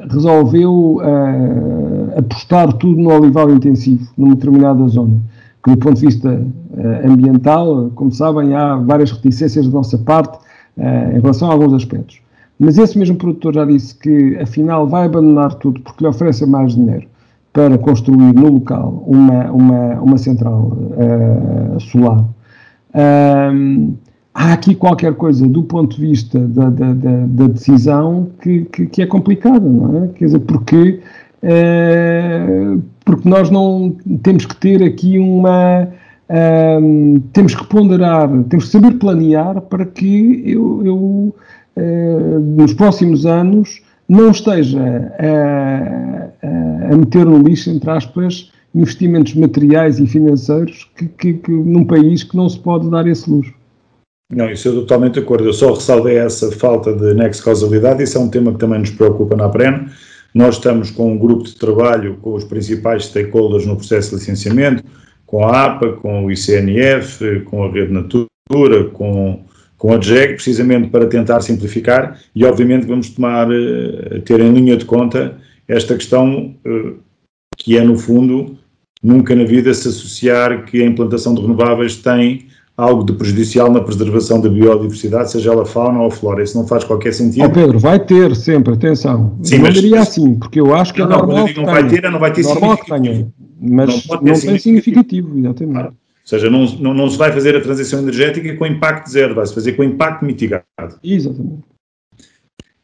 resolveu 0.10 1.02
apostar 2.18 2.72
tudo 2.74 3.02
no 3.02 3.12
olival 3.12 3.50
intensivo, 3.52 4.08
numa 4.18 4.36
determinada 4.36 4.88
zona. 4.88 5.20
Que 5.64 5.72
do 5.72 5.78
ponto 5.78 6.00
de 6.00 6.06
vista 6.06 6.41
ambiental, 7.04 7.91
como 7.95 8.12
sabem, 8.12 8.56
há 8.56 8.78
várias 8.78 9.12
reticências 9.12 9.68
da 9.68 9.74
nossa 9.74 9.98
parte 9.98 10.39
em 10.78 11.20
relação 11.20 11.50
a 11.50 11.54
alguns 11.54 11.74
aspectos. 11.74 12.22
Mas 12.60 12.78
esse 12.78 12.98
mesmo 12.98 13.18
produtor 13.18 13.54
já 13.54 13.66
disse 13.66 13.95
que, 13.95 14.38
afinal, 14.38 14.88
vai 14.88 15.06
abandonar 15.06 15.54
tudo 15.56 15.82
porque 15.82 16.04
lhe 16.04 16.10
oferecem 16.10 16.48
mais 16.48 16.74
dinheiro 16.74 17.08
para 17.54 17.78
construir 17.78 18.34
no 18.34 18.52
local 18.52 19.04
uma, 19.06 19.52
uma, 19.52 20.02
uma 20.02 20.18
central 20.18 20.78
solar. 21.80 22.24
Um, 22.95 23.95
há 24.38 24.54
aqui 24.54 24.76
qualquer 24.76 25.16
coisa 25.16 25.48
do 25.48 25.64
ponto 25.64 25.96
de 25.96 26.02
vista 26.02 26.38
da, 26.40 26.70
da, 26.70 26.94
da, 26.94 27.26
da 27.26 27.48
decisão 27.48 28.30
que, 28.40 28.66
que, 28.66 28.86
que, 28.86 29.02
é 29.02 29.08
complicada, 29.08 29.68
não 29.68 30.04
é? 30.04 30.08
Quer 30.10 30.26
dizer, 30.26 30.40
porque, 30.42 31.00
uh, 31.42 32.82
porque 33.04 33.28
nós 33.28 33.50
não 33.50 33.98
temos 34.22 34.46
que 34.46 34.56
ter 34.56 34.84
aqui 34.84 35.18
uma. 35.18 35.88
Um, 36.30 37.22
temos 37.34 37.56
que 37.56 37.66
ponderar, 37.66 38.30
temos 38.50 38.66
que 38.66 38.72
saber 38.72 38.96
planear 39.00 39.62
para 39.62 39.86
que 39.86 40.44
eu, 40.46 40.86
eu 40.86 41.36
eh, 41.78 42.40
nos 42.40 42.74
próximos 42.74 43.26
anos 43.26 43.82
não 44.10 44.32
esteja 44.32 45.14
a, 45.20 46.92
a, 46.92 46.98
meter 46.98 47.26
no 47.26 47.38
lixo, 47.38 47.70
entre 47.70 47.90
aspas, 47.90 48.52
investimentos 48.76 49.36
materiais 49.36 50.00
e 50.00 50.06
financeiros 50.06 50.90
que, 50.98 51.08
que, 51.08 51.34
que, 51.36 51.52
num 51.52 51.86
país 51.86 52.24
que 52.24 52.36
não 52.36 52.50
se 52.50 52.60
pode 52.60 52.90
dar 52.90 53.08
esse 53.08 53.30
luxo. 53.30 53.54
Não, 54.30 54.52
isso 54.52 54.68
eu 54.68 54.82
totalmente 54.82 55.14
de 55.14 55.20
acordo. 55.20 55.46
Eu 55.46 55.54
só 55.54 55.74
ressalvei 55.74 56.18
essa 56.18 56.52
falta 56.52 56.94
de 56.94 57.14
nexo 57.14 57.44
causalidade. 57.44 58.04
Isso 58.04 58.18
é 58.18 58.22
um 58.22 58.30
tema 58.30 58.52
que 58.52 58.60
também 58.60 58.80
nos 58.80 58.92
preocupa 58.92 59.36
na 59.36 59.46
APREN. 59.46 59.88
Nós 60.34 60.56
estamos 60.56 60.92
com 60.92 61.14
um 61.14 61.18
grupo 61.18 61.44
de 61.44 61.56
trabalho 61.56 62.18
com 62.18 62.34
os 62.34 62.44
principais 62.44 63.06
stakeholders 63.06 63.66
no 63.66 63.78
processo 63.78 64.10
de 64.10 64.16
licenciamento, 64.18 64.84
com 65.26 65.46
a 65.46 65.66
APA, 65.66 65.94
com 65.94 66.26
o 66.26 66.32
ICNF, 66.32 67.42
com 67.46 67.64
a 67.64 67.72
Rede 67.72 67.94
Natura, 67.94 68.86
com 68.94 69.46
com 69.78 69.94
a 69.94 69.98
DGEG, 69.98 70.34
precisamente 70.34 70.90
para 70.90 71.06
tentar 71.06 71.40
simplificar 71.42 72.20
e, 72.36 72.44
obviamente, 72.44 72.88
vamos 72.88 73.10
tomar, 73.10 73.48
eh, 73.52 74.20
ter 74.26 74.40
em 74.40 74.52
linha 74.52 74.76
de 74.76 74.86
conta 74.86 75.38
esta 75.68 75.96
questão 75.96 76.56
eh, 76.66 76.94
que 77.56 77.78
é, 77.78 77.84
no 77.84 77.98
fundo, 77.98 78.58
nunca 79.04 79.36
na 79.36 79.44
vida 79.44 79.74
se 79.74 79.88
associar 79.88 80.66
que 80.66 80.82
a 80.82 80.86
implantação 80.86 81.36
de 81.36 81.42
renováveis 81.42 81.96
tem 81.96 82.48
algo 82.78 83.04
de 83.04 83.14
prejudicial 83.14 83.72
na 83.72 83.82
preservação 83.82 84.40
da 84.40 84.48
biodiversidade, 84.48 85.32
seja 85.32 85.52
ela 85.52 85.66
fauna 85.66 86.00
ou 86.00 86.12
flora. 86.12 86.44
Isso 86.44 86.56
não 86.56 86.68
faz 86.68 86.84
qualquer 86.84 87.12
sentido. 87.12 87.44
Oh 87.44 87.50
Pedro, 87.50 87.80
vai 87.80 88.00
ter 88.00 88.36
sempre, 88.36 88.76
atenção. 88.76 89.36
Sim, 89.42 89.56
eu 89.56 89.62
mas, 89.62 89.74
diria 89.74 90.00
assim, 90.00 90.36
porque 90.36 90.60
eu 90.60 90.76
acho 90.76 90.94
que 90.94 91.00
não, 91.00 91.08
é 91.08 91.10
normal 91.10 91.48
não, 91.48 91.54
não 91.56 91.66
vai 91.66 91.88
ter, 91.88 92.12
não 92.12 92.20
vai 92.20 92.32
ter 92.32 92.44
significativo. 92.44 93.34
Mas 93.60 94.08
não, 94.08 94.22
não 94.22 94.40
tem 94.40 94.60
significativo, 94.60 95.40
exatamente. 95.40 95.74
Claro. 95.74 95.88
Ou 95.88 96.30
seja, 96.30 96.50
não, 96.50 96.66
não, 96.66 96.94
não, 96.94 97.10
se 97.10 97.18
vai 97.18 97.32
fazer 97.32 97.56
a 97.56 97.62
transição 97.62 98.00
energética 98.00 98.56
com 98.56 98.66
impacto 98.66 99.10
zero, 99.10 99.34
vai-se 99.34 99.56
fazer 99.56 99.74
com 99.74 99.84
impacto 99.84 100.24
mitigado. 100.24 100.66
Exatamente. 101.04 101.64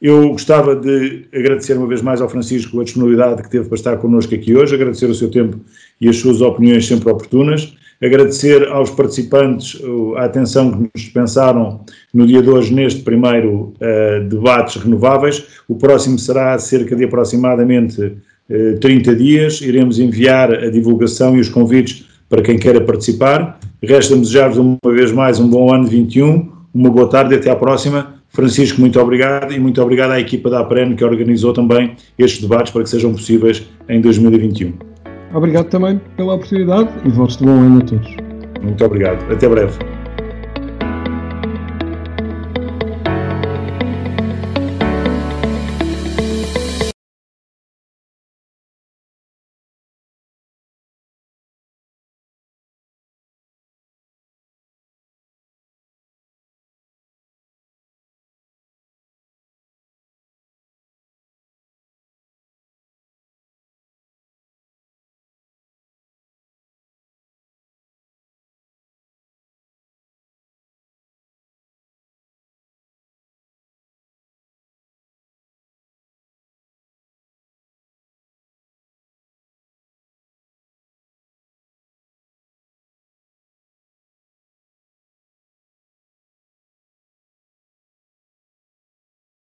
Eu 0.02 0.30
gostava 0.30 0.76
de 0.76 1.28
agradecer 1.34 1.78
uma 1.78 1.88
vez 1.88 2.02
mais 2.02 2.20
ao 2.20 2.28
Francisco 2.28 2.82
a 2.82 2.84
disponibilidade 2.84 3.44
que 3.44 3.50
teve 3.50 3.68
para 3.68 3.76
estar 3.76 3.98
connosco 3.98 4.34
aqui 4.34 4.56
hoje, 4.56 4.74
agradecer 4.74 5.06
o 5.06 5.16
seu 5.16 5.30
tempo 5.30 5.60
e 6.02 6.10
as 6.10 6.18
suas 6.18 6.42
opiniões 6.42 6.88
sempre 6.88 7.10
oportunas, 7.10 7.74
agradecer 8.02 8.68
aos 8.68 8.90
participantes 8.90 9.82
a 10.18 10.26
atenção 10.26 10.72
que 10.72 10.78
nos 10.80 10.92
dispensaram 10.96 11.82
no 12.14 12.28
dia 12.28 12.42
de 12.42 12.50
hoje 12.50 12.74
neste 12.74 13.02
primeiro 13.02 13.74
uh, 13.80 14.28
debates 14.28 14.82
renováveis. 14.82 15.46
O 15.68 15.76
próximo 15.76 16.20
será 16.20 16.58
cerca 16.60 16.96
de 16.96 17.06
aproximadamente 17.06 18.02
uh, 18.02 18.18
eh, 18.50 18.74
30 18.74 19.16
dias. 19.16 19.62
Iremos 19.62 20.00
enviar 20.00 20.54
a 20.54 20.70
divulgação 20.70 21.38
e 21.38 21.40
os 21.40 21.50
convites 21.50 22.08
para 22.30 22.42
quem 22.42 22.58
queira 22.58 22.82
participar. 22.82 23.60
Resta-me 23.82 24.22
desejar-vos 24.22 24.58
uma 24.58 24.94
vez 24.94 25.12
mais 25.12 25.40
um 25.40 25.48
bom 25.48 25.74
ano 25.74 25.86
21, 25.88 26.52
uma 26.74 26.90
boa 26.90 27.10
tarde 27.10 27.36
e 27.36 27.38
até 27.38 27.50
à 27.50 27.56
próxima. 27.56 28.16
Francisco, 28.30 28.82
muito 28.82 29.00
obrigado 29.00 29.54
e 29.54 29.60
muito 29.60 29.80
obrigado 29.82 30.12
à 30.12 30.20
equipa 30.20 30.50
da 30.50 30.62
APREN 30.62 30.96
que 30.96 31.04
organizou 31.04 31.54
também 31.54 31.96
estes 32.18 32.42
debates 32.42 32.72
para 32.74 32.82
que 32.82 32.90
sejam 32.90 33.12
possíveis 33.12 33.64
em 33.88 34.02
2021. 34.02 34.93
Obrigado 35.34 35.66
também 35.66 36.00
pela 36.16 36.36
oportunidade 36.36 36.90
e 37.06 37.10
votos 37.10 37.38
de 37.38 37.46
bom 37.46 37.52
ano 37.52 37.80
a 37.80 37.86
todos. 37.86 38.16
Muito 38.62 38.86
obrigado. 38.86 39.32
Até 39.32 39.50
breve. 39.50 39.93